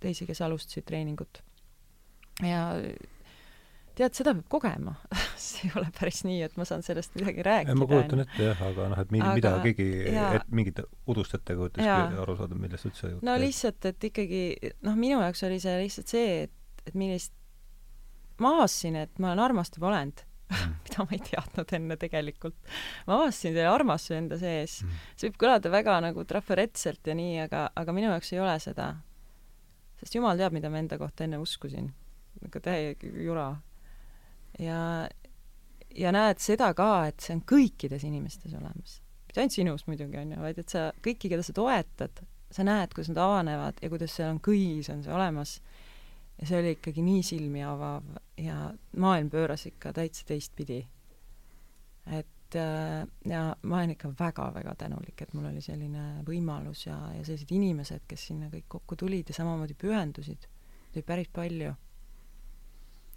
[0.00, 1.42] teisi, kes alustasid treeningut.
[2.46, 2.68] ja
[3.98, 4.94] tead, seda peab kogema.
[5.40, 7.76] See ei ole päris nii, et ma saan sellest midagi rääkida.
[7.78, 10.80] ma kujutan ette jah, aga noh, et mingi aga, mida keegi, et mingit
[11.10, 14.42] udust ettekujutust aru saada, millest üldse juttu no lihtsalt, et ikkagi
[14.86, 17.34] noh, minu jaoks oli see lihtsalt see, et, et millist
[18.40, 20.74] ma avastasin, et ma olen armastav olend mm.
[20.84, 22.58] mida ma ei teadnud enne tegelikult.
[23.06, 25.00] ma avastasin selle armastuse enda sees mm..
[25.16, 28.92] see võib kõlada väga nagu trafaretselt ja nii, aga, aga minu jaoks ei ole seda.
[30.02, 31.92] sest jumal teab, mida ma enda kohta enne uskusin.
[32.40, 33.50] nagu täiega jura
[34.58, 34.80] ja,
[35.96, 39.00] ja näed seda ka, et see on kõikides inimestes olemas.
[39.28, 42.94] mitte ainult sinus muidugi, on ju, vaid et sa kõiki, keda sa toetad, sa näed,
[42.94, 45.60] kuidas nad avanevad ja kuidas seal on kõigis, on see olemas.
[46.40, 48.06] Ja see oli ikkagi nii silmi avav
[48.40, 50.80] ja maailm pööras ikka täitsa teistpidi.
[52.06, 57.24] et äh, ja ma olen ikka väga-väga tänulik, et mul oli selline võimalus ja, ja
[57.24, 60.48] sellised inimesed, kes sinna kõik kokku tulid ja samamoodi pühendusid,
[60.94, 61.74] oli päris palju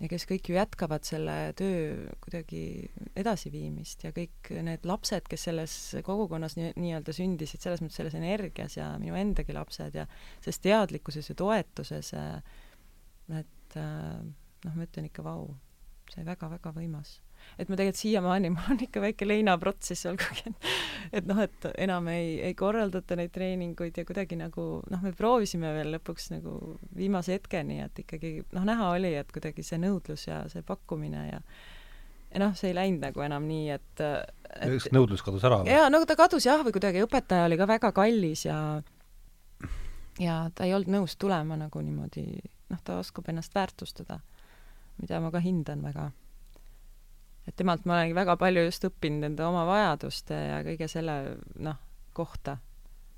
[0.03, 2.89] ja kes kõik ju jätkavad selle töö kuidagi
[3.19, 5.75] edasiviimist ja kõik need lapsed, kes selles
[6.05, 10.07] kogukonnas nii, nii-öelda sündisid, selles mõttes selles energias ja minu endagi lapsed ja
[10.43, 12.13] selles teadlikkuses ja toetuses,
[13.41, 15.47] et noh, ma ütlen ikka vau,
[16.13, 17.17] see väga-väga võimas
[17.59, 20.71] et ma tegelikult siiamaani, mul on ikka väike leinaprotsess, olgugi et
[21.19, 25.73] et noh, et enam ei, ei korraldata neid treeninguid ja kuidagi nagu noh, me proovisime
[25.75, 26.57] veel lõpuks nagu
[26.97, 31.41] viimase hetkeni, et ikkagi noh, näha oli, et kuidagi see nõudlus ja see pakkumine ja
[32.33, 35.69] ja noh, see ei läinud nagu enam nii, et, et kas nõudlus kadus ära või?
[35.69, 38.57] jaa, no ta kadus jah, või kuidagi õpetaja oli ka väga kallis ja
[40.21, 42.25] ja ta ei olnud nõus tulema nagu niimoodi,
[42.73, 44.19] noh, ta oskab ennast väärtustada,
[44.97, 46.09] mida ma ka hindan väga
[47.47, 51.17] et temalt ma olengi väga palju just õppinud enda oma vajaduste ja kõige selle
[51.63, 51.79] noh,
[52.15, 52.57] kohta.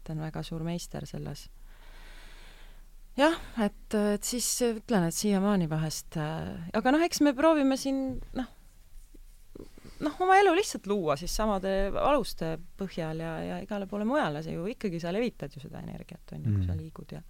[0.03, 1.48] ta on väga suur meister selles.
[3.18, 8.19] jah, et, et siis ütlen, et siiamaani vahest äh,, aga noh, eks me proovime siin
[8.36, 8.49] noh,
[10.03, 14.57] noh, oma elu lihtsalt luua siis samade aluste põhjal ja, ja igale poole mujale, see
[14.57, 16.82] ju ikkagi, sa levitad ju seda energiat, on ju, kui sa mm.
[16.82, 17.22] liigud ja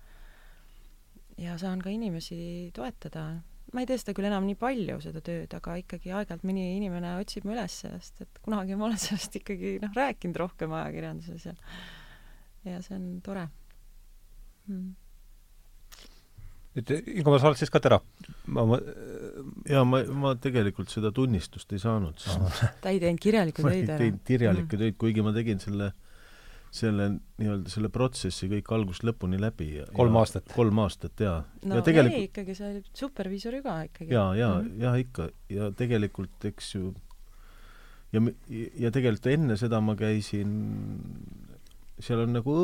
[1.41, 3.27] ja saan ka inimesi toetada.
[3.73, 7.17] Ma ei tee seda küll enam nii palju, seda tööd, aga ikkagi aeg-ajalt mõni inimene
[7.19, 11.55] otsib mu üles, sest et kunagi ma olen sellest ikkagi noh, rääkinud rohkem ajakirjanduses ja
[12.65, 13.47] ja see on tore.
[14.65, 14.95] Hmm..
[16.75, 18.07] et Ingo, sa oled siis ka teraap-,
[18.51, 18.79] ma, ma
[19.69, 22.25] jaa, ma, ma tegelikult seda tunnistust ei saanud.
[22.81, 23.93] ta ei teinud kirjalikku töid ära?
[23.93, 25.91] ma ei teinud kirjalikke töid, kuigi ma tegin selle
[26.75, 27.07] selle
[27.39, 30.47] nii-öelda selle protsessi kõik algusest lõpuni läbi ja kolm aastat?
[30.55, 31.39] kolm aastat, jaa.
[31.63, 32.19] no ja tegelikult...
[32.19, 34.11] ei, ikkagi sa olid superviisor ka ikkagi.
[34.13, 34.83] jaa, jaa mm, -hmm.
[34.83, 35.29] jaa ikka.
[35.55, 36.93] ja tegelikult, eks ju,
[38.15, 38.23] ja,
[38.85, 40.51] ja tegelikult enne seda ma käisin,
[41.99, 42.59] seal on nagu,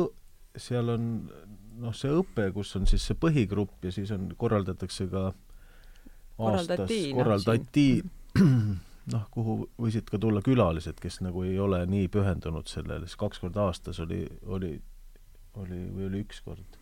[0.56, 1.08] seal on
[1.80, 5.30] noh, see õpe, kus on siis see põhigrupp ja siis on, korraldatakse ka
[6.38, 7.86] aastas, korraldati,
[8.38, 8.80] noh,
[9.10, 13.42] noh, kuhu võisid ka tulla külalised, kes nagu ei ole nii pühendunud sellele, siis kaks
[13.42, 14.76] korda aastas oli, oli,
[15.58, 16.78] oli või oli üks kord.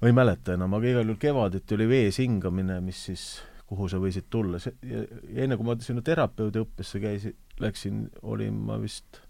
[0.00, 3.26] ma ei mäleta enam, aga igal juhul kevaditi oli vees hingamine, mis siis,
[3.68, 5.04] kuhu sa võisid tulla, see, ja,
[5.44, 9.20] enne kui ma sinna terapeudiõppesse käisin, läksin, olin ma vist,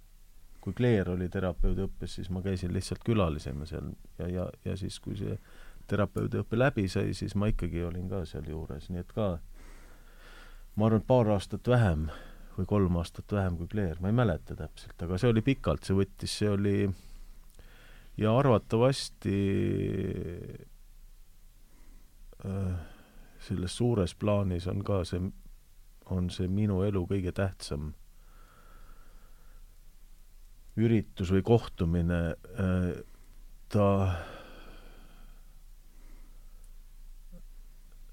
[0.63, 5.19] kui Claire oli terapeudiõppes, siis ma käisin lihtsalt külalisena seal ja, ja, ja siis, kui
[5.19, 5.37] see
[5.91, 9.35] terapeudiõpe läbi sai, siis ma ikkagi olin ka seal juures, nii et ka
[10.77, 12.07] ma arvan, et paar aastat vähem
[12.57, 15.97] või kolm aastat vähem kui Claire, ma ei mäleta täpselt, aga see oli pikalt, see
[15.97, 16.77] võttis, see oli
[18.21, 19.37] ja arvatavasti
[22.45, 22.75] äh,
[23.43, 25.23] selles suures plaanis on ka see,
[26.13, 27.93] on see minu elu kõige tähtsam
[30.77, 32.93] üritus või kohtumine äh,,
[33.73, 33.89] ta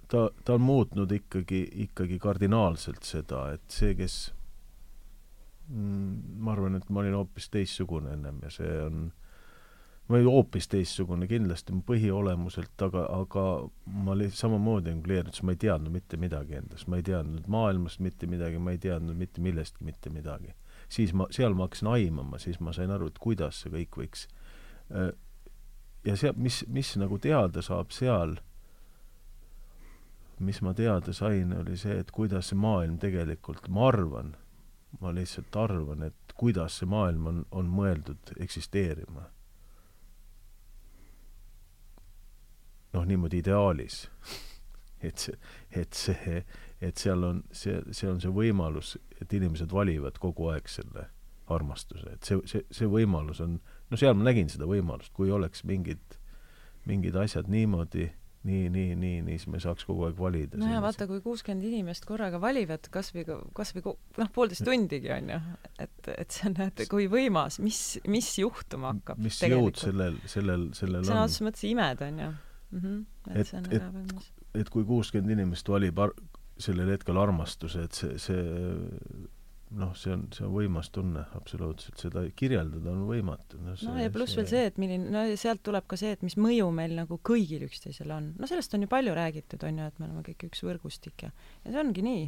[0.09, 4.17] ta, ta on muutnud ikkagi, ikkagi kardinaalselt seda, et see, kes
[5.69, 9.03] mm, ma arvan, et ma olin hoopis teistsugune ennem ja see on,
[10.09, 13.45] ma olin hoopis teistsugune kindlasti mu põhiolemuselt, aga, aga
[13.99, 17.47] ma olin samamoodi nagu Leer ütles, ma ei teadnud mitte midagi endast, ma ei teadnud
[17.51, 20.55] maailmast mitte midagi, ma ei teadnud mitte millestki mitte midagi.
[20.89, 24.25] siis ma, seal ma hakkasin aimama, siis ma sain aru, et kuidas see kõik võiks
[24.89, 25.11] äh,
[26.05, 28.39] ja seal, mis, mis nagu teada saab seal
[30.39, 34.35] mis ma teada sain, oli see, et kuidas see maailm tegelikult, ma arvan,
[35.01, 39.29] ma lihtsalt arvan, et kuidas see maailm on, on mõeldud eksisteerima.
[42.89, 44.07] noh, niimoodi ideaalis
[45.01, 45.35] et see,
[45.71, 46.43] et see,
[46.81, 51.07] et seal on, see, see on see võimalus, et inimesed valivad kogu aeg selle
[51.49, 53.57] armastuse, et see, see, see võimalus on,
[53.89, 56.17] no seal ma nägin seda võimalust, kui oleks mingid,
[56.89, 58.09] mingid asjad niimoodi
[58.49, 60.59] nii, nii, nii, nii, siis me saaks kogu aeg valida.
[60.59, 63.25] no ja vaata, kui kuuskümmend inimest korraga valivad kas või,
[63.57, 63.85] kas või
[64.19, 65.39] noh, poolteist tundigi on ju,
[65.85, 69.21] et, et see on, et kui võimas, mis, mis juhtuma hakkab.
[69.23, 71.09] mis jõud sellel, sellel, sellel on.
[71.11, 72.83] sõna otseses mõttes imed on ju mm.
[72.83, 72.99] -hmm.
[73.33, 74.29] et, et, et,
[74.63, 76.15] et kui kuuskümmend inimest valib ar-,
[76.59, 78.41] sellel hetkel armastuse, et see, see
[79.77, 83.75] noh, see on, see on võimas tunne, absoluutselt, seda kirjeldada on võimatu no,.
[83.85, 84.41] no ja pluss see...
[84.41, 87.19] veel see, et milline, no ja sealt tuleb ka see, et mis mõju meil nagu
[87.29, 88.31] kõigil üksteisele on.
[88.39, 91.33] no sellest on ju palju räägitud, on ju, et me oleme kõik üks võrgustik ja,
[91.65, 92.23] ja see ongi nii.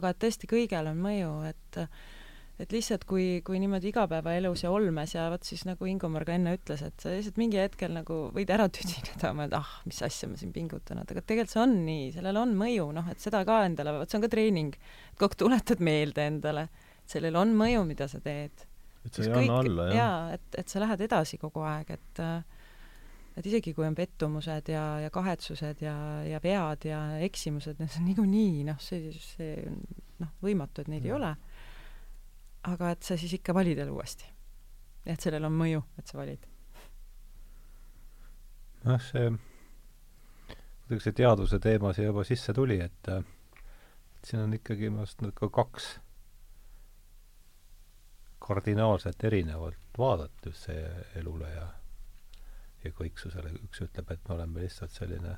[0.00, 1.82] aga et tõesti kõigel on mõju, et
[2.58, 6.56] et lihtsalt kui, kui niimoodi igapäevaelus ja olmes ja vot siis nagu Ingomar ka enne
[6.56, 10.38] ütles, et sa lihtsalt mingi hetkel nagu võid ära tüdineda, mõelda, ah, mis asja ma
[10.40, 13.60] siin pingutan, et aga tegelikult see on nii, sellel on mõju, noh, et seda ka
[13.68, 14.78] endale, vot see on ka treening.
[15.14, 16.66] kogu aeg tuletad meelde endale,
[17.04, 18.66] et sellel on mõju, mida sa teed.
[19.06, 19.98] et sa ei anna alla, jah?
[20.00, 22.24] jaa, et, et sa lähed edasi kogu aeg, et
[23.38, 25.94] et isegi kui on pettumused ja, ja kahetsused ja,
[26.26, 29.62] ja vead ja eksimused, see on niikuinii, noh, see, see
[30.18, 31.06] noh, võimatu, et neid mm.
[31.06, 31.36] ei ole
[32.62, 34.24] aga et sa siis ikka valid jälle uuesti.
[35.06, 36.46] et sellel on mõju, et sa valid.
[38.84, 39.30] noh, see,
[40.82, 45.22] kuidagi see teaduse teema siia juba sisse tuli, et et siin on ikkagi minu arust
[45.22, 45.98] nagu kaks
[48.48, 50.84] kardinaalselt erinevalt vaadata just see
[51.20, 51.66] elule ja
[52.84, 55.34] ja kõiksusele, üks ütleb, et me oleme lihtsalt selline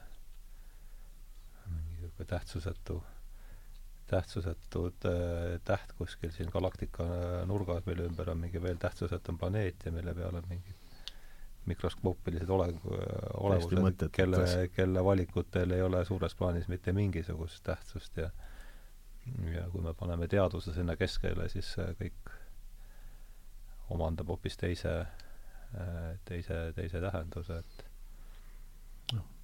[1.70, 2.98] mingi niisugune tähtsusetu
[4.10, 7.06] tähtsusetud äh, täht kuskil siin galaktika
[7.46, 10.76] nurgas, mille ümber on mingi veel tähtsusetum planeet ja mille peal on mingid
[11.70, 12.72] mikroskoopilised ole-,
[13.36, 18.30] olevused, kelle, kelle valikutel ei ole suures plaanis mitte mingisugust tähtsust ja
[19.54, 21.68] ja kui me paneme teaduse sinna keskele, siis
[22.00, 22.32] kõik
[23.94, 24.94] omandab hoopis teise,
[26.28, 27.84] teise, teise tähenduse, et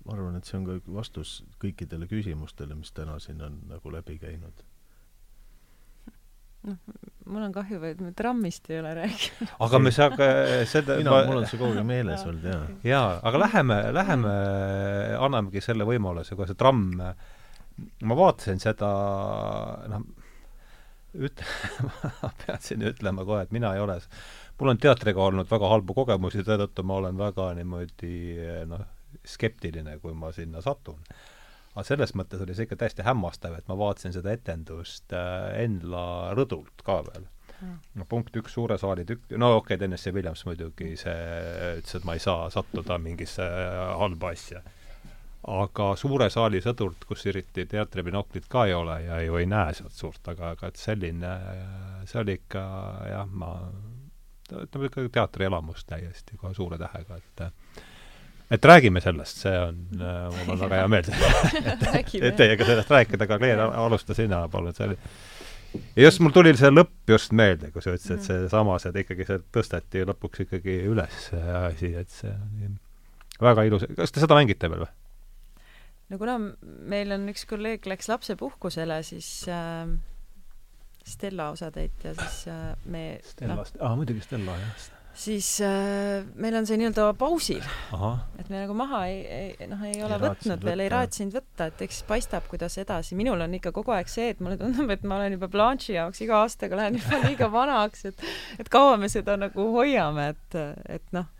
[0.07, 4.19] ma arvan, et see on ka vastus kõikidele küsimustele, mis täna siin on nagu läbi
[4.23, 4.65] käinud.
[6.67, 6.79] noh,
[7.31, 9.55] mul on kahju, et me trammist ei ole rääkinud.
[9.67, 10.29] aga me saame
[10.71, 12.63] seda mina ma..., mul on see kogu aeg meeles olnud, jaa.
[12.87, 14.37] jaa, aga läheme, läheme,
[15.29, 16.95] annamegi selle võimaluse, kui see tramm,
[18.07, 18.91] ma vaatasin seda,
[19.93, 20.07] noh,
[21.29, 21.47] üt-,
[22.23, 23.99] ma pean siin ütlema kohe, et mina ei ole,
[24.59, 28.15] mul on teatriga olnud väga halbu kogemusi, seetõttu ma olen väga niimoodi
[28.71, 28.87] noh,
[29.25, 31.01] skeptiline, kui ma sinna satun.
[31.75, 36.33] aga selles mõttes oli see ikka täiesti hämmastav, et ma vaatasin seda etendust äh, Endla
[36.37, 37.27] rõdult ka veel
[37.61, 37.77] mm.
[38.01, 41.19] no punkt üks, suure saali tükk, no okei okay,, Tennessee Williams muidugi, see
[41.81, 44.63] ütles, et ma ei saa sattuda mingisse äh, halba asja.
[45.47, 49.95] aga suure saali sõdurt, kus eriti teatribinoklit ka ei ole ja ju ei näe sealt
[49.95, 51.35] suurt, aga, aga et selline,
[52.09, 52.65] see oli ikka
[53.13, 53.53] jah, ma
[54.53, 57.45] ütleme ikka teatrielamus täiesti kohe suure tähega, et
[58.51, 61.09] et räägime sellest, see on äh,, mul on väga hea meel
[62.41, 64.99] teiega sellest rääkida, aga Kleer, alusta sina, palun, see oli
[65.97, 68.27] ja just mul tuli see lõpp just meelde, kui sa ütlesid, et mhm.
[68.29, 72.79] seesamas, et ikkagi see tõsteti lõpuks ikkagi üles see asi, et see on
[73.43, 74.93] väga ilus, kas te seda mängite veel või?
[76.13, 76.37] no kuna
[76.93, 79.89] meil on üks kolleeg läks lapsepuhkusele, siis äh,
[81.07, 86.67] Stella osatäitja, siis äh, me Stellast no,, aa muidugi Stella, jah siis äh, meil on
[86.69, 87.65] see nii-öelda pausil.
[88.39, 91.71] et me nagu maha ei, ei, noh, ei ole ei võtnud veel, ei raatsinud võtta,
[91.71, 93.17] et eks paistab, kuidas edasi.
[93.19, 96.21] minul on ikka kogu aeg see, et mulle tundub, et ma olen juba Blanche'i jaoks
[96.27, 98.27] iga aastaga lähen juba liiga vanaks, et
[98.61, 100.59] et kaua me seda nagu hoiame, et,
[100.99, 101.31] et noh,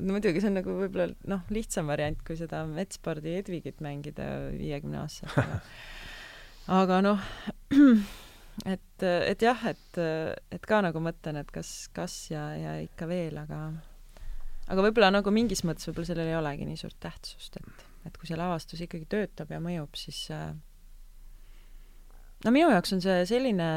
[0.00, 5.02] no muidugi see on nagu võib-olla noh, lihtsam variant, kui seda Metspordi Edvigit mängida viiekümne
[5.04, 5.70] aastaselt.
[6.82, 7.32] aga noh
[8.64, 10.02] et, et jah, et,
[10.52, 13.64] et ka nagu mõtlen, et kas, kas ja, ja ikka veel, aga
[14.72, 18.28] aga võib-olla nagu mingis mõttes võib-olla sellel ei olegi nii suurt tähtsust, et, et kui
[18.30, 20.52] see lavastus ikkagi töötab ja mõjub, siis äh,
[22.44, 23.68] no minu jaoks on see selline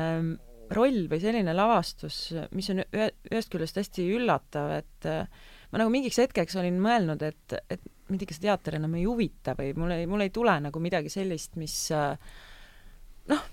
[0.76, 2.20] roll või selline lavastus,
[2.56, 5.28] mis on ühe, ühest küljest hästi üllatav, et äh,
[5.72, 9.56] ma nagu mingiks hetkeks olin mõelnud, et, et mind ikka see teater enam ei huvita
[9.58, 12.16] või mul ei, mul ei tule nagu midagi sellist, mis äh,
[13.32, 13.46] noh,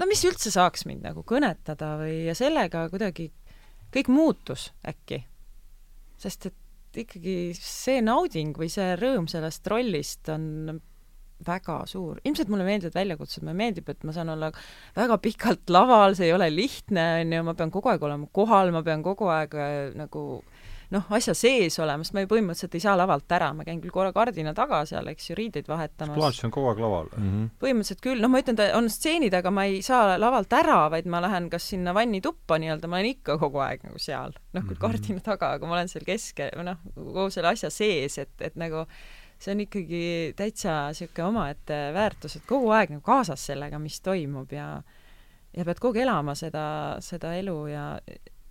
[0.00, 3.30] no mis üldse saaks mind nagu kõnetada või, ja sellega kuidagi
[3.94, 5.24] kõik muutus äkki.
[6.18, 10.80] sest et ikkagi see nauding või see rõõm sellest rollist on
[11.44, 12.20] väga suur.
[12.24, 14.50] ilmselt mulle meeldivad väljakutsed, mulle meeldib, et ma saan olla
[14.96, 18.70] väga pikalt laval, see ei ole lihtne, on ju, ma pean kogu aeg olema kohal,
[18.74, 20.24] ma pean kogu aeg äh, nagu
[20.90, 23.94] noh, asja sees olema, sest ma ju põhimõtteliselt ei saa lavalt ära, ma käin küll
[23.94, 26.16] korra kardina taga seal, eks ju, riideid vahetamas.
[26.18, 27.24] Blanche on kogu aeg laval mm.
[27.30, 27.50] -hmm.
[27.62, 31.06] põhimõtteliselt küll, noh, ma ütlen, ta on stseenid, aga ma ei saa lavalt ära, vaid
[31.06, 34.76] ma lähen kas sinna vannituppa nii-öelda, ma olen ikka kogu aeg nagu seal, noh, küll
[34.76, 34.80] Mhm.
[34.80, 38.56] kardina taga, aga ma olen seal keskel, või noh, kogu selle asja sees, et, et
[38.56, 38.86] nagu
[39.38, 44.52] see on ikkagi täitsa niisugune omaette väärtus, et kogu aeg nagu kaasas sellega, mis toimub
[44.52, 44.82] ja
[45.54, 47.98] ja pead kogu aeg elama seda, seda elu ja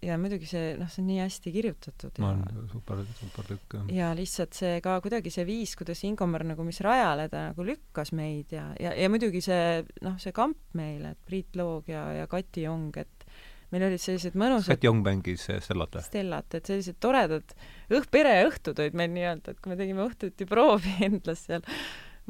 [0.04, 3.88] ja muidugi see, noh, see on nii hästi kirjutatud olen super, super tükk, jah.
[3.98, 8.14] ja lihtsalt see ka kuidagi see viis, kuidas Ingomar nagu, mis rajale ta nagu lükkas
[8.18, 12.30] meid ja, ja, ja muidugi see noh, see kamp meil, et Priit Loog ja, ja
[12.32, 13.28] Kati Jong, et
[13.74, 16.06] meil olid sellised mõnusad Kati Jong mängis eh, Stellat või?
[16.08, 17.56] Stellat, et sellised toredad
[17.90, 21.66] õh-, pereõhtud olid meil nii-öelda, et kui me tegime õhtuti proovi Endlas seal,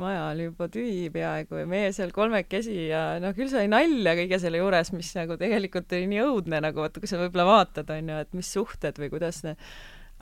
[0.01, 4.39] maja oli juba tühi peaaegu ja meie seal kolmekesi ja no küll sai nalja kõige
[4.41, 8.09] selle juures, mis nagu tegelikult oli nii õudne nagu vaata, kui sa võib-olla vaatad, on
[8.13, 9.53] ju, et mis suhted või kuidas ne...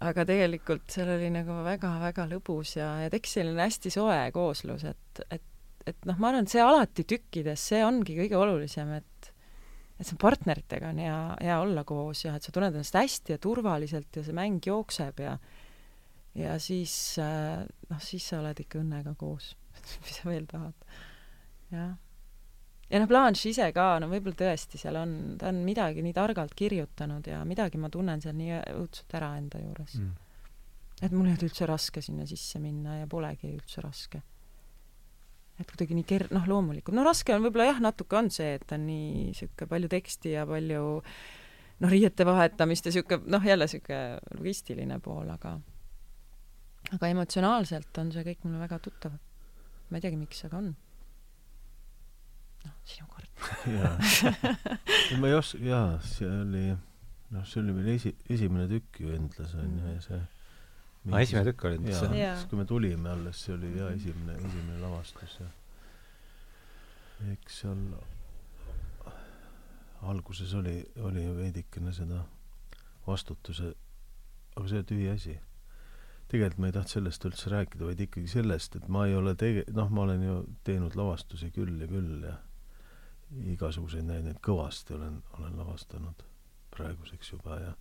[0.01, 5.23] aga tegelikult seal oli nagu väga-väga lõbus ja, ja tekkis selline hästi soe kooslus, et,
[5.29, 5.47] et,
[5.87, 9.07] et noh, ma arvan, et see alati tükkides, see ongi kõige olulisem, et
[10.01, 13.41] et see partneritega on hea, hea olla koos ja et sa tunned ennast hästi ja
[13.41, 15.35] turvaliselt ja see mäng jookseb ja
[16.33, 19.51] ja siis äh, noh, siis sa oled ikka õnnega koos
[20.05, 20.87] mis sa veel tahad.
[21.71, 21.93] jah.
[22.91, 26.55] ja noh, Blanche ise ka, no võib-olla tõesti seal on, ta on midagi nii targalt
[26.57, 30.11] kirjutanud ja midagi ma tunnen seal nii õudselt ära enda juures Mm.
[31.01, 34.21] et mul ei olnud üldse raske sinna sisse minna ja polegi üldse raske.
[35.59, 38.71] et kuidagi nii ker-, noh, loomulikult, no raske on võib-olla jah, natuke on see, et
[38.71, 40.85] on nii niisugune palju teksti ja palju
[41.81, 45.59] noh, riiete vahetamist ja niisugune noh, jälle niisugune logistiline pool, aga
[46.95, 49.17] aga emotsionaalselt on see kõik mulle väga tuttav.
[49.91, 50.71] Ma ei teagi, miks, aga on.
[52.65, 53.29] noh, sinu kord.
[53.77, 53.95] jaa.
[55.21, 56.67] ma ei os-, jaa, see oli,
[57.35, 60.29] noh, see oli meil esi-, esimene tükk ju Endlas on ju ja see aa,
[61.09, 62.11] Ah, esimene tükk oli see?
[62.19, 62.35] Jaa.
[62.37, 65.47] siis kui me tulime alles, see oli jaa, esimene, esimene lavastus ja
[67.33, 67.81] eks seal
[70.01, 72.23] alguses oli, oli ju veidikene seda
[73.05, 73.73] vastutuse,
[74.55, 75.35] aga see on tühiasi.
[76.31, 79.65] Tegelikult ma ei tahtnud sellest üldse rääkida, vaid ikkagi sellest, et ma ei ole tege-,
[79.75, 80.35] noh, ma olen ju
[80.67, 82.37] teinud lavastusi küll ja küll ja
[83.51, 86.23] igasuguseid näideid kõvasti olen, olen lavastanud
[86.71, 87.73] praeguseks juba ja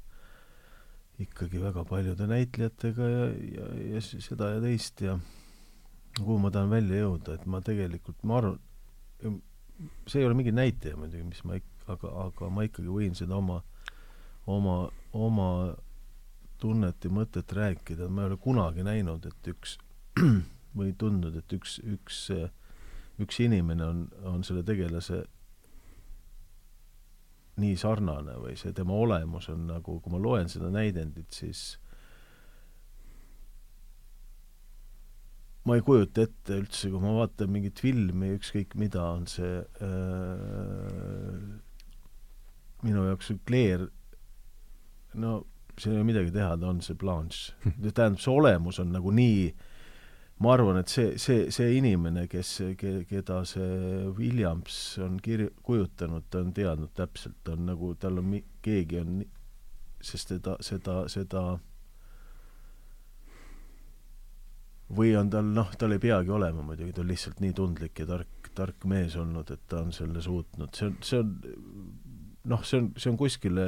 [1.20, 3.24] ikkagi väga paljude näitlejatega ja,
[3.58, 5.18] ja, ja seda ja teist ja
[6.18, 8.58] kuhu ma tahan välja jõuda, et ma tegelikult, ma arvan,
[10.10, 13.38] see ei ole mingi näitaja muidugi, mis ma ik-, aga, aga ma ikkagi võin seda
[13.38, 13.60] oma,
[14.50, 14.80] oma,
[15.14, 15.50] oma
[16.60, 19.76] tunnet ja mõtet rääkida, ma ei ole kunagi näinud, et üks
[20.78, 22.22] või tundnud, et üks, üks,
[23.20, 25.24] üks inimene on, on selle tegelase
[27.60, 31.78] nii sarnane või see tema olemus on nagu, kui ma loen seda näidendit, siis
[35.68, 41.40] ma ei kujuta ette üldse, kui ma vaatan mingit filmi, ükskõik mida, on see äh,
[42.86, 43.90] minu jaoks see Claire,
[45.20, 45.40] no
[45.80, 47.54] siin ei ole midagi teha, ta on see Blanche.
[47.80, 49.50] tähendab, see olemus on nagu nii
[50.40, 56.40] ma arvan, et see, see, see inimene, kes, keda see Williams on kir-, kujutanud, ta
[56.40, 59.18] on teadnud täpselt, ta on nagu, tal on keegi on,
[60.00, 61.44] sest teda, seda, seda
[64.96, 68.08] või on tal, noh, tal ei peagi olema muidugi, ta on lihtsalt nii tundlik ja
[68.08, 71.36] tark, tark mees olnud, et ta on selle suutnud, see on, see on
[72.48, 73.66] noh, see on, see on kuskile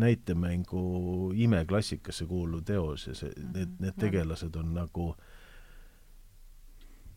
[0.00, 5.14] näitemängu imeklassikasse kuuluv teos ja see, need, need tegelased on nagu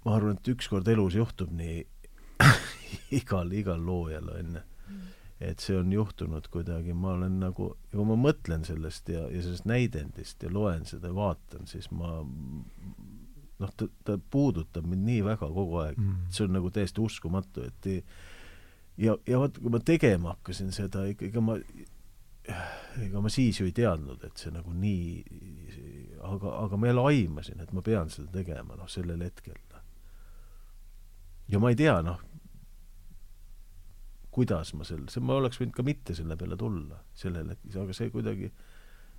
[0.05, 1.81] ma arvan, et ükskord elus juhtub nii
[3.19, 4.61] igal, igal loojal, on ju.
[5.49, 9.41] et see on juhtunud kuidagi, ma olen nagu, ja kui ma mõtlen sellest ja, ja
[9.43, 12.21] sellest näidendist ja loen seda ja vaatan, siis ma
[13.57, 16.25] noh, ta, ta puudutab mind nii väga kogu aeg Mm.
[16.29, 18.03] see on nagu täiesti uskumatu, et ei,
[18.97, 21.57] ja, ja vot, kui ma tegema hakkasin seda, ikka, ega ma
[22.47, 25.09] ega ma siis ju ei teadnud, et see nagu nii,
[26.27, 29.59] aga, aga ma jälle aimasin, et ma pean seda tegema, noh, sellel hetkel.
[31.47, 32.19] ja ma ei tea, noh,
[34.37, 37.95] kuidas ma selle, see, ma oleks võinud ka mitte selle peale tulla sellel hetkel, aga
[37.97, 38.51] see kuidagi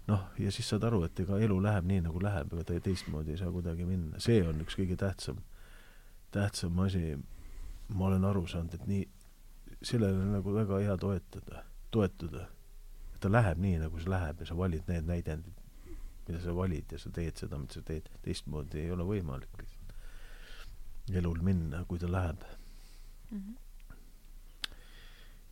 [0.09, 3.35] noh, ja siis saad aru, et ega elu läheb nii, nagu läheb, ega ta teistmoodi
[3.35, 5.41] ei saa kuidagi minna, see on üks kõige tähtsam,
[6.35, 7.17] tähtsam asi,
[7.91, 9.03] ma olen aru saanud, et nii,
[9.83, 11.65] sellele nagu väga hea toetada,
[11.95, 12.47] toetuda.
[13.21, 15.65] Ta läheb nii, nagu see läheb ja sa valid need näidendid,
[16.29, 19.79] mida sa valid ja sa teed seda, mida sa teed, teistmoodi ei ole võimalik lihtsalt
[21.17, 22.43] elul minna, kui ta läheb.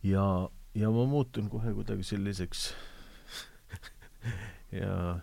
[0.03, 2.71] ja, ja ma muutun kohe kuidagi selliseks
[4.81, 5.19] ja,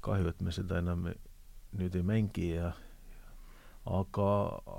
[0.00, 1.08] kahju, et me seda enam
[1.78, 2.72] nüüd ei mängi ja
[3.88, 4.28] aga,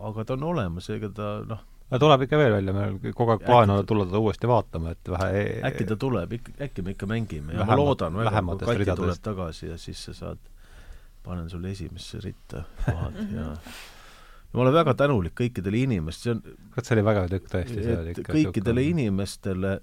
[0.09, 3.43] aga ta on olemas, ega ta noh, aga tuleb ikka veel välja, meil kogu aeg
[3.45, 7.53] plaan on tulla teda uuesti vaatama, et vähe äkki ta tuleb, äkki me ikka mängime.
[7.53, 9.01] Ja Vähemalt- ma loodan väga, kui Kati ridadest.
[9.03, 10.37] tuleb tagasi ja siis sa saad,
[11.23, 13.47] panen sulle esimesse ritta kohad ja
[14.49, 17.83] ja ma olen väga tänulik kõikidele inimestele, see on kurat, see oli vägev tükk tõesti,
[17.83, 19.73] see oli ikka kõikidele sihuke- inimestele,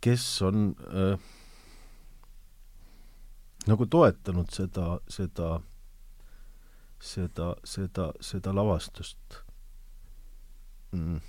[0.00, 1.18] kes on äh,
[3.68, 5.60] nagu toetanud seda, seda,
[7.00, 9.40] seda, seda, seda lavastust
[10.92, 11.20] mm..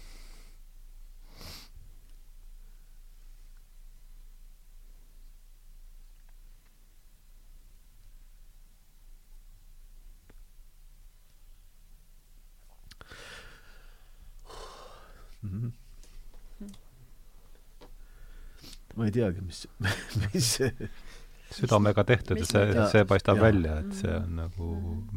[15.43, 15.71] Mhm.
[18.95, 19.63] ma ei teagi, mis,
[20.33, 20.49] mis
[21.55, 23.45] südamega tehtud ja see see paistab Jaa.
[23.47, 24.35] välja, et see on Mhm.
[24.41, 24.67] nagu,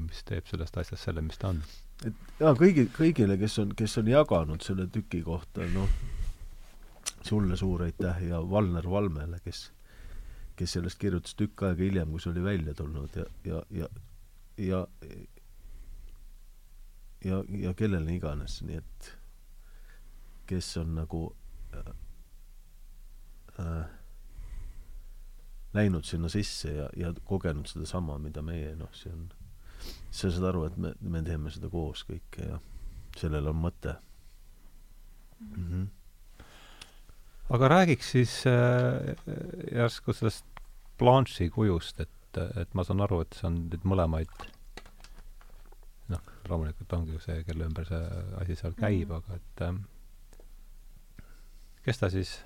[0.06, 1.60] mis teeb sellest asjast selle, mis ta on.
[2.08, 5.90] Et jaa, kõigi, kõigile, kes on, kes on jaganud selle tüki kohta, noh,
[7.24, 9.68] sulle suur aitäh ja Valner Valmele, kes,
[10.58, 13.88] kes sellest kirjutas tükk aega hiljem, kui see oli välja tulnud ja, ja, ja,
[14.58, 14.86] ja
[17.24, 19.10] ja, ja kellele iganes, nii et
[20.48, 21.22] kes on nagu
[21.76, 21.92] äh,
[23.60, 23.86] äh,
[25.74, 29.28] läinud sinna sisse ja, ja kogenud sedasama, mida meie, noh, see on
[30.10, 32.58] sa saad aru, et me, me teeme seda koos kõike ja
[33.18, 33.94] sellel on mõte
[35.40, 35.68] mm.
[35.68, 36.44] -hmm.
[37.56, 39.14] aga räägiks siis äh,
[39.72, 40.46] järsku sellest
[40.98, 44.46] Blanche'i kujust, et, et ma saan aru, et see on neid mõlemaid
[46.08, 48.02] noh, loomulikult ongi ju see, kelle ümber see
[48.42, 49.16] asi seal käib mm, -hmm.
[49.16, 49.74] aga et äh,
[51.84, 52.38] kes ta siis,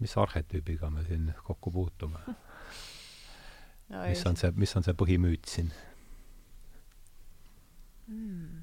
[0.00, 2.18] mis arhetüübiga me siin kokku puutume?
[3.90, 5.72] mis on see, mis on see põhimüüt siin
[8.08, 8.62] mm.?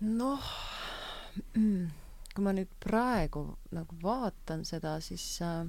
[0.00, 0.52] noh
[1.54, 1.90] mm.,
[2.30, 3.44] kui ma nüüd praegu
[3.74, 5.66] nagu vaatan seda, siis äh,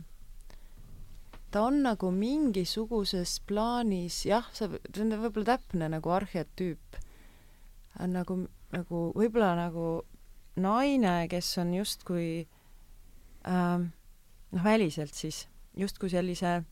[1.51, 6.99] ta on nagu mingisuguses plaanis, jah, see, see on võib-olla täpne nagu arhetüüp,
[8.07, 8.37] nagu,
[8.71, 9.87] nagu võib-olla nagu
[10.61, 13.89] naine, kes on justkui äh,
[14.51, 15.47] noh, väliselt siis
[15.77, 16.63] justkui sellise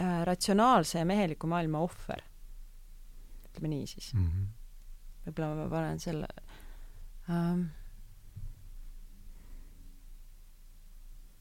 [0.00, 2.22] äh, ratsionaalse ja meheliku maailma ohver.
[3.48, 4.26] ütleme nii siis mm.
[4.26, 4.46] -hmm.
[5.26, 6.26] võib-olla ma panen selle
[7.30, 7.62] ähm,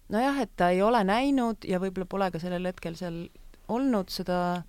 [0.10, 3.26] nojah, et ta ei ole näinud ja võib-olla pole ka sellel hetkel seal
[3.68, 4.64] olnud seda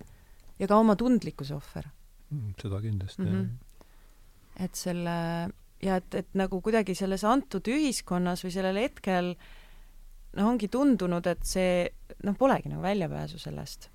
[0.59, 1.87] ja ka oma tundlikkuse ohver
[2.29, 2.53] mm,.
[2.61, 3.47] seda kindlasti mm, -hmm.
[3.47, 4.65] jah.
[4.65, 5.15] et selle
[5.83, 9.33] ja et, et nagu kuidagi selles antud ühiskonnas või sellel hetkel
[10.37, 11.85] noh, ongi tundunud, et see
[12.25, 13.89] noh, polegi nagu väljapääsu sellest.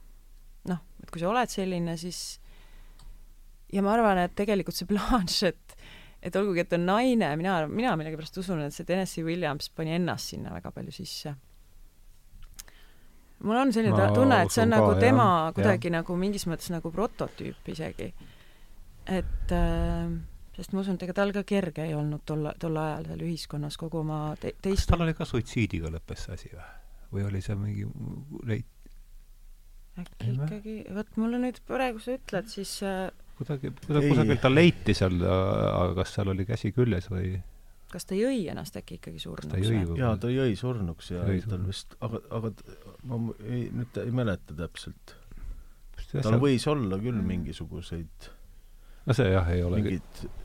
[0.70, 2.38] noh, et kui sa oled selline, siis
[3.72, 5.78] ja ma arvan, et tegelikult see Blanche, et
[6.22, 10.30] et olgugi, et on naine, mina, mina millegipärast usun, et see Tennessee Williams pani ennast
[10.30, 11.34] sinna väga palju sisse.
[13.42, 15.96] mul on selline Ma tunne, et see on nagu ka, tema jah, kuidagi jah.
[15.98, 18.12] nagu mingis mõttes nagu prototüüp isegi.
[19.10, 20.12] et äh,
[20.56, 23.78] sest ma usun, et ega tal ka kerge ei olnud tol, tol ajal seal ühiskonnas
[23.80, 26.66] kogu oma te, kas teist tal oli ka suitsiidiga lõppes see asi või?
[27.12, 27.86] või oli see mingi
[28.48, 28.90] leit-,
[30.02, 30.48] äkki Ei või?
[30.48, 33.06] ikkagi, vot mulle nüüd praegu sa ütled, siis äh,
[33.38, 34.12] kuidagi, kuidagi Ei.
[34.14, 37.32] kusagilt ta leiti seal, aga kas seal oli käsi küljes või
[37.92, 39.98] kas ta jõi ennast äkki ikkagi kas surnuks või?
[40.00, 42.52] jaa, ta jõi surnuks ja Jõi tal vist, aga, aga
[43.08, 45.16] ma ei, nüüd ei mäleta täpselt.
[46.14, 48.30] tal võis olla küll mingisuguseid,
[49.08, 50.41] no see jah, ei olegi mingeid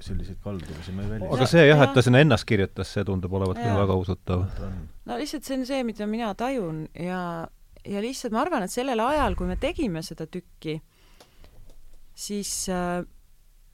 [0.00, 1.32] selliseid kaldumisi, ma ei välista.
[1.36, 4.44] aga see jah, et ta sinna ennast kirjutas, see tundub olevat küll väga usutav.
[5.08, 7.20] no lihtsalt see on see, mida mina tajun ja,
[7.80, 10.76] ja lihtsalt ma arvan, et sellel ajal, kui me tegime seda tükki,
[12.16, 13.00] siis äh,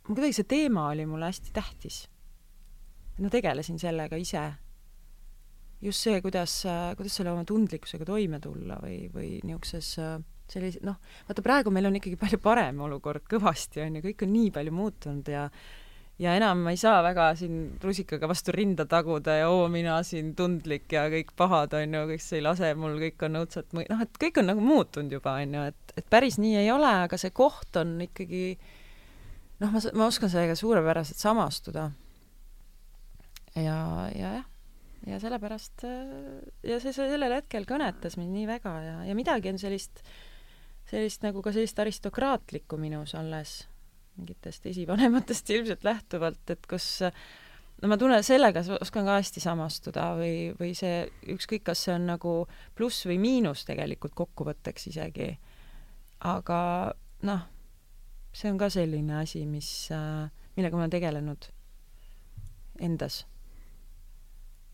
[0.06, 2.04] kuidagi see teema oli mulle hästi tähtis.
[3.18, 4.52] ma tegelesin sellega ise.
[5.82, 10.20] just see, kuidas äh,, kuidas selle oma tundlikkusega toime tulla või, või niisuguses äh,
[10.52, 14.36] sellise, noh, vaata praegu meil on ikkagi palju parem olukord, kõvasti on ju, kõik on
[14.36, 15.48] nii palju muutunud ja
[16.22, 20.32] ja enam ma ei saa väga siin rusikaga vastu rinda taguda ja oo, mina siin
[20.38, 24.02] tundlik ja kõik pahad on ju, see ei lase mul, kõik on õudselt mõi-, noh,
[24.04, 27.18] et kõik on nagu muutunud juba, on ju, et, et päris nii ei ole, aga
[27.20, 28.44] see koht on ikkagi
[29.62, 31.90] noh, ma, ma oskan sellega suurepäraselt samastuda.
[33.56, 33.78] ja,
[34.14, 34.46] ja jah,
[35.06, 39.58] ja sellepärast ja see, see sellel hetkel kõnetas mind nii väga ja, ja midagi on
[39.58, 40.04] sellist,
[40.90, 43.62] sellist nagu ka sellist aristokraatlikku minus alles
[44.18, 47.01] mingitest esivanematest ilmselt lähtuvalt, et kus
[47.82, 52.06] no ma tunnen, sellega oskan ka hästi samastuda või, või see, ükskõik, kas see on
[52.12, 52.34] nagu
[52.78, 55.32] pluss või miinus tegelikult kokkuvõtteks isegi.
[56.28, 56.60] aga
[57.26, 57.43] noh,
[58.32, 61.51] see on ka selline asi, mis, äh, millega ma olen tegelenud
[62.80, 63.24] endas.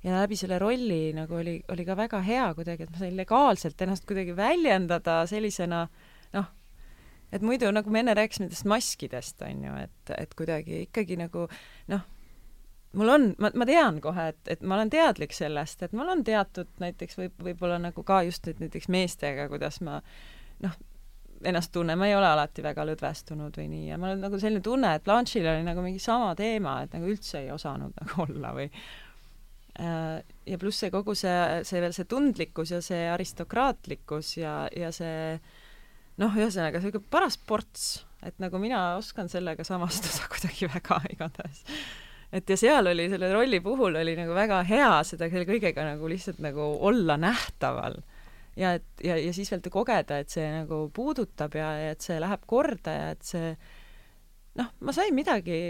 [0.04, 3.80] ja läbi selle rolli nagu oli, oli ka väga hea kuidagi, et ma sain legaalselt
[3.82, 6.07] ennast kuidagi väljendada sellisena noh,
[7.32, 11.46] et muidu nagu me enne rääkisime nendest maskidest, on ju, et, et kuidagi ikkagi nagu
[11.92, 12.06] noh,
[12.96, 16.24] mul on, ma, ma tean kohe, et, et ma olen teadlik sellest, et mul on
[16.24, 19.98] teatud näiteks võib, võib-olla nagu ka just nüüd näiteks meestega, kuidas ma
[20.64, 20.78] noh,
[21.46, 24.64] ennast tunnen, ma ei ole alati väga lõdvestunud või nii ja mul on nagu selline
[24.64, 28.54] tunne, et Blanche'il oli nagu mingi sama teema, et nagu üldse ei osanud nagu olla
[28.56, 28.66] või
[29.78, 30.18] äh,
[30.48, 35.38] ja pluss see kogu see, see veel see tundlikkus ja see aristokraatlikkus ja, ja see
[36.18, 37.86] noh, ühesõnaga niisugune paras ports,
[38.26, 41.64] et nagu mina oskan sellega samastuda kuidagi väga igatahes.
[42.34, 46.10] Et ja seal oli selle rolli puhul oli nagu väga hea seda selle kõigega nagu
[46.10, 47.96] lihtsalt nagu olla nähtaval.
[48.58, 52.18] Ja et ja, ja siis veel kogeda, et see nagu puudutab ja, ja et see
[52.20, 53.54] läheb korda ja et see
[54.58, 55.60] noh, ma sain midagi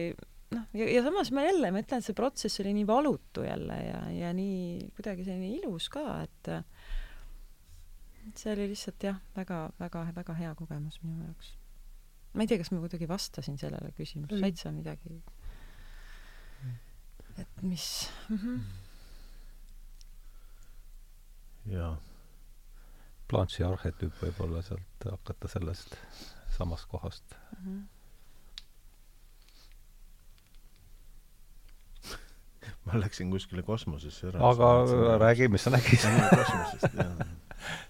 [0.55, 3.79] noh, ja, ja samas ma jälle, ma ütlen, et see protsess oli nii valutu jälle
[3.85, 6.53] ja, ja nii kuidagi selline ilus ka, et
[8.37, 11.55] see oli lihtsalt jah, väga, väga, väga hea kogemus minu jaoks.
[12.35, 15.21] ma ei tea, kas ma kuidagi vastasin sellele küsimusele, said sa midagi
[17.39, 18.37] et mis mm.
[18.37, 18.61] -hmm.
[21.73, 21.97] jaa.
[23.29, 25.97] Blanche'i arhetüüp võib-olla sealt hakata sellest
[26.57, 27.65] samast kohast mm.
[27.65, 27.83] -hmm.
[32.85, 34.49] ma läksin kuskile kosmosesse ära.
[34.51, 36.01] aga räägi, mis sa nägid
[36.37, 37.17] kosmosest, jah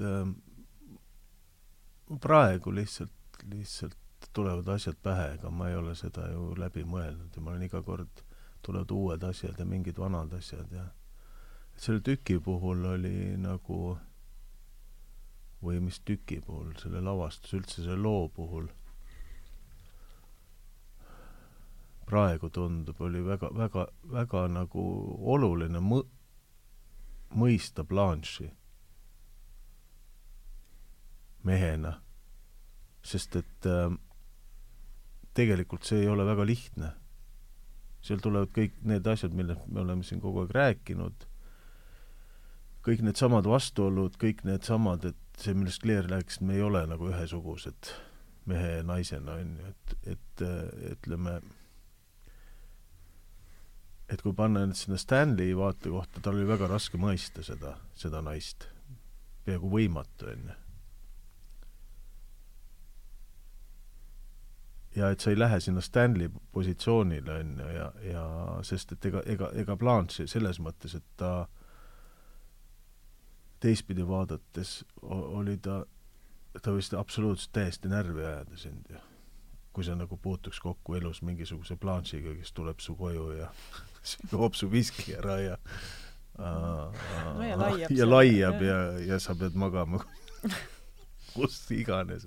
[0.00, 0.28] et äh,
[2.20, 3.12] praegu lihtsalt,
[3.52, 3.96] lihtsalt
[4.32, 7.82] tulevad asjad pähe, ega ma ei ole seda ju läbi mõelnud ja ma olen iga
[7.82, 8.22] kord,
[8.62, 10.84] tulevad uued asjad ja mingid vanad asjad ja
[11.76, 13.96] selle tüki puhul oli nagu
[15.64, 18.68] või mis tüki puhul, selle lavastus, üldse selle loo puhul
[22.10, 24.84] praegu tundub, oli väga, väga, väga nagu
[25.34, 26.06] oluline mõ-,
[27.38, 28.50] mõista Blanche'i
[31.46, 32.00] mehena.
[33.02, 33.94] sest et äh,
[35.34, 36.90] tegelikult see ei ole väga lihtne.
[38.00, 41.26] seal tulevad kõik need asjad, millest me oleme siin kogu aeg rääkinud,
[42.86, 47.92] kõik needsamad vastuolud, kõik needsamad, et see, millest Claire rääkis, me ei ole nagu ühesugused
[48.48, 50.44] mehe ja naisena, on ju, et, et
[50.94, 51.36] ütleme,
[54.10, 58.66] et kui panna end sinna Stanley vaatekohta, tal oli väga raske mõista seda, seda naist.
[59.44, 60.56] peaaegu võimatu, on ju
[64.96, 68.24] ja et sa ei lähe sinna Stanley positsioonile, on ju, ja, ja
[68.66, 71.46] sest et ega, ega, ega Blanche selles mõttes, et ta
[73.60, 75.82] teistpidi vaadates oli ta,
[76.62, 79.04] ta võis absoluutselt täiesti närvi ajada sind ju.
[79.72, 83.50] Kui sa nagu puutuks kokku elus mingisuguse Blanche'iga, kes tuleb su koju ja
[84.32, 85.56] joob su viski ära ja
[86.38, 90.02] no ja laiab, ja, laiab ja, ja, sa pead magama
[91.34, 92.26] kus iganes,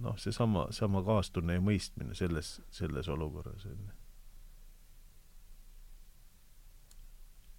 [0.00, 3.96] noh, seesama, sama kaastunne ja mõistmine selles, selles olukorras, on ju.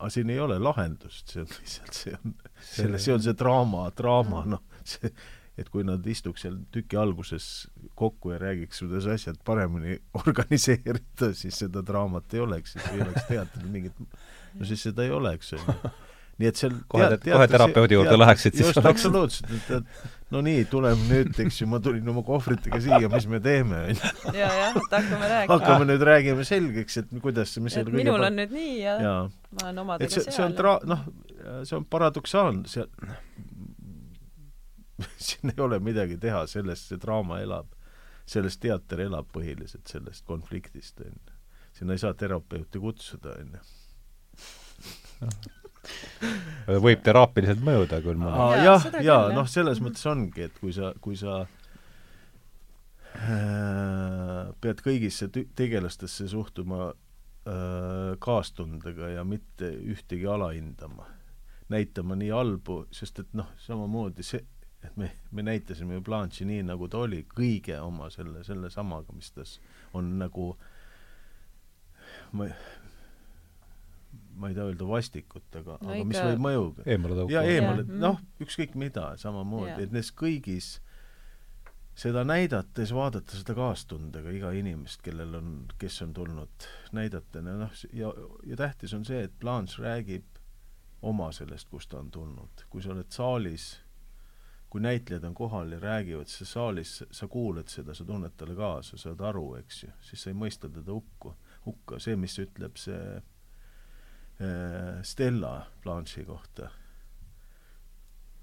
[0.02, 2.34] aga siin ei ole lahendust, see on lihtsalt, see on,
[2.66, 5.12] selle, see on see draama, draama, noh, see,
[5.62, 7.48] et kui nad istuks seal tüki alguses
[8.00, 13.28] kokku ja räägiks, kuidas asjad paremini organiseerida, siis seda draamat ei oleks, siis ei oleks
[13.30, 14.08] teatril mingit,
[14.56, 15.92] no siis seda ei oleks, on ju
[16.42, 20.66] nii et seal kohe, kohe terapeudi juurde läheksid, siis just, absoluutselt, et, et no nii,
[20.72, 24.12] tuleme nüüd, eks ju, ma tulin oma kohvritega siia, mis me teeme, on ju.
[24.42, 25.58] ja, jah, et hakkame rääkima.
[25.58, 28.30] hakkame nüüd räägima selgeks, et kuidas, mis et minul kõige...
[28.30, 29.16] on nüüd nii ja, ja.
[29.58, 30.38] ma olen omadega see, seal.
[30.38, 31.06] see on tra-, noh,
[31.68, 32.88] see on paradoksaalne, see
[35.28, 37.68] siin ei ole midagi teha, sellest see draama elab.
[38.32, 41.40] sellest teater elab põhiliselt, sellest konfliktist, on ju.
[41.74, 43.62] sinna ei saa terapeuti kutsuda, on ju
[46.82, 48.62] võib teraapiliselt mõjuda küll mulle.
[48.62, 49.90] jah, ja, ja noh, selles mm -hmm.
[49.90, 51.42] mõttes ongi, et kui sa, kui sa
[53.16, 61.06] äh, pead kõigisse tegelastesse suhtuma äh, kaastundega ja mitte ühtegi alahindama,
[61.70, 64.46] näitama nii halbu, sest et noh, samamoodi see,
[64.84, 69.14] et me, me näitasime ju Blanche'i nii, nagu ta oli, kõige oma selle, selle samaga,
[69.14, 69.60] mis tas
[69.94, 70.56] on nagu
[72.34, 72.54] ma ei,
[74.42, 76.86] ma ei taha öelda vastikut, aga No aga mis ikka- võib mõjuga.
[76.86, 77.34] eemale tõukuda.
[77.34, 80.80] ja eemale, Jah, noh, ükskõik mida, samamoodi, et nendes kõigis
[81.96, 88.14] seda näidates vaadata seda kaastundega iga inimest, kellel on, kes on tulnud, näidata, noh, ja,
[88.48, 90.24] ja tähtis on see, et Blanche räägib
[91.02, 92.66] oma sellest, kust ta on tulnud.
[92.70, 93.81] kui sa oled saalis,
[94.72, 98.98] kui näitlejad on kohal ja räägivad, siis saalis sa kuulad seda, sa tunned talle kaasa,
[98.98, 101.34] saad aru, eks ju, siis sa ei mõista teda hukku,
[101.66, 102.00] hukka.
[102.00, 106.70] see, mis ütleb see äh, Stella Blanche'i kohta,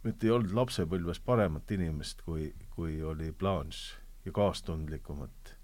[0.05, 3.97] et ei olnud lapsepõlves paremat inimest, kui, kui oli Blanche
[4.29, 5.57] ja kaastundlikumat.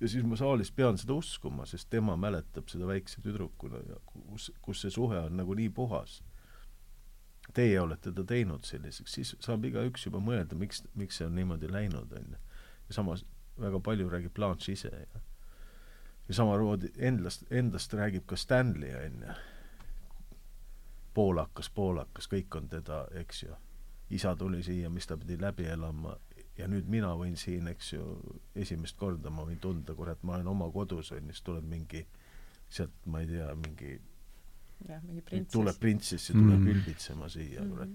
[0.00, 4.50] ja siis ma saalis pean seda uskuma, sest tema mäletab seda väikse tüdrukuna ja kus,
[4.62, 6.22] kus see suhe on nagu nii puhas.
[7.54, 11.70] Teie olete ta teinud selliseks, siis saab igaüks juba mõelda, miks, miks see on niimoodi
[11.72, 12.40] läinud, on ju.
[12.88, 13.24] ja samas
[13.60, 15.22] väga palju räägib Blanche ise ja
[16.28, 19.34] ja samamoodi endast, endast räägib ka Stanley, on ju.
[21.14, 23.56] poolakas, poolakas, kõik on teda, eks ju.
[24.10, 26.16] isa tuli siia, mis ta pidi läbi elama
[26.58, 28.04] ja nüüd mina võin siin, eks ju,
[28.54, 32.06] esimest korda ma võin tunda, kurat, ma olen oma kodus, on ju, siis tuleb mingi
[32.68, 33.98] sealt, ma ei tea, mingi
[34.86, 35.52] jah, mingi printsess.
[35.56, 36.68] tuleb printsess ja tuleb Mm.
[36.74, 37.88] ülbitsema siia, kurat.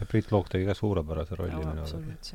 [0.00, 2.34] ja Priit Loog tegi ka suurepärase rolli minu arvates.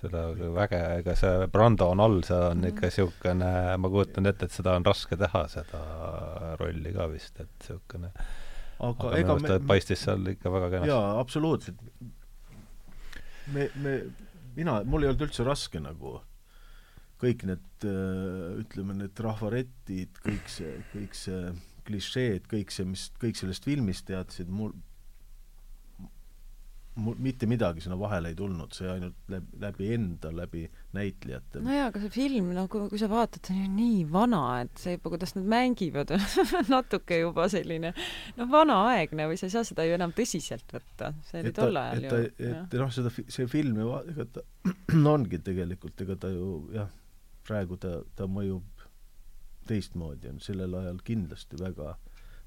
[0.00, 0.22] seda
[0.56, 2.66] väge, ega see Brando on all, see on Mhm.
[2.72, 7.48] ikka niisugune, ma kujutan ette, et seda on raske teha, seda rolli ka vist, et
[7.60, 8.10] niisugune
[8.80, 10.88] aga, aga minu ega arust ta paistis seal ikka väga kenasti.
[10.88, 11.76] jaa, absoluutselt.
[13.52, 13.92] me, me,
[14.56, 16.20] mina, mul ei olnud üldse raske nagu
[17.20, 21.52] kõik need äh, ütleme, need rahvaretid, kõik see, kõik see
[21.86, 24.74] klišeed, kõik see, mis kõik sellest filmist teadsid, mul
[26.94, 30.62] mul mitte midagi sinna vahele ei tulnud, see ainult läbi, läbi enda, läbi
[30.94, 34.42] näitlejate no jaa, aga see film nagu, kui sa vaatad, see on ju nii vana,
[34.62, 36.12] et see juba, kuidas nad mängivad,
[36.60, 37.90] on natuke juba selline
[38.38, 41.10] noh, vanaaegne või sa ei saa seda ju enam tõsiselt võtta.
[41.26, 42.20] see oli et tol ajal et ju.
[42.46, 42.60] jah.
[42.62, 44.46] et noh, seda, see film ju, ega ta
[45.16, 46.94] ongi tegelikult, ega ta ju jah,
[47.48, 48.73] praegu ta, ta mõjub
[49.66, 51.94] teistmoodi, on sellel ajal kindlasti väga,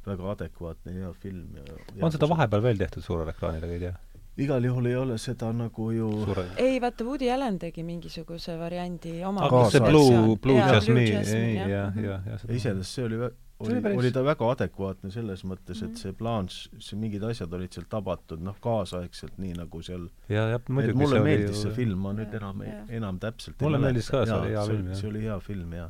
[0.08, 1.64] väga adekvaatne ja hea film ja,
[1.96, 3.96] ja on seda vahepeal veel tehtud suurele ekraanile, ei tea?
[4.38, 9.16] igal juhul ei ole seda nagu ju suure ei, vaata, Woody Allen tegi mingisuguse variandi
[9.26, 11.68] oma aga see Blue, Blue Jasmine, ei, jah.
[11.72, 15.10] jah, jah, ja iseenesest see oli vä- See oli oli, päris- oli ta väga adekvaatne
[15.10, 15.96] selles mõttes, et Mhm.
[15.98, 20.70] see Blanche, see mingid asjad olid seal tabatud noh, kaasaegselt, nii nagu seal ja, et
[20.70, 22.62] muidugi mulle see meeldis see film, ma nüüd Jah, enam,
[23.00, 25.00] enam täpselt Mulle meeldis ka, see oli hea film, jah.
[25.02, 25.90] see oli hea film, jah.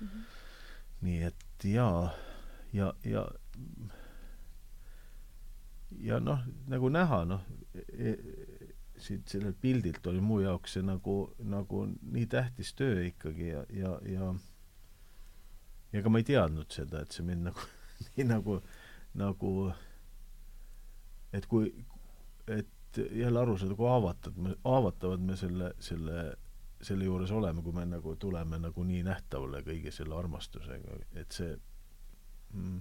[0.00, 0.24] Mhm.
[1.04, 2.10] Nii et jaa,
[2.72, 3.26] ja, ja
[6.00, 7.44] ja noh, nagu näha, noh
[7.74, 8.16] e,
[8.98, 13.96] siit sellelt pildilt oli mu jaoks see nagu, nagu nii tähtis töö ikkagi ja, ja,
[14.08, 14.30] ja
[15.92, 17.68] ja ega ma ei teadnud seda, et see mind nagu
[18.16, 18.58] nii nagu,
[19.16, 19.52] nagu
[21.36, 21.70] et kui,
[22.46, 26.26] et jälle aru saada, kui haavatud me, haavatavad me selle, selle,
[26.86, 31.56] selle juures oleme, kui me nagu tuleme nagu nii nähtavale kõige selle armastusega, et see
[32.54, 32.78] mm,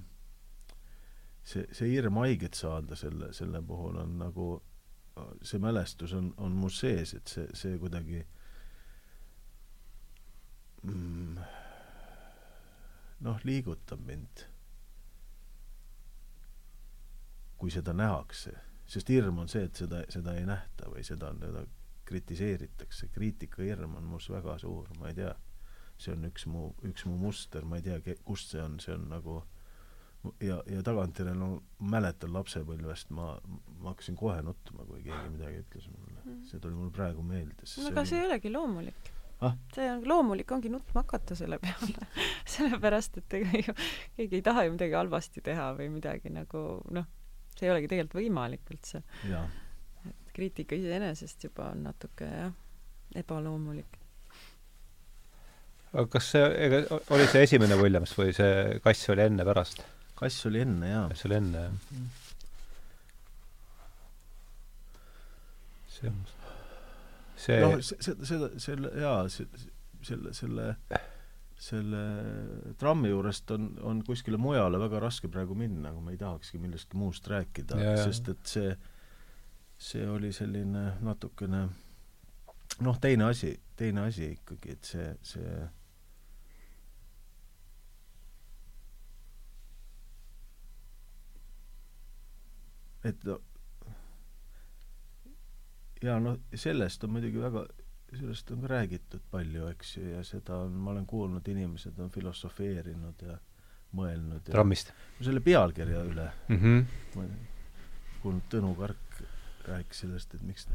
[1.46, 4.50] see, see hirm haiget saada selle, selle puhul on nagu,
[5.46, 8.24] see mälestus on, on mu sees, et see, see kuidagi
[10.84, 11.40] mm,
[13.26, 14.46] noh, liigutab mind,
[17.62, 18.54] kui seda nähakse,
[18.90, 21.66] sest hirm on see, et seda, seda ei nähta või seda, seda
[22.06, 25.34] kritiseeritakse, kriitikahirm on mus väga suur, ma ei tea,
[25.98, 29.10] see on üks mu, üks mu muster, ma ei tea, kust see on, see on
[29.12, 29.42] nagu
[30.40, 31.50] ja, ja tagantjärele no
[31.92, 33.34] mäletan lapsepõlvest, ma,
[33.82, 36.40] ma hakkasin kohe nutma, kui keegi midagi ütles mulle mm.
[36.50, 37.68] see tuli mul praegu meelde.
[37.82, 39.12] no aga see ei olegi loomulik
[39.46, 39.58] ah?.
[39.76, 42.08] see on loomulik, ongi nutma hakata selle peale
[42.56, 43.78] sellepärast, et ega ju
[44.18, 46.66] keegi ei taha ju midagi halvasti teha või midagi nagu
[46.96, 47.12] noh,
[47.56, 49.04] see ei olegi tegelikult võimalik üldse.
[49.30, 49.65] et
[50.36, 52.54] kriitika iseenesest juba on natuke jah,
[53.16, 53.98] ebaloomulik.
[55.94, 56.84] aga kas see, ega
[57.16, 59.84] oli see esimene Williams või see kass oli enne, pärast?
[60.20, 61.10] kass oli enne, jaa.
[61.12, 61.76] kass oli enne, jah.
[65.96, 66.26] see on
[67.46, 69.20] see noh, seda, seda, selle, jaa,
[70.06, 70.68] selle, selle,
[71.68, 72.04] selle
[72.80, 77.00] trammi juurest on, on kuskile mujale väga raske praegu minna, aga ma ei tahakski millestki
[77.00, 78.76] muust rääkida, sest et see,
[79.78, 81.68] see oli selline natukene
[82.80, 85.56] noh, teine asi, teine asi ikkagi, et see, see
[93.06, 93.40] et no,
[96.04, 97.66] ja noh, sellest on muidugi väga,
[98.16, 102.12] sellest on ka räägitud palju, eks ju, ja seda on, ma olen kuulnud, inimesed on
[102.14, 103.38] filosofeerinud ja
[103.96, 104.92] mõelnud trammist
[105.24, 106.58] selle pealkirja üle mm.
[106.60, 107.36] -hmm.
[108.24, 109.05] kuulnud Tõnu Kark
[109.70, 110.68] rääkis sellest, et miks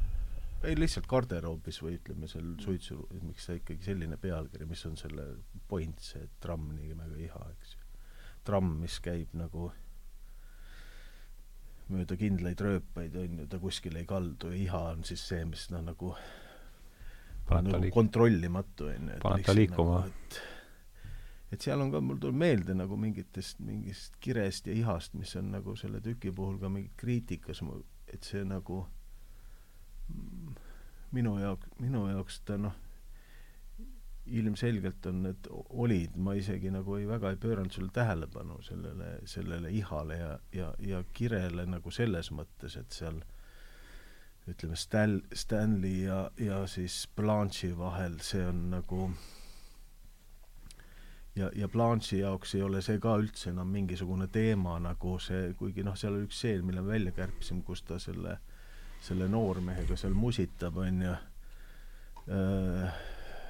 [0.64, 4.98] ei lihtsalt garderoobis või ütleme seal suitsu, et miks see ikkagi selline pealkiri, mis on
[5.00, 5.26] selle
[5.68, 7.86] point, see tramm nimega iha, eks ju.
[8.44, 9.70] tramm, mis käib nagu
[11.90, 15.66] mööda kindlaid rööpaid, on ju, ta kuskile ei kaldu ja iha on siis see, mis
[15.72, 16.12] noh, nagu
[17.48, 19.18] paneb nagu liik-, kontrollimatu, on ju.
[19.24, 20.02] paneb ta liikuma.
[20.06, 20.40] et,
[21.56, 25.50] et seal on ka, mul tuleb meelde nagu mingitest, mingist kirest ja ihast, mis on
[25.56, 27.64] nagu selle tüki puhul ka mingi kriitikas,
[28.14, 28.84] et see nagu
[31.14, 32.76] minu jaoks, minu jaoks ta noh,
[34.30, 39.72] ilmselgelt on need olid, ma isegi nagu ei, väga ei pööranud sulle tähelepanu sellele, sellele
[39.74, 43.18] ihale ja, ja, ja kirele nagu selles mõttes, et seal
[44.50, 49.10] ütleme, Stan-, Stanley ja, ja siis Blanche'i vahel see on nagu
[51.36, 55.84] ja, ja Blanche'i jaoks ei ole see ka üldse enam mingisugune teema nagu see, kuigi
[55.86, 58.38] noh, seal oli üks stseen, mille me välja kärpisime, kus ta selle
[59.00, 61.12] selle noormehega seal musitab, onju
[62.28, 62.98] äh,.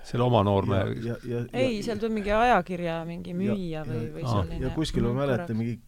[0.07, 1.16] selle oma noormehe?
[1.52, 4.61] ei, seal tuleb mingi ajakirja mingi müüja ja, või, või ja, selline.
[4.65, 5.81] ja kuskil ma mäletan mingi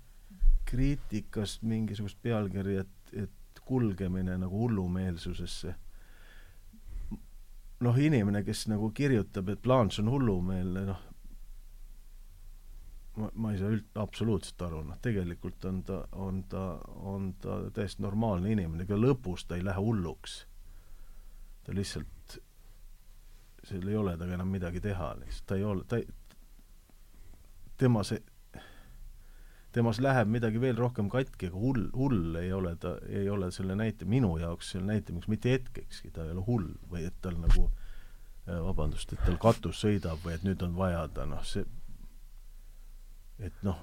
[0.73, 5.75] kriitikast mingisugust pealkirja, et, et kulgemine nagu hullumeelsusesse.
[7.83, 11.01] noh, inimene, kes nagu kirjutab, et Blanche on hullumeelne, noh,
[13.17, 16.65] ma, ma ei saa üld-, absoluutselt aru, noh tegelikult on ta, on ta,
[17.09, 20.43] on ta täiesti normaalne inimene, ega lõpus ta ei lähe hulluks.
[21.63, 22.39] ta lihtsalt,
[23.63, 26.09] seal ei ole temaga enam midagi teha lihtsalt, ta ei ole, ta ei,
[27.79, 28.23] tema see,
[29.73, 33.77] temas läheb midagi veel rohkem katki, aga hull, hull ei ole ta, ei ole selle
[33.79, 37.69] näite-, minu jaoks selle näitamiseks mitte hetkekski, ta ei ole hull või et tal nagu
[38.43, 41.63] vabandust, et tal katus sõidab või et nüüd on vaja ta, noh, see
[43.43, 43.79] et noh,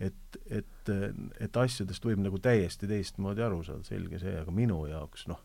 [0.00, 0.92] et, et,
[1.40, 5.40] et asjadest võib nagu täiesti teistmoodi aru saada, selge see, aga minu jaoks noh,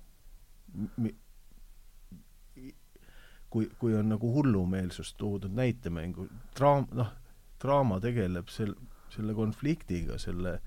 [3.49, 7.14] kui, kui on nagu hullumeelsust toodud näitemängu, draam-, noh,
[7.61, 8.78] draama tegeleb sel-,
[9.14, 10.60] selle konfliktiga, selle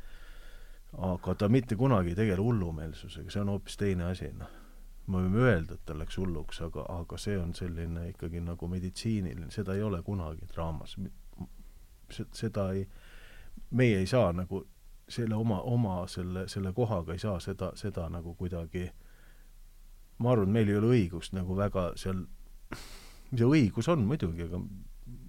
[0.93, 4.51] aga ta mitte kunagi ei tegele hullumeelsusega, see on hoopis teine asi, noh.
[5.09, 9.51] me võime öelda, et ta läks hulluks, aga, aga see on selline ikkagi nagu meditsiiniline,
[9.51, 10.99] seda ei ole kunagi draamas
[12.13, 12.87] seda ei,
[13.71, 14.65] meie ei saa nagu
[15.13, 18.87] selle oma, oma selle, selle kohaga ei saa seda, seda nagu kuidagi
[20.23, 22.25] ma arvan, meil ei ole õigust nagu väga seal,
[23.31, 24.61] mis see õigus on muidugi, aga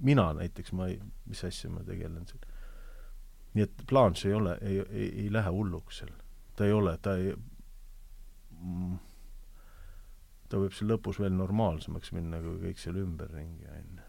[0.03, 0.99] mina näiteks, ma ei,
[1.29, 2.43] mis asja ma tegelen seal.
[3.53, 6.13] nii et Blanche ei ole, ei, ei, ei lähe hulluks seal.
[6.55, 8.95] ta ei ole, ta ei mm,
[10.49, 14.02] ta võib seal lõpus veel normaalsemaks minna, kui kõik seal ümberringi, on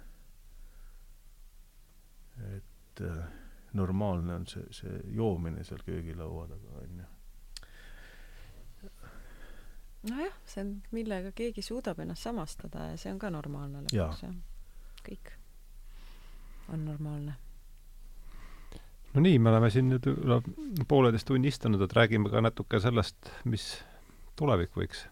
[2.42, 3.24] et äh,
[3.74, 7.06] normaalne on see, see joomine seal köögilaua taga, on ju.
[10.10, 14.36] nojah, see on, millega keegi suudab ennast samastada ja see on ka normaalne lõpuks, jah.
[15.06, 15.34] kõik
[16.72, 17.36] on normaalne.
[19.14, 20.40] no nii, me oleme siin nüüd üle
[20.88, 23.68] pooleteist tunni istunud, et räägime ka natuke sellest, mis
[24.38, 25.06] tulevik võiks,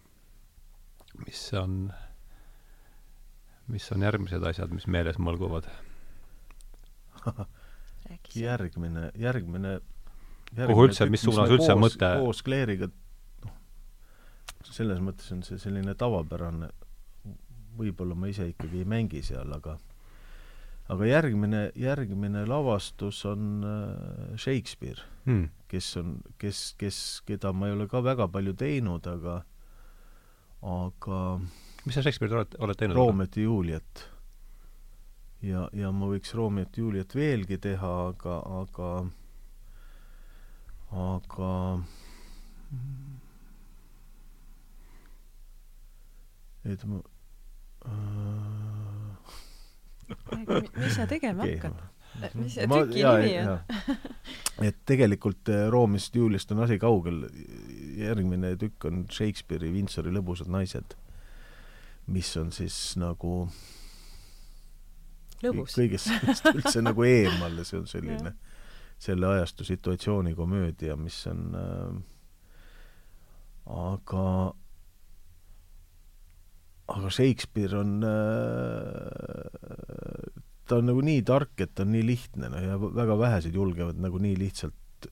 [1.26, 1.86] mis on,
[3.70, 5.70] mis on järgmised asjad, mis meeles mõlguvad
[8.46, 9.76] järgmine, järgmine,
[10.52, 12.88] järgmine kuhu üldse, mis suunas üldse koos, mõte koos Claire'iga
[13.44, 13.54] noh,
[14.68, 16.70] selles mõttes on see selline tavapärane,
[17.78, 19.78] võib-olla ma ise ikkagi ei mängi seal, aga
[20.92, 27.76] aga järgmine, järgmine lavastus on äh, Shakespeare hmm., kes on, kes, kes, keda ma ei
[27.76, 29.40] ole ka väga palju teinud, aga
[30.62, 31.20] aga
[31.86, 32.98] mis sa Shakespeare'it oled, oled teinud?
[32.98, 34.04] Roomet ja Juliet
[35.42, 38.90] ja, ja ma võiks Romeot Juliet veelgi teha, aga, aga,
[41.02, 41.52] aga
[46.72, 47.00] et ma
[47.90, 49.34] äh...
[50.78, 51.58] mis sa tegema okay.
[51.58, 51.82] hakkad?
[52.38, 53.52] mis see tüki nimi on?
[54.68, 57.24] et tegelikult äh, Roomist Juliest on asi kaugel.
[57.98, 60.94] järgmine tükk on Shakespeare'i Windsori lõbusad naised,
[62.06, 63.81] mis on siis nagu äh,
[65.42, 65.76] lõbus.
[65.78, 68.34] kõigest sellest üldse nagu eemal ja see on selline
[69.02, 71.94] selle ajastu situatsiooni komöödia, mis on äh,
[73.66, 74.26] aga
[76.92, 78.10] aga Shakespeare on äh,
[80.68, 83.98] ta on nagu nii tark, et ta on nii lihtne, noh, ja väga vähesed julgevad
[84.02, 85.08] nagu nii lihtsalt,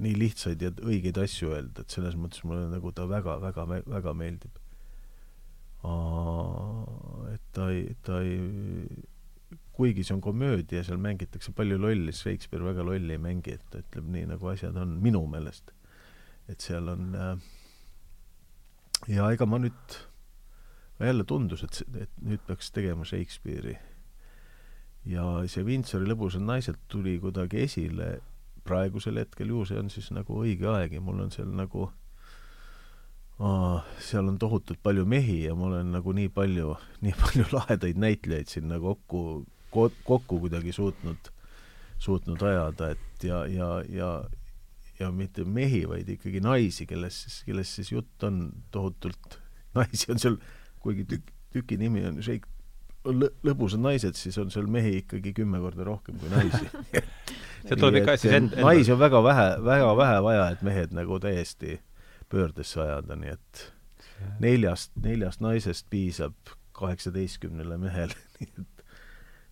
[0.00, 4.14] nii lihtsaid ja õigeid asju öelda, et selles mõttes mulle nagu ta väga, väga, väga
[4.16, 4.60] meeldib.
[7.32, 8.36] et ta ei, ta ei
[9.80, 13.80] kuigi see on komöödia, seal mängitakse palju lolli, Shakespeare väga lolli ei mängi, et ta
[13.80, 15.72] ütleb nii, nagu asjad on, minu meelest.
[16.50, 17.50] et seal on äh,
[19.08, 20.00] ja ega ma nüüd,
[21.00, 23.78] jälle tundus, et, et nüüd peaks tegema Shakespeare'i.
[25.08, 28.18] ja see Windsori lõbusad naised tuli kuidagi esile
[28.68, 31.88] praegusel hetkel, ju see on siis nagu õige aeg ja mul on seal nagu
[33.40, 38.00] aa, seal on tohutult palju mehi ja ma olen nagu nii palju, nii palju lahedaid
[38.00, 41.30] näitlejaid sinna kokku, kokku kuidagi suutnud,
[41.98, 44.12] suutnud ajada, et ja, ja, ja
[45.00, 48.42] ja mitte mehi, vaid ikkagi naisi, kellest siis, kellest siis jutt on
[48.74, 49.38] tohutult,
[49.78, 50.36] naisi on seal,
[50.84, 55.86] kuigi tükk, tüki nimi on lõ-, lõbusad naised, siis on seal mehi ikkagi kümme korda
[55.88, 56.68] rohkem kui naisi.
[57.66, 61.20] See tuleb ikka end-, end naisi on väga vähe, väga vähe vaja, et mehed nagu
[61.20, 61.78] täiesti
[62.32, 63.64] pöördesse ajada, nii et
[64.40, 68.79] neljast, neljast naisest piisab kaheksateistkümnele mehele nii et,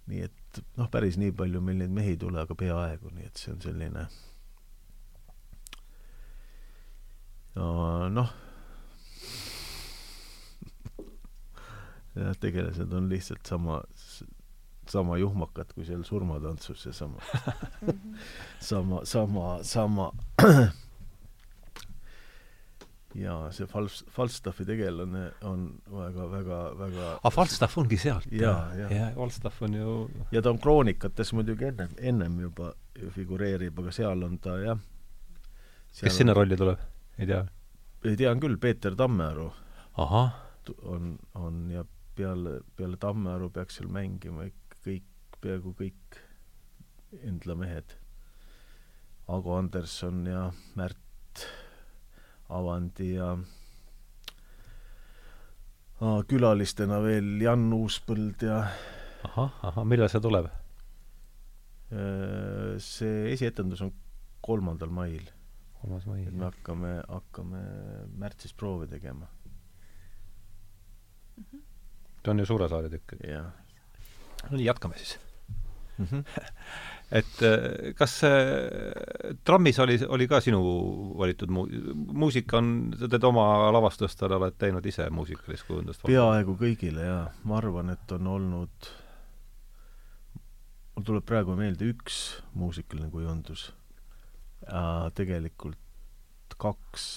[0.08, 3.36] nii et noh, päris nii palju meil neid mehi ei tule, aga peaaegu, nii et
[3.40, 4.06] see on selline
[8.14, 8.30] noh,
[12.18, 13.80] jah, tegelased on lihtsalt sama,
[14.88, 17.20] sama juhmakad kui seal surmatantsus ja sama
[18.70, 20.12] sama, sama, sama
[23.16, 28.26] ja see Fals-, Falstaffi tegelane on väga, väga, väga aa, Falstaff ongi sealt?
[28.32, 28.92] jaa, jah.
[28.92, 29.94] jaa, Falstaff on ju
[30.32, 32.72] ja ta on kroonikates muidugi ennem, ennem juba
[33.14, 34.82] figureerib, aga seal on ta jah.
[36.00, 36.82] kes sinna rolli tuleb?
[37.18, 37.44] ei tea?
[38.16, 39.50] tean küll, Peeter Tammearu.
[39.96, 40.34] ahah.
[40.82, 41.84] on, on ja
[42.18, 44.50] peale, peale Tammearu peaks seal mängima
[44.84, 46.24] kõik, peaaegu kõik
[47.24, 47.94] Endla mehed.
[49.32, 50.42] Ago Anderson ja
[50.76, 51.46] Märt
[52.48, 53.32] Avandi ja
[56.00, 58.62] ah, külalistena veel Jan Uuspõld ja
[59.28, 60.48] ahah, ahah, millal see tuleb?
[61.88, 63.92] Äh, see esietendus on
[64.44, 65.26] kolmandal mail
[65.80, 66.22] kolmas mai.
[66.26, 67.62] et me hakkame, hakkame
[68.18, 69.26] märtsis proove tegema
[71.36, 71.44] mm.
[71.44, 71.62] -hmm.
[72.24, 73.14] see on ju suure saali tükk.
[73.24, 73.52] jah.
[74.50, 75.18] no nii, jätkame siis
[75.98, 76.04] mm.
[76.04, 76.24] -hmm.
[77.10, 80.60] et äh, kas äh, Trammis oli, oli ka sinu
[81.18, 81.68] valitud mu-,
[82.12, 86.04] muusika on, sa teed oma lavastustele, oled teinud ise muusikalist kujundust?
[86.08, 87.24] peaaegu kõigile, jaa.
[87.48, 88.92] ma arvan, et on olnud,
[90.96, 92.20] mul tuleb praegu meelde üks
[92.58, 93.70] muusikaline kujundus
[94.68, 95.80] äh, tegelikult
[96.60, 97.08] kaks.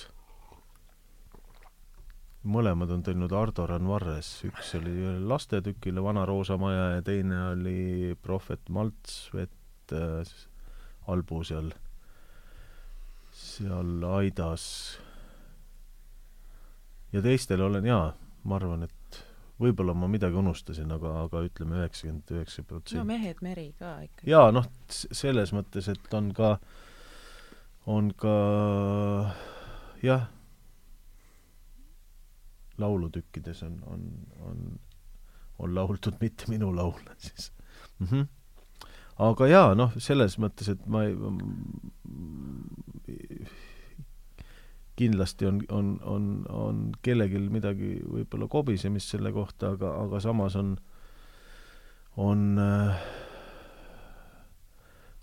[2.48, 9.52] mõlemad on teinud Ardo Ranvarres, üks oli lastetükile Vana Roosamaja ja teine oli Prohvet Maltsvet
[9.96, 10.34] äh,
[11.12, 11.72] Albu seal,
[13.36, 14.66] seal aidas.
[17.12, 18.12] ja teistel olen jaa,
[18.44, 19.24] ma arvan, et
[19.62, 23.02] võib-olla ma midagi unustasin, aga, aga ütleme üheksakümmend üheksa protsenti.
[23.02, 24.30] no Mehed meri ka ikkagi.
[24.32, 26.56] jaa, noh, selles mõttes, et on ka
[27.90, 28.36] on ka
[30.04, 30.28] jah,
[32.78, 34.06] laulutükkides on, on,
[34.50, 34.62] on,
[35.60, 37.52] on lauldud mitte minu laule siis
[38.00, 38.08] mm.
[38.08, 38.28] -hmm.
[39.22, 41.15] Aga jaa, noh, selles mõttes, et ma ei
[45.02, 50.76] kindlasti on, on, on, on kellelgi midagi võib-olla kobisemist selle kohta, aga, aga samas on,
[52.22, 53.03] on äh,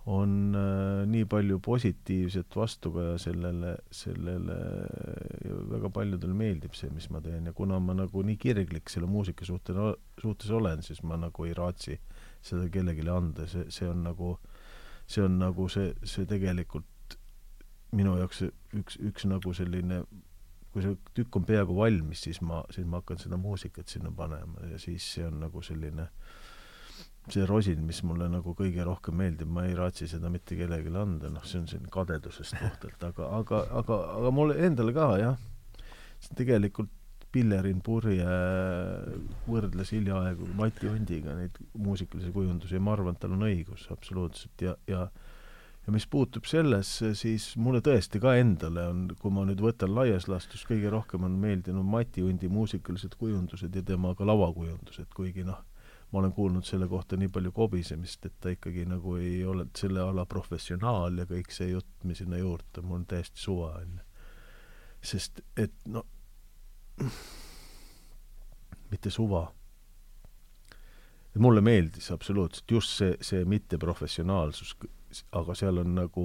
[0.08, 4.56] on äh, nii palju positiivset vastukaja sellele, sellele
[5.44, 7.50] ja väga paljudele meeldib see, mis ma teen.
[7.50, 9.76] Ja kuna ma nagu nii kirglik selle muusika suhte,
[10.22, 11.98] suhtes olen, siis ma nagu ei raatsi
[12.44, 14.36] seda kellelegi anda, see, see on nagu,
[15.06, 17.18] see on nagu see, see tegelikult
[17.96, 18.44] minu jaoks
[18.76, 20.02] üks, üks nagu selline
[20.72, 24.68] kui see tükk on peaaegu valmis, siis ma, siis ma hakkan seda muusikat sinna panema
[24.70, 26.08] ja siis see on nagu selline
[27.32, 31.28] see rosin, mis mulle nagu kõige rohkem meeldib, ma ei raatsi seda mitte kellelegi anda,
[31.32, 35.36] noh, see on siin kadedusest puhtalt, aga, aga, aga, aga mulle endale ka, jah.
[36.38, 36.92] tegelikult
[37.32, 38.26] Pillerin Purje
[39.48, 44.64] võrdles hiljaaegu Mati Hundiga neid muusikalisi kujundusi ja ma arvan, et tal on õigus absoluutselt
[44.64, 45.08] ja, ja
[45.88, 50.26] ja mis puutub sellesse, siis mulle tõesti ka endale on, kui ma nüüd võtan laias
[50.28, 55.62] laastus, kõige rohkem on meeldinud Mati Hundi muusikalised kujundused ja tema ka lavakujundused, kuigi noh,
[56.12, 60.04] ma olen kuulnud selle kohta nii palju kobisemist, et ta ikkagi nagu ei ole selle
[60.04, 64.04] ala professionaal ja kõik see jutt, mis sinna juurde, mul on täiesti suva, on ju.
[65.08, 66.04] sest et no,
[68.90, 69.46] mitte suva.
[71.38, 74.72] mulle meeldis absoluutselt just see, see mitteprofessionaalsus,
[75.38, 76.24] aga seal on nagu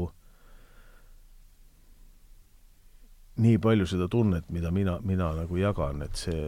[3.44, 6.42] nii palju seda tunnet, mida mina, mina nagu jagan, et see,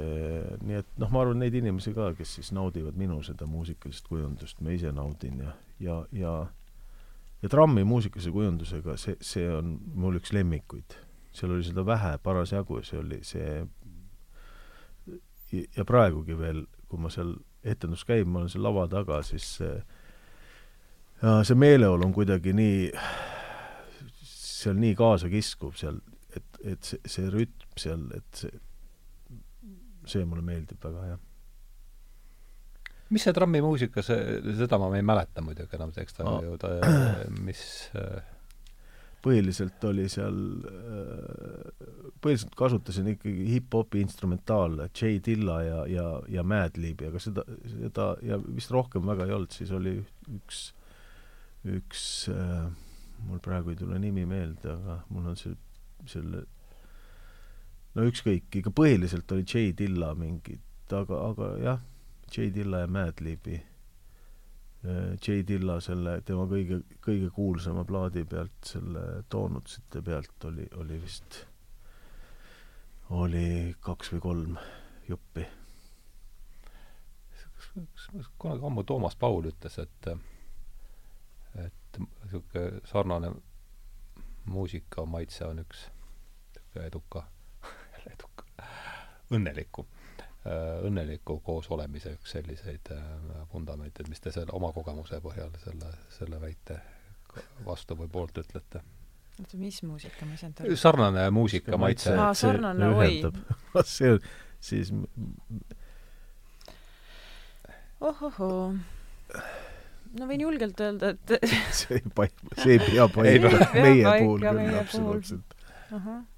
[0.65, 4.61] nii et noh, ma arvan, neid inimesi ka, kes siis naudivad minu seda muusikalist kujundust,
[4.65, 6.35] ma ise naudin ja, ja, ja
[7.45, 10.97] ja trammi muusikalise kujundusega, see, see on mul üks lemmikuid.
[11.35, 13.65] seal oli seda vähe parasjagu, see oli see
[15.77, 19.76] ja praegugi veel, kui ma seal etendus käib, ma olen seal lava taga, siis see
[21.48, 22.90] see meeleolu on kuidagi nii,
[24.26, 25.99] seal nii kaasakiskuv seal,
[26.36, 28.52] et, et see, see rütm seal, et see,
[30.06, 31.23] see mulle meeldib väga, jah.
[33.15, 36.40] mis see trammimuusika, see, seda ma ei mäleta muidugi enam teksta ah.
[36.44, 36.76] ju, ta,
[37.48, 37.64] mis
[39.26, 40.38] põhiliselt oli seal,
[42.22, 48.38] põhiliselt kasutasin ikkagi hip-hopi instrumentaale, J Dilla ja, ja, ja Madlibi, aga seda, seda ja
[48.45, 49.97] vist rohkem väga ei olnud, siis oli
[50.30, 50.68] üks
[51.65, 52.68] üks äh,,
[53.26, 55.56] mul praegu ei tule nimi meelde, aga mul on see,
[56.10, 56.43] selle
[57.95, 60.61] no ükskõik, ikka põhiliselt oli J Dilla mingid,
[60.93, 61.81] aga, aga jah,
[62.30, 63.61] J Dilla ja Madlibi.
[64.86, 70.99] Äh, J Dilla selle, tema kõige, kõige kuulsama plaadi pealt, selle Doonutsite pealt oli, oli
[71.02, 71.40] vist,
[73.18, 74.60] oli kaks või kolm
[75.10, 75.48] juppi.
[78.38, 80.07] kunagi ammu Toomas Paul ütles, et
[81.66, 83.32] et niisugune sarnane
[84.45, 87.26] muusikamaitse on üks niisugune eduka
[88.14, 88.45] eduka,
[89.34, 89.95] õnneliku, äh,
[90.46, 93.06] õnneliku koosolemise üks selliseid äh,
[93.54, 96.82] vundamente, mis te selle oma kogemuse põhjal selle, selle väite
[97.66, 98.84] vastu või poolt ütlete?
[99.40, 100.76] oota, mis muusikamaitse on tal?
[100.80, 102.14] sarnane muusikamaitse.
[102.14, 103.22] aa, sarnane, oi.
[103.96, 104.20] see on
[104.64, 104.94] siis
[108.02, 108.76] ohohoo
[110.20, 111.50] no võin julgelt öelda, et
[111.80, 115.58] see ei paika, see ei pea paika meie puhul küll absoluutselt.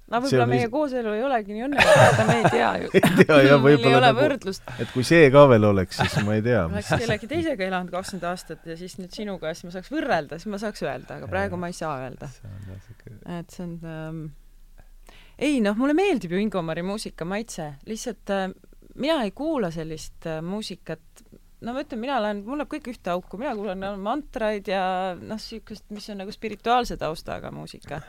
[0.08, 0.72] No võib-olla meie vist...
[0.72, 2.90] kooselu ei olegi nii õnnelik, aga me ei tea ju.
[2.98, 4.54] ei tea jah, võib-olla ei ole nagu,
[4.84, 6.64] et kui see ka veel oleks, siis ma ei tea.
[6.68, 10.52] oleks kellegi teisega elanud kakskümmend aastat ja siis nüüd sinuga, siis ma saaks võrrelda, siis
[10.52, 12.30] ma saaks öelda, aga praegu ma ei saa öelda.
[13.38, 14.22] et see on ähm...
[15.38, 18.48] ei noh, mulle meeldib ju Ingomari muusikamaitse, lihtsalt äh,
[18.98, 21.26] mina ei kuula sellist äh, muusikat
[21.64, 24.82] no ma ütlen, mina olen, mul läheb kõik ühte auku, mina kuulan mantraid ja
[25.18, 28.00] noh, niisugust, mis on nagu spirituaalse taustaga muusika.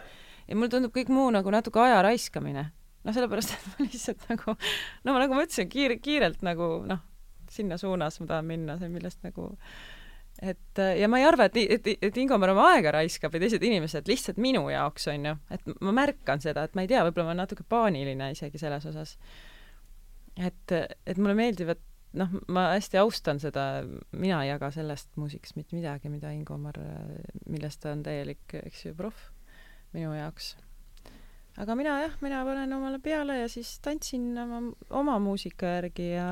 [0.50, 2.66] Ja mulle tundub kõik muu nagu natuke aja raiskamine.
[3.06, 4.58] noh, sellepärast, et ma lihtsalt nagu,
[5.06, 7.06] no ma nagu ma ütlesin, kiire, kiirelt nagu noh,
[7.50, 9.54] sinna suunas ma tahan minna, see, millest nagu
[10.40, 14.08] et ja ma ei arva, et, et, et Ingomar oma aega raiskab või teised inimesed,
[14.08, 17.34] lihtsalt minu jaoks, on ju, et ma märkan seda, et ma ei tea, võib-olla ma
[17.34, 19.18] olen natuke paaniline isegi selles osas.
[20.40, 21.82] et, et mulle meeldivad
[22.20, 23.66] noh, ma hästi austan seda,
[24.12, 26.80] mina ei jaga sellest muusikast mitte midagi, mida Ingo Omar,
[27.50, 29.28] millest ta on täielik, eks ju, proff
[29.94, 30.56] minu jaoks.
[31.60, 36.30] aga mina jah, mina panen omale peale ja siis tantsin oma, oma muusika järgi ja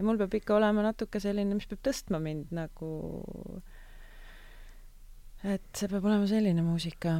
[0.00, 2.90] ja mul peab ikka olema natuke selline, mis peab tõstma mind nagu,
[5.44, 7.18] et see peab olema selline muusika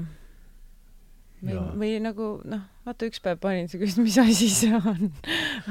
[1.44, 5.10] või, või nagu noh, vaata üks päev panin, sa küsid, mis asi see on.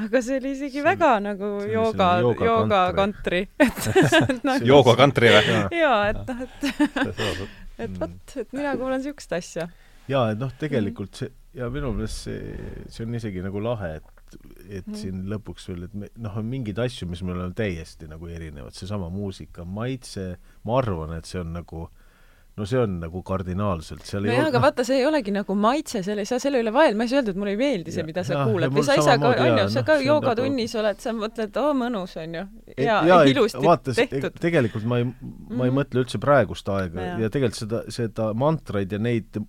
[0.04, 3.44] aga see oli isegi see, väga nagu jooga, jooga kantri.
[4.70, 5.58] jooga kantri või?
[5.80, 9.68] jaa, et noh, et et vot, et mina kuulan siukest asja.
[10.10, 12.56] jaa, et noh, tegelikult see ja minu meelest see,
[12.92, 14.16] see on isegi nagu lahe, et
[14.70, 14.94] et mm.
[14.94, 18.76] siin lõpuks veel, et me, noh, on mingeid asju, mis meil on täiesti nagu erinevad,
[18.76, 20.36] seesama muusika, maitse,
[20.68, 21.88] ma arvan, et see on nagu
[22.60, 25.56] no see on nagu kardinaalselt, seal no ei jah, aga vaata, see ei olegi nagu
[25.58, 27.94] maitse, seal ei saa selle üle vaielda, ma ei saa öelda, et mulle ei meeldi
[27.94, 30.82] see, mida sa ja, kuulad või sa ei saa ka, onju, sa ka joogatunnis nagu...
[30.82, 32.44] oled, sa mõtled, oo mõnus onju,
[32.76, 34.36] ja, ja ilusti vaata, tehtud.
[34.42, 35.78] tegelikult ma ei, ma ei mm.
[35.80, 39.40] mõtle üldse praegust aega ja, ja tegelikult seda, seda mantraid ja neid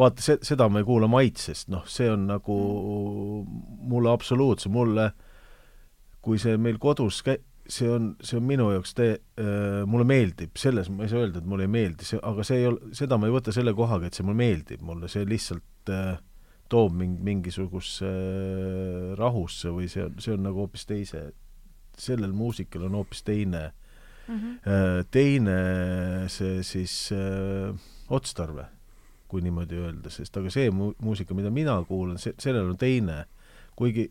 [0.00, 3.60] vaata, see, seda ma ei kuula maitsest, noh, see on nagu mm.
[3.92, 5.12] mulle absoluutselt, mulle
[6.20, 7.40] kui see meil kodus käi-,
[7.70, 11.40] see on, see on minu jaoks tee- äh,, mulle meeldib, selles ma ei saa öelda,
[11.40, 14.08] et mulle ei meeldi, see, aga see ei ole, seda ma ei võta selle kohaga,
[14.08, 16.16] et see mulle meeldib, mulle see lihtsalt äh,
[16.70, 21.28] toob mind mingisugusesse äh, rahusse või see on, see on nagu hoopis teise,
[22.00, 25.08] sellel muusikal on hoopis teine mm, -hmm.
[25.12, 25.56] teine
[26.32, 26.94] see siis
[28.08, 28.64] otstarve,
[29.28, 33.24] kui niimoodi öelda, sest aga see mu-, muusika, mida mina kuulan, see, sellel on teine,
[33.76, 34.08] kuigi,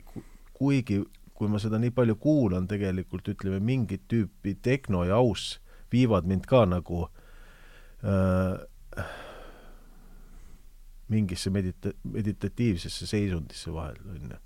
[0.53, 1.01] kuigi
[1.39, 5.61] kui ma seda nii palju kuulan, tegelikult ütleme, mingit tüüpi tehno ja aus
[5.91, 7.05] viivad mind ka nagu
[8.03, 9.05] äh,
[11.07, 14.41] mingisse medita-, meditatiivsesse seisundisse vahel, on ju.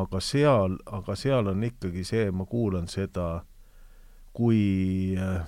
[0.00, 3.44] aga seal, aga seal on ikkagi see, ma kuulan seda,
[4.34, 5.44] kui äh,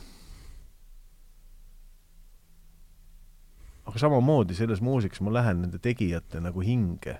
[3.88, 7.18] aga samamoodi selles muusikas ma lähen nende tegijate nagu hinge,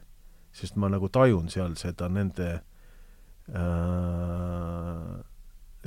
[0.53, 2.61] sest ma nagu tajun seal seda nende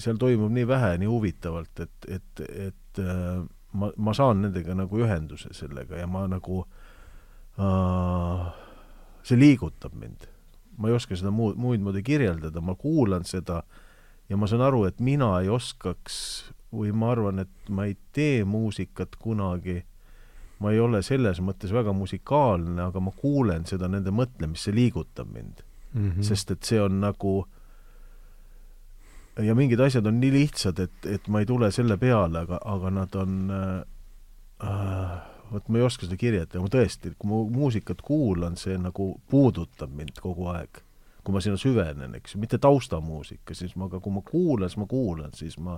[0.02, 3.44] seal toimub nii vähe, nii huvitavalt, et, et, et äh,
[3.74, 6.64] ma, ma saan nendega nagu ühenduse sellega ja ma nagu
[7.62, 8.50] äh,
[9.28, 10.28] see liigutab mind.
[10.82, 13.62] ma ei oska seda muud, muud moodi kirjeldada, ma kuulan seda
[14.30, 16.18] ja ma saan aru, et mina ei oskaks
[16.74, 19.82] või ma arvan, et ma ei tee muusikat kunagi,
[20.64, 25.30] ma ei ole selles mõttes väga musikaalne, aga ma kuulen seda nende mõtlemist, see liigutab
[25.36, 25.62] mind
[25.94, 26.12] mm.
[26.12, 26.24] -hmm.
[26.24, 27.46] sest et see on nagu
[29.40, 32.90] ja mingid asjad on nii lihtsad, et, et ma ei tule selle peale, aga, aga
[32.90, 33.84] nad on äh,
[34.70, 39.12] äh vot ma ei oska seda kirjeldada, ma tõesti, kui ma muusikat kuulan, see nagu
[39.32, 40.84] puudutab mind kogu aeg.
[41.22, 44.80] kui ma sinna süvenen, eks ju, mitte taustamuusika, siis ma, aga kui ma kuulan, siis
[44.82, 45.76] ma kuulan, siis ma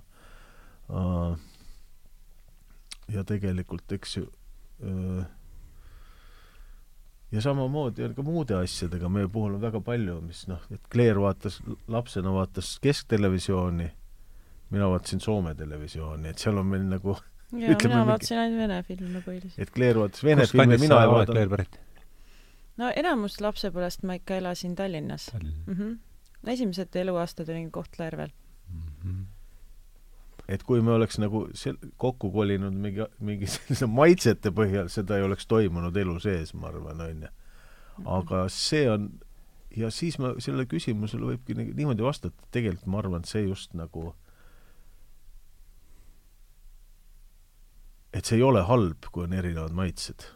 [0.88, 1.34] äh,
[3.12, 4.24] ja tegelikult, eks ju
[4.88, 5.26] äh,
[7.34, 11.22] ja samamoodi on ka muude asjadega, meie puhul on väga palju, mis noh, et Claire
[11.22, 13.90] vaatas, lapsena vaatas kesktelevisiooni,
[14.74, 17.18] mina vaatasin Soome televisiooni, et seal on meil nagu
[17.58, 19.60] jaa, mina vaatasin ainult vene filme põhiliselt.
[19.66, 21.34] et Claire vaatas vene filme, mina ei vaadanud.
[21.34, 21.80] Claire pärit?
[22.78, 25.64] no enamus lapsepõlvest ma ikka elasin Tallinnas Tallinn.
[25.66, 25.78] mm.
[25.80, 26.50] -hmm.
[26.56, 28.82] esimesed eluaastad olin Kohtla-Järvel mm.
[28.82, 29.26] -hmm.
[30.48, 35.28] Et kui me oleks nagu sel-, kokku kolinud mingi, mingi sellise maitsete põhjal, seda ei
[35.28, 37.32] oleks toimunud elu sees, ma arvan, on ju.
[38.18, 39.08] aga see on,
[39.78, 44.12] ja siis ma sellele küsimusele võibki niimoodi vastata, tegelikult ma arvan, et see just nagu
[48.14, 50.28] et see ei ole halb, kui on erinevad maitsed.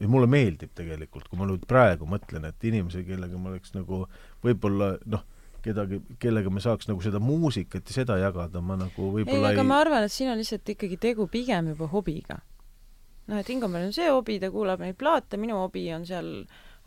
[0.00, 4.00] ja mulle meeldib tegelikult, kui ma nüüd praegu mõtlen, et inimesi, kellega ma oleks nagu
[4.42, 5.22] võib-olla noh,
[5.64, 9.64] kedagi, kellega me saaks nagu seda muusikat ja seda jagada, ma nagu võib-olla ei, aga
[9.64, 9.70] ei...
[9.70, 12.40] ma arvan, et siin on lihtsalt ikkagi tegu pigem juba hobiga.
[13.30, 16.30] noh, et Ingomäel on see hobi, ta kuulab neid plaate, minu hobi on seal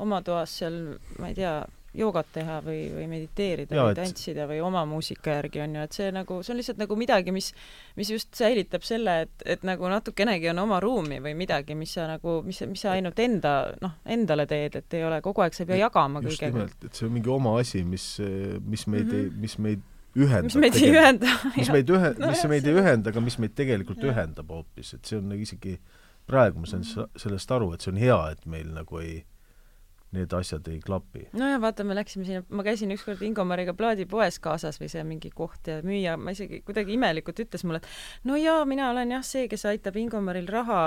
[0.03, 1.55] oma toas seal, ma ei tea,
[1.97, 3.99] joogat teha või, või mediteerida ja, või et...
[4.01, 7.33] tantsida või oma muusika järgi on ju, et see nagu, see on lihtsalt nagu midagi,
[7.35, 7.51] mis,
[7.97, 12.07] mis just säilitab selle, et, et nagu natukenegi on oma ruumi või midagi, mis sa
[12.09, 15.65] nagu, mis, mis sa ainult enda, noh, endale teed, et ei ole kogu aeg, sa
[15.65, 16.55] ei pea jagama just kõigega.
[16.55, 18.09] nimelt, et see on mingi oma asi, mis,
[18.63, 19.45] mis meid mm, -hmm.
[19.45, 19.85] mis meid
[20.17, 20.49] ühendab.
[20.49, 21.37] mis meid ei ühenda.
[21.57, 24.13] mis meid ühe- no, mis meid ei ühenda, aga mis meid tegelikult ja.
[24.13, 25.77] ühendab hoopis, et see on nagu isegi
[26.27, 27.19] praegu ma saan mm -hmm.
[27.23, 29.23] sellest aru, et see on hea, et meil nagu ei
[30.15, 31.27] need asjad ei klapi.
[31.35, 35.67] nojah, vaata, me läksime sinna, ma käisin ükskord Ingomariga plaadipoes kaasas või see mingi koht
[35.67, 39.49] ja müüja, ma isegi kuidagi imelikult ütles mulle, et no jaa, mina olen jah see,
[39.51, 40.81] kes aitab Ingomaril raha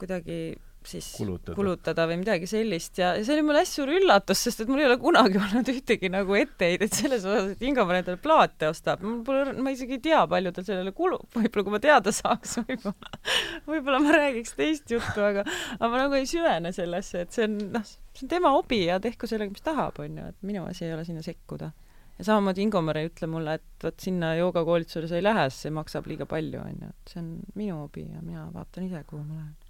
[0.00, 0.56] kuidagi
[0.88, 4.62] siis kulutada, kulutada või midagi sellist ja, ja see oli mulle hästi suur üllatus, sest
[4.64, 8.68] et mul ei ole kunagi olnud ühtegi nagu etteheidet selles osas, et Ingomar endale plaate
[8.70, 9.04] ostab.
[9.06, 12.58] mul pole, ma isegi ei tea, palju tal sellele kulub, võib-olla kui ma teada saaks,
[12.62, 13.22] võib-olla,
[13.68, 15.46] võib-olla ma räägiks teist juttu, aga,
[15.78, 19.00] aga ma nagu ei süvene sellesse, et see on, noh, see on tema hobi ja
[19.02, 21.72] tehku sellega, mis tahab, onju, et minu asi ei ole sinna sekkuda.
[22.18, 26.06] ja samamoodi Ingomar ei ütle mulle, et vot sinna joogakoolitusele sa ei lähe, see maksab
[26.10, 29.61] liiga palju, onju, et see on minu hobi ja mina vaatan ise, kuhu ma lähen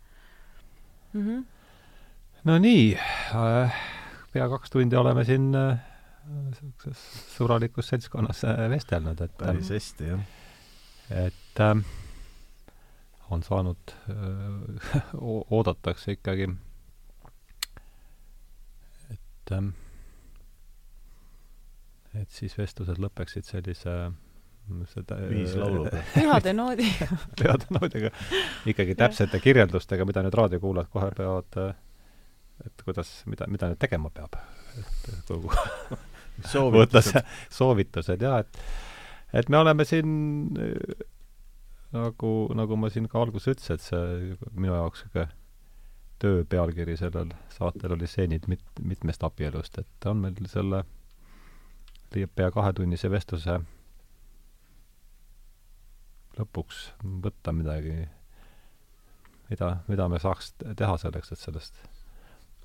[1.12, 1.26] mm.
[1.26, 1.44] -hmm.
[2.44, 3.74] no nii äh,,
[4.32, 10.24] pea kaks tundi oleme siin niisuguses äh, sõbralikus seltskonnas äh, vestelnud, et päris hästi, jah.
[11.26, 11.84] et äh,
[13.30, 15.14] on saanud äh,,
[15.50, 16.50] oodatakse ikkagi,
[19.10, 19.72] et äh,
[22.20, 23.92] et siis vestlused lõpeksid sellise
[24.92, 26.04] seda viis laulu peal.
[26.14, 26.86] pühade noodi
[27.40, 28.12] pühade noodiga,
[28.68, 31.60] ikkagi täpsete kirjeldustega, mida nüüd raadiokuulajad kohe peavad,
[32.66, 34.38] et kuidas, mida, mida nüüd tegema peab.
[34.78, 35.52] et kogu
[36.52, 37.20] soovitused.
[37.50, 38.64] soovitused jaa, et
[39.42, 40.16] et me oleme siin
[41.92, 45.28] nagu, nagu ma siin ka alguses ütlesin, et see minu jaoks niisugune
[46.22, 50.84] töö pealkiri sellel saatel oli stseenid mit-, mitmest abielust, et on meil selle
[52.12, 53.56] pea kahetunnise vestluse
[56.38, 56.82] lõpuks
[57.24, 57.96] võtta midagi,
[59.50, 61.82] mida, mida me saaks teha selleks, et sellest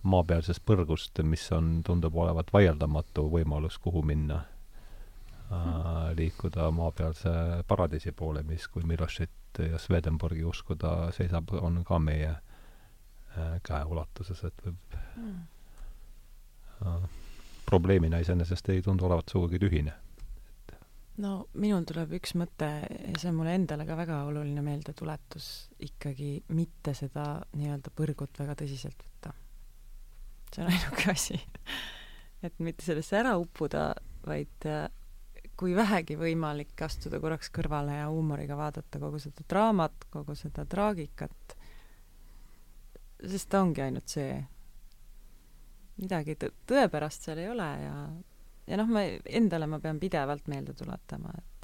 [0.08, 4.42] maapealsest põrgust, mis on, tundub olevat vaieldamatu võimalus, kuhu minna
[5.52, 7.34] äh,, liikuda maapealse
[7.68, 14.66] paradiisi poole, mis, kui Milošit ja Swedenborgi uskuda, seisab, on ka meie äh, käeulatuses, et
[14.66, 15.38] võib mm.
[16.86, 17.08] äh,
[17.68, 19.98] probleemina iseenesest ei tundu olevat sugugi tühine
[21.24, 25.48] no minul tuleb üks mõte ja see on mulle endale ka väga oluline meeldetuletus,
[25.84, 29.34] ikkagi mitte seda nii-öelda põrgut väga tõsiselt võtta.
[30.54, 31.42] see on ainuke asi.
[32.46, 33.90] et mitte sellesse ära uppuda,
[34.28, 34.86] vaid äh,
[35.58, 41.58] kui vähegi võimalik, astuda korraks kõrvale ja huumoriga vaadata kogu seda draamat, kogu seda traagikat
[43.26, 44.38] sest ta ongi ainult see.
[45.98, 47.94] midagi tõ-, tõepärast seal ei ole ja,
[48.68, 51.58] ja noh, ma endale ma pean pidevalt meelde tuletama, et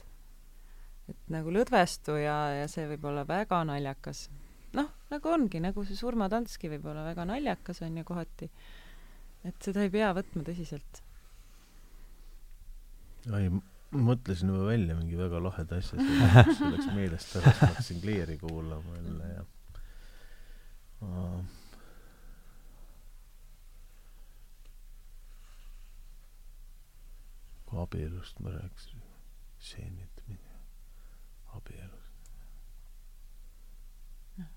[1.11, 4.29] et nagu lõdvestu ja, ja see võib olla väga naljakas.
[4.77, 8.49] noh, nagu ongi, nagu see surmatantski võib olla väga naljakas, on ju, kohati.
[9.43, 11.03] et seda ei pea võtma tõsiselt.
[13.31, 13.49] ai,
[13.91, 18.39] mõtlesin juba välja mingi väga laheda asja, see läks meelest ära, siis ma hakkasin Cleari
[18.39, 19.43] kuulama jälle ja
[21.03, 21.62] kui
[27.81, 29.01] abielust ma rääkisin,
[29.59, 30.57] seenitamine,
[31.45, 32.09] abielus.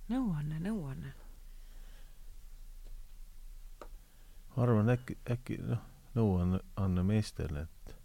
[0.09, 1.13] nõuanne, nõuanne.
[4.57, 5.83] ma arvan, äkki, äkki noh,
[6.17, 7.97] nõuanne, anne meestele, et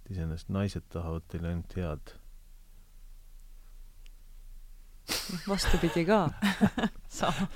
[0.00, 2.14] et iseenesest naised tahavad teile ainult head
[5.48, 6.30] vastupidi ka
[7.18, 7.48] sama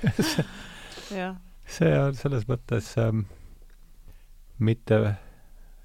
[1.11, 1.37] jah.
[1.67, 3.25] see on selles mõttes ähm,
[4.59, 4.99] mitte,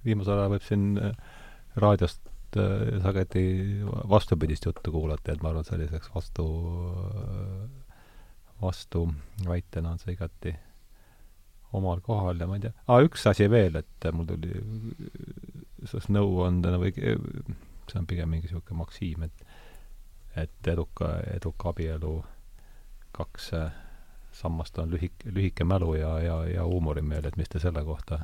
[0.05, 1.13] viimasel ajal võib siin äh,
[1.79, 3.43] raadiost äh, sageli
[4.09, 6.47] vastupidist juttu kuulata, et ma arvan, selliseks vastu
[7.03, 7.69] äh,,
[8.61, 10.55] vastuväitena on see igati
[11.73, 14.51] omal kohal ja ma ei tea ah,, üks asi veel, et mul tuli
[15.85, 19.45] sellest nõuandena või see on pigem mingi niisugune maksiim, et
[20.37, 22.11] et eduka, eduka abielu
[23.17, 23.49] kaks
[24.31, 28.19] sammast on lühik-, lühike mälu ja, ja, ja huumorimeel, et mis te selle kohta.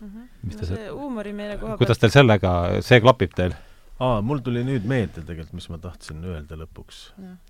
[0.00, 2.52] Mis no te see huumorimeele koha pealt kuidas teil sellega,
[2.86, 3.56] see klapib teil?
[3.98, 7.02] aa, mul tuli nüüd meelde tegelikult, mis ma tahtsin öelda lõpuks.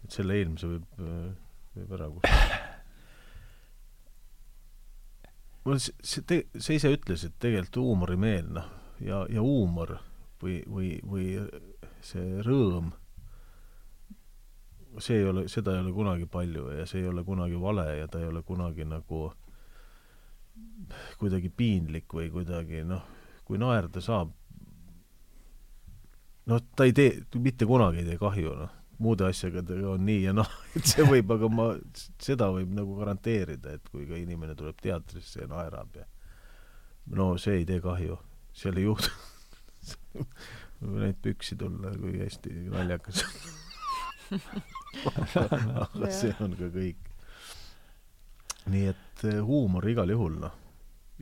[0.05, 0.87] et selle eelmise võib,
[1.77, 2.61] võib ära kustutada.
[5.66, 8.70] mul see, see, te, sa ise ütlesid tegelikult huumorimeel, noh,
[9.05, 9.99] ja, ja huumor
[10.43, 11.29] või, või, või
[12.05, 12.95] see rõõm
[14.99, 18.09] see ei ole, seda ei ole kunagi palju ja see ei ole kunagi vale ja
[18.11, 19.29] ta ei ole kunagi nagu
[21.20, 23.05] kuidagi piinlik või kuidagi noh,
[23.48, 24.32] kui naerda saab,
[26.48, 28.74] noh, ta ei tee, mitte kunagi ei tee kahju, noh.
[28.98, 31.68] muude asjagadega on nii ja noh, et see võib, aga ma,
[32.22, 36.06] seda võib nagu garanteerida, et kui ka inimene tuleb teatrisse ja naerab ja
[37.14, 38.18] no see ei tee kahju,
[38.56, 39.12] seal ei juhtu
[40.80, 43.24] võib ainult püksi tulla, kui hästi naljakas
[45.09, 47.05] aga see on ka kõik.
[48.68, 50.56] nii et eh, huumor igal juhul, noh.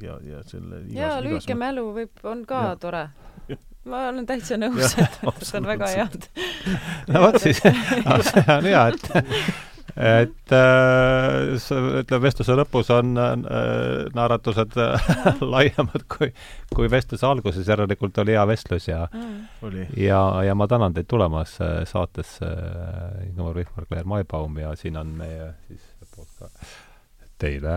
[0.03, 1.49] Ja, ja selle jaa, igas...
[1.59, 2.75] mälu võib, on ka ja.
[2.81, 3.05] tore.
[3.87, 6.29] ma olen täitsa nõus, et need on väga head.
[7.13, 7.63] no vot siis,
[8.31, 9.65] see on hea, et
[9.97, 13.31] et äh, ütleme, vestluse lõpus on äh,
[14.17, 15.07] naeratused äh,
[15.55, 16.29] laiemad kui,
[16.75, 19.87] kui vestluse alguses, järelikult oli hea vestlus ja mm.
[19.97, 25.01] ja, ja ma tänan teid tulemast äh, saatesse äh,, Ingemar Vihmar, Claire Maibaum ja siin
[25.01, 26.53] on meie siis poolt ka
[27.39, 27.77] teile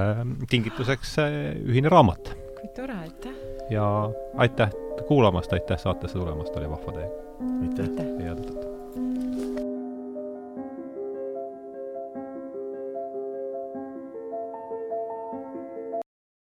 [0.50, 2.34] kingituseks äh, ühine raamat.
[2.60, 3.36] kui tore, aitäh!
[3.70, 3.86] ja
[4.38, 4.72] aitäh
[5.08, 7.28] kuulamast, aitäh saatesse tulemast, oli vahva teiega!
[7.62, 8.19] aitäh, aitäh.!